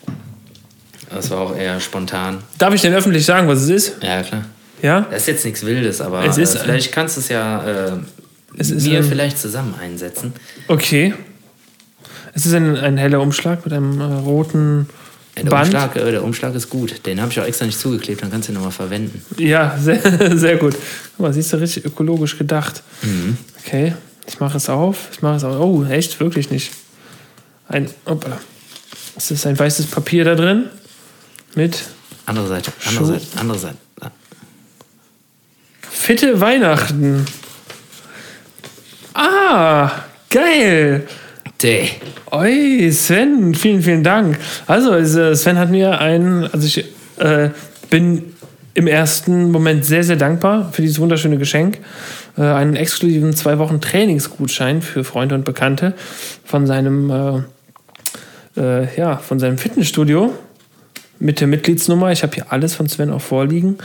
[1.10, 2.38] Das war auch eher spontan.
[2.58, 4.02] Darf ich denn öffentlich sagen, was es ist?
[4.02, 4.44] Ja, klar.
[4.82, 5.06] Ja?
[5.10, 7.92] Das ist jetzt nichts Wildes, aber Es ist, äh, vielleicht kannst du es ja äh,
[8.56, 10.32] Es ist wir ein- vielleicht zusammen einsetzen.
[10.68, 11.14] Okay.
[12.34, 14.88] Es ist ein, ein heller Umschlag mit einem äh, roten
[15.36, 15.64] Ja, der, Band.
[15.66, 17.06] Umschlag, äh, der Umschlag ist gut.
[17.06, 19.22] Den habe ich auch extra nicht zugeklebt, dann kannst du ihn nochmal verwenden.
[19.38, 20.76] Ja, sehr, sehr gut.
[21.16, 22.82] Guck mal, siehst du, richtig ökologisch gedacht.
[23.02, 23.38] Mhm.
[23.64, 23.94] Okay,
[24.26, 25.08] ich mache es auf.
[25.12, 25.58] Ich mache es auf.
[25.58, 26.20] Oh, echt?
[26.20, 26.70] Wirklich nicht.
[27.66, 28.38] Ein, hoppala.
[29.18, 30.66] Es ist ein weißes Papier da drin.
[31.54, 31.84] Mit
[32.24, 33.06] Andere Seite, andere.
[33.06, 33.76] Seite, andere Seite.
[35.90, 37.26] Fitte Weihnachten.
[39.14, 39.90] Ah,
[40.30, 41.06] geil.
[41.60, 41.88] Däh.
[42.30, 44.38] Oi, Sven, vielen, vielen Dank.
[44.66, 46.84] Also, äh, Sven hat mir ein, also ich
[47.18, 47.50] äh,
[47.90, 48.34] bin
[48.74, 51.78] im ersten Moment sehr, sehr dankbar für dieses wunderschöne Geschenk.
[52.36, 55.94] Äh, einen exklusiven zwei Wochen Trainingsgutschein für Freunde und Bekannte
[56.44, 57.42] von seinem, äh,
[58.58, 60.32] äh, ja, von seinem Fitnessstudio
[61.18, 62.12] mit der Mitgliedsnummer.
[62.12, 63.78] Ich habe hier alles von Sven auch vorliegen.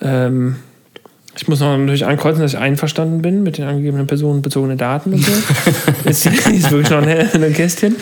[0.00, 0.56] Ähm,
[1.38, 5.24] ich muss noch natürlich ankreuzen, dass ich einverstanden bin mit den angegebenen personenbezogenen Daten und
[5.24, 5.32] so.
[6.08, 7.08] ist, ist wirklich noch ein,
[7.42, 7.96] ein Kästchen.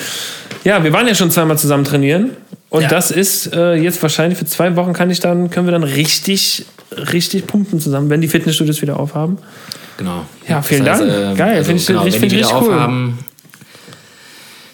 [0.62, 2.30] Ja, wir waren ja schon zweimal zusammen trainieren.
[2.70, 2.88] Und Ja.
[2.88, 6.64] das ist äh, jetzt wahrscheinlich für zwei Wochen kann ich dann, können wir dann richtig,
[7.12, 9.38] richtig pumpen zusammen, wenn die Fitnessstudios wieder aufhaben.
[9.96, 10.24] Genau.
[10.48, 11.00] Ja, vielen Dank.
[11.36, 12.58] Geil, also, find ich- genau, ich find richtig cool.
[12.72, 13.18] aufhaben,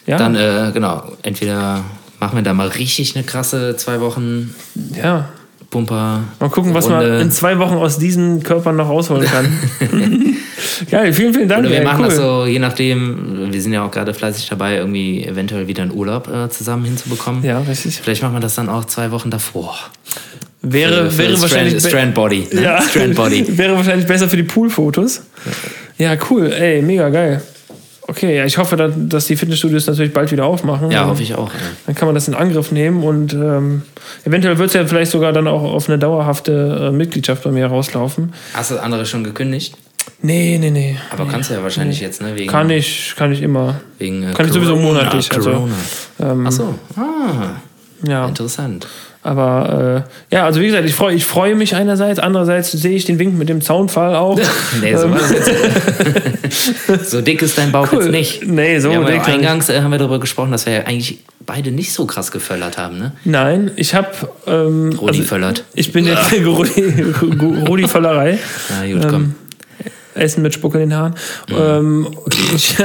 [0.07, 1.85] Ja, dann äh, genau, entweder
[2.19, 4.55] machen wir da mal richtig eine krasse zwei Wochen
[4.95, 5.29] ja.
[5.71, 6.25] Pumper.
[6.41, 9.47] Mal gucken, was man in zwei Wochen aus diesen Körpern noch rausholen kann.
[10.91, 11.61] Geil, vielen, vielen Dank.
[11.61, 12.09] Oder wir ey, machen cool.
[12.09, 15.93] das so, je nachdem, wir sind ja auch gerade fleißig dabei, irgendwie eventuell wieder einen
[15.93, 17.45] Urlaub äh, zusammen hinzubekommen.
[17.45, 18.01] Ja, richtig.
[18.03, 19.77] Vielleicht machen wir das dann auch zwei Wochen davor.
[20.63, 21.83] Wäre, Für- für wäre wahrscheinlich.
[21.83, 22.49] Strand Body.
[22.53, 22.63] Ne?
[22.63, 22.83] Ja.
[22.83, 23.47] Strand Body.
[23.57, 25.23] Wäre wahrscheinlich besser für die Poolfotos.
[25.99, 26.53] Ja, cool.
[26.53, 27.43] Ey, mega geil.
[28.11, 30.91] Okay, ja, ich hoffe, dass- dass die Fitnessstudios natürlich bald wieder aufmachen.
[30.91, 31.49] Ja, Dann- hoffe ich auch.
[31.53, 31.61] Ja.
[31.87, 33.83] Dann kann man das in Angriff nehmen und ähm,
[34.25, 37.67] eventuell wird es ja vielleicht sogar dann auch auf eine dauerhafte äh, Mitgliedschaft bei mir
[37.67, 38.33] rauslaufen.
[38.55, 39.77] Hast du das andere schon gekündigt?
[40.23, 40.97] Nee, nee, nee.
[41.13, 41.31] Aber nee.
[41.31, 42.35] kannst du ja wahrscheinlich jetzt, ne?
[42.35, 43.81] Wegen, Kann ich, kann ich immer.
[43.99, 45.75] Wegen, äh, kann ich sowieso monatlich, also, Corona.
[46.21, 46.75] Ähm, Ach so.
[46.97, 47.57] Ah,
[48.07, 48.27] Ja.
[48.27, 48.87] interessant.
[49.23, 53.05] Aber äh, ja, also wie gesagt, ich freue ich freue mich einerseits, andererseits sehe ich
[53.05, 54.41] den Wink mit dem Zaunfall auch.
[54.81, 55.17] Nee, so, Ähm,
[57.05, 58.47] so dick ist dein Bauch jetzt nicht.
[58.47, 59.29] Nee, so wir dick.
[59.29, 62.79] eingangs äh, haben wir darüber gesprochen, dass wir ja eigentlich beide nicht so krass geföllert
[62.79, 63.13] haben, ne?
[63.25, 64.09] Nein, ich habe.
[64.47, 65.65] Ähm, Rudi föllert.
[65.75, 67.05] Ich bin jetzt Rudi,
[67.69, 68.39] Rudi Völlerei.
[68.71, 69.35] Na gut, komm.
[70.15, 71.15] Essen mit Spucke in den Haaren.
[71.49, 71.57] Mhm.
[71.59, 72.17] Ähm,
[72.55, 72.77] ich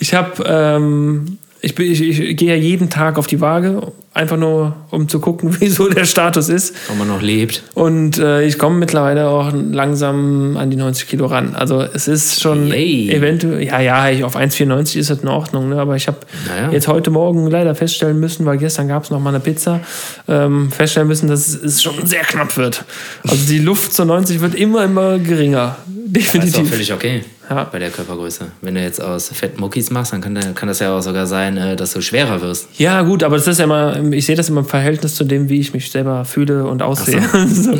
[0.00, 0.42] ich habe.
[0.44, 5.08] Ähm, ich, bin- ich, ich gehe ja jeden Tag auf die Waage, einfach nur um
[5.08, 6.74] zu gucken, wieso der Status ist.
[6.90, 7.62] Ob man noch lebt.
[7.74, 11.54] Und äh, ich komme mittlerweile auch langsam an die 90 Kilo ran.
[11.54, 13.10] Also es ist schon Yay.
[13.10, 15.68] eventuell, ja, ja, ich- auf 1,94 ist das in Ordnung.
[15.68, 15.80] Ne?
[15.80, 16.70] Aber ich habe Naja.
[16.72, 19.80] jetzt heute Morgen leider feststellen müssen, weil gestern gab es noch mal eine Pizza,
[20.28, 22.84] ähm, feststellen müssen, dass es schon sehr knapp wird.
[23.28, 25.76] Also die Luft zu 90 wird immer, immer geringer.
[26.10, 26.70] Das ist auch Definitiv.
[26.70, 27.64] völlig okay Ja.
[27.64, 28.46] bei der Körpergröße.
[28.62, 31.56] Wenn du jetzt aus Fettmuckis machst, dann kann, der- kann das ja auch sogar sein,
[31.56, 32.68] äh, dass du schwerer wirst.
[32.78, 35.48] Ja, gut, aber das ist ja immer, ich sehe das immer im Verhältnis zu dem,
[35.48, 37.20] wie ich mich selber fühle und aussehe.
[37.48, 37.74] So.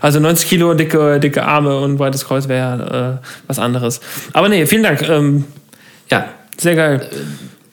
[0.00, 4.00] Also 90 Kilo dicke, dicke Arme und breites Kreuz wäre äh, was anderes.
[4.32, 5.02] Aber nee, vielen Dank.
[5.08, 5.44] Ähm,
[6.10, 6.26] Ja,
[6.58, 7.08] sehr geil.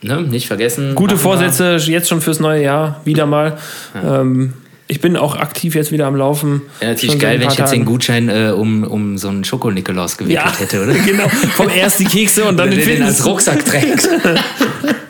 [0.02, 0.22] ne?
[0.22, 0.96] nicht vergessen.
[0.96, 1.50] Gute machen wir.
[1.52, 3.58] Vorsätze jetzt schon fürs neue Jahr, wieder mal.
[4.04, 4.54] Ähm,
[4.92, 6.64] ich bin auch aktiv jetzt wieder am Laufen.
[6.82, 7.86] Ja, natürlich geil, wenn ich jetzt den.
[7.86, 10.94] Gutschein äh, um, um so einen Schoko-Nikolaus gewickelt ja, hätte, oder?
[11.06, 11.30] genau.
[11.30, 13.26] Vom erst die Kekse und dann den du den als.
[13.26, 14.10] Rucksack trägst.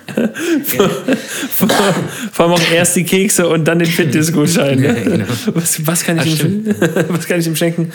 [2.32, 4.80] Vor allem auch erst die Kekse und dann den Fitnessgutschein.
[4.80, 4.88] Ne?
[4.88, 5.26] Ja, genau.
[5.54, 6.66] was, was, kann ich ihm,
[7.10, 7.92] was kann ich ihm schenken?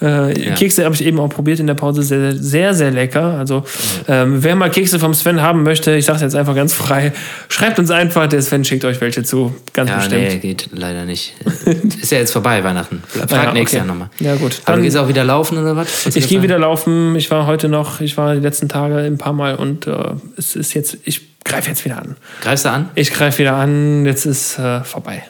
[0.00, 0.54] Äh, Ja.
[0.54, 2.02] Kekse habe ich eben auch probiert in der Pause.
[2.02, 3.38] Sehr, sehr, sehr lecker.
[3.38, 3.64] Also,
[4.06, 7.12] ähm, wer mal Kekse vom Sven haben möchte, ich sage es jetzt einfach ganz frei,
[7.48, 9.54] schreibt uns einfach, der Sven schickt euch welche zu.
[9.72, 10.22] Ganz Ja, bestimmt.
[10.22, 11.34] nee, geht leider nicht.
[12.02, 13.02] Ist ja jetzt vorbei, Weihnachten.
[13.08, 13.86] Frag Ja, nächstes okay.
[13.88, 14.10] Jahr nochmal.
[14.20, 14.60] Ja, gut.
[14.64, 16.06] Aber Dann- du gehst auch wieder laufen oder was?
[16.06, 17.16] Was Ich gehe wieder laufen.
[17.16, 19.92] Ich war heute noch, ich war die letzten Tage ein paar Mal und äh,
[20.36, 22.16] es ist jetzt, ich greife jetzt wieder an.
[22.42, 22.90] Greifst du an?
[22.94, 25.24] Ich greife wieder an, jetzt ist äh, vorbei.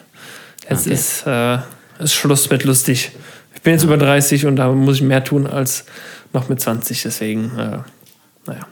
[0.69, 0.93] Jetzt Okay.
[0.93, 1.57] ist, äh,
[1.99, 3.11] ist Schluss mit lustig.
[3.55, 5.85] Ich bin jetzt über 30 und da muss ich mehr tun als
[6.31, 7.77] noch mit 20, deswegen, äh,
[8.45, 8.67] naja.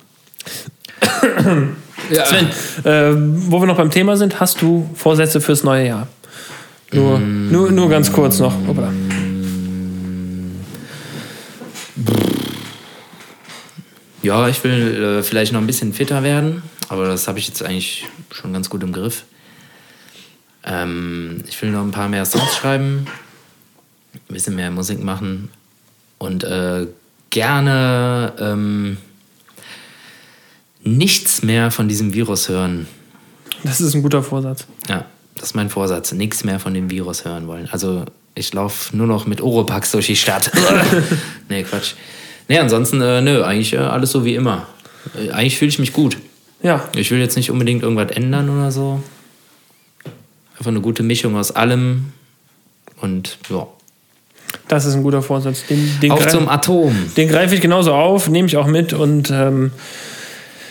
[2.09, 2.25] Ja.
[2.25, 2.47] Sven,
[2.85, 3.11] äh,
[3.51, 6.07] wo wir noch beim Thema sind, hast du Vorsätze fürs neue Jahr?
[6.93, 8.53] Nur, nur, nur ganz kurz noch.
[8.65, 8.93] Hoppla.
[14.23, 17.63] Ja, ich will äh, vielleicht noch ein bisschen fitter werden, aber das habe ich jetzt
[17.63, 19.25] eigentlich schon ganz gut im Griff.
[20.63, 23.07] Ähm, ich will noch ein paar mehr Songs schreiben,
[24.13, 25.49] ein bisschen mehr Musik machen
[26.17, 26.87] und äh,
[27.29, 28.97] gerne ähm,
[30.83, 32.87] nichts mehr von diesem Virus hören.
[33.63, 34.67] Das ist ein guter Vorsatz.
[34.87, 35.05] Ja,
[35.35, 36.11] das ist mein Vorsatz.
[36.11, 37.67] Nichts mehr von dem Virus hören wollen.
[37.71, 38.05] Also
[38.35, 40.51] ich laufe nur noch mit Oropax durch die Stadt.
[41.49, 41.93] nee, Quatsch.
[42.47, 44.67] Nee, ansonsten, äh, nö, eigentlich äh, alles so wie immer.
[45.17, 46.17] Äh, eigentlich fühle ich mich gut.
[46.61, 49.01] Ja, Ich will jetzt nicht unbedingt irgendwas ändern oder so.
[50.53, 52.11] Einfach eine gute Mischung aus allem.
[52.99, 53.67] Und ja.
[54.67, 55.65] das ist ein guter Vorsatz.
[55.67, 56.95] Den, den Auf zum Atom.
[57.15, 59.71] Den greife ich genauso auf, nehme ich auch mit und ähm,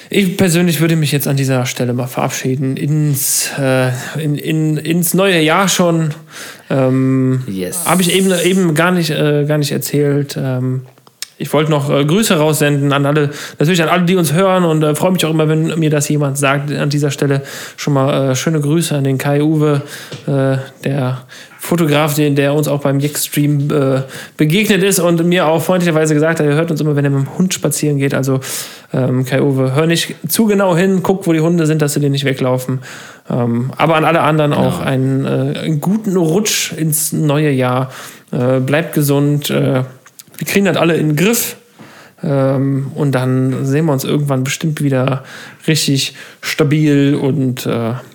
[0.09, 3.91] ich persönlich würde mich jetzt an dieser Stelle mal verabschieden ins, äh,
[4.21, 6.15] in, in, ins neue Jahr schon.
[6.71, 7.87] Ähm, Yes.
[7.87, 10.37] Habe ich eben, eben gar, nicht, äh, gar nicht erzählt.
[10.39, 10.83] Ähm,
[11.39, 14.83] ich wollte noch äh, Grüße raussenden an alle, natürlich an alle, die uns hören und
[14.83, 16.73] äh, freue mich auch immer, wenn mir das jemand sagt.
[16.73, 17.43] An dieser Stelle
[17.77, 19.83] schon mal äh, schöne Grüße an den Kai Uwe,
[20.27, 21.23] äh, der
[21.59, 24.03] Fotograf, den, der uns auch beim Jack-Stream äh,
[24.37, 27.27] begegnet ist und mir auch freundlicherweise gesagt hat, er hört uns immer, wenn er mit
[27.27, 28.15] dem Hund spazieren geht.
[28.15, 28.41] Also
[28.95, 32.01] ähm, Kai Uwe, hör nicht zu genau hin, guck, wo die Hunde sind, dass sie
[32.01, 32.81] dir nicht weglaufen.
[33.29, 37.91] Ähm, aber an alle anderen auch einen, äh, einen guten Rutsch ins neue Jahr.
[38.31, 39.51] Äh, bleibt gesund.
[39.51, 39.83] Äh,
[40.39, 41.57] wir kriegen das alle in den Griff.
[42.23, 45.23] Ähm, und dann sehen wir uns irgendwann bestimmt wieder
[45.67, 47.71] richtig stabil und äh,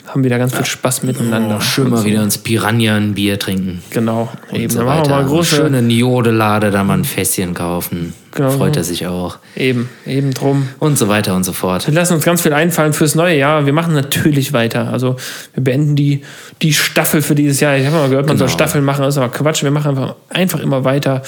[0.08, 1.58] haben wieder ganz viel Spaß miteinander.
[1.60, 3.84] Oh, schön mal wieder ins Piranha ein Bier trinken.
[3.92, 4.70] Genau, Und eben.
[4.72, 5.22] so Dann machen wir weiter.
[5.22, 5.56] mal große.
[5.58, 8.14] Schöne Jodelade, da mal ein Fässchen kaufen.
[8.34, 8.52] Genau.
[8.52, 9.40] Freut er sich auch.
[9.58, 10.70] Eben, eben drum.
[10.80, 11.86] Und so weiter und so fort.
[11.88, 13.66] Wir lassen uns ganz viel einfallen fürs neue Jahr.
[13.66, 14.88] Wir machen natürlich weiter.
[14.92, 15.18] Also
[15.54, 16.22] wir beenden die,
[16.62, 17.76] die Staffel für dieses Jahr.
[17.76, 18.58] Ich habe mal gehört, man soll Genau.
[18.58, 19.02] Staffeln machen.
[19.02, 19.64] Das ist aber Quatsch.
[19.64, 21.24] Wir machen einfach, einfach immer weiter.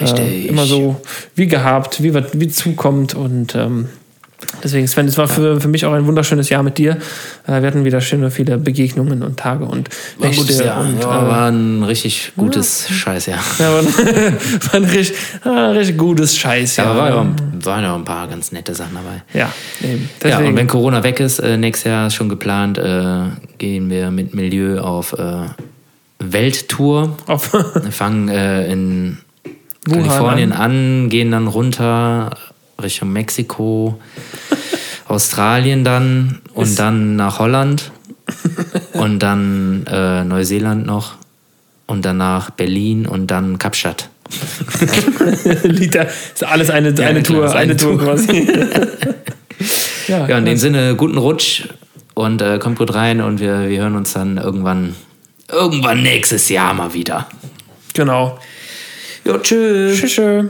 [0.00, 0.18] Richtig.
[0.20, 1.00] Äh, immer so
[1.36, 3.14] wie gehabt, wie, wie zukommt.
[3.14, 3.88] Und ähm,
[4.62, 6.98] deswegen, Sven, es war für, für mich auch ein wunderschönes Jahr mit dir.
[7.46, 9.88] Äh, wir hatten wieder schöne, viele Begegnungen und Tage und
[10.18, 10.80] War ein gutes Jahr.
[10.80, 13.38] Und, ja, äh, war ein richtig gutes Scheißjahr.
[13.58, 13.86] ja, war, ein-
[14.66, 16.76] war ein richtig, ah, richtig gutes Scheiß.
[16.76, 19.22] Ja, Ja, waren, waren ja auch ein paar ganz nette Sachen dabei.
[19.38, 19.50] ja,
[19.82, 20.02] eben.
[20.22, 23.20] Ja, Deswegen, und wenn Corona weg ist, äh, nächstes Jahr ist schon geplant, äh,
[23.58, 25.46] gehen wir mit Milieu auf äh,
[26.18, 27.16] Welttour.
[27.26, 27.52] auf,
[27.82, 29.18] Wir fangen äh, in
[29.86, 32.30] Wuhan Kalifornien an, gehen dann runter
[32.82, 33.98] Richtung Mexiko,
[35.08, 37.90] Australien dann und dann nach Holland
[38.92, 41.14] und dann äh, Neuseeland noch
[41.86, 44.10] und danach Berlin und dann Kapstadt.
[45.62, 48.04] Liter, ist alles eine, Ja, eine klar, Tour, ist eine eine Tour Tour.
[48.04, 48.46] quasi.
[50.06, 51.64] ja, Ja, in dem Sinne, guten Rutsch
[52.14, 54.94] und äh, kommt gut rein und wir, wir hören uns dann irgendwann,
[55.50, 57.26] irgendwann nächstes Jahr mal wieder.
[57.94, 58.38] genau.
[59.24, 59.98] Jo, tschüss.
[59.98, 60.12] Tschüss.
[60.12, 60.44] tschüss.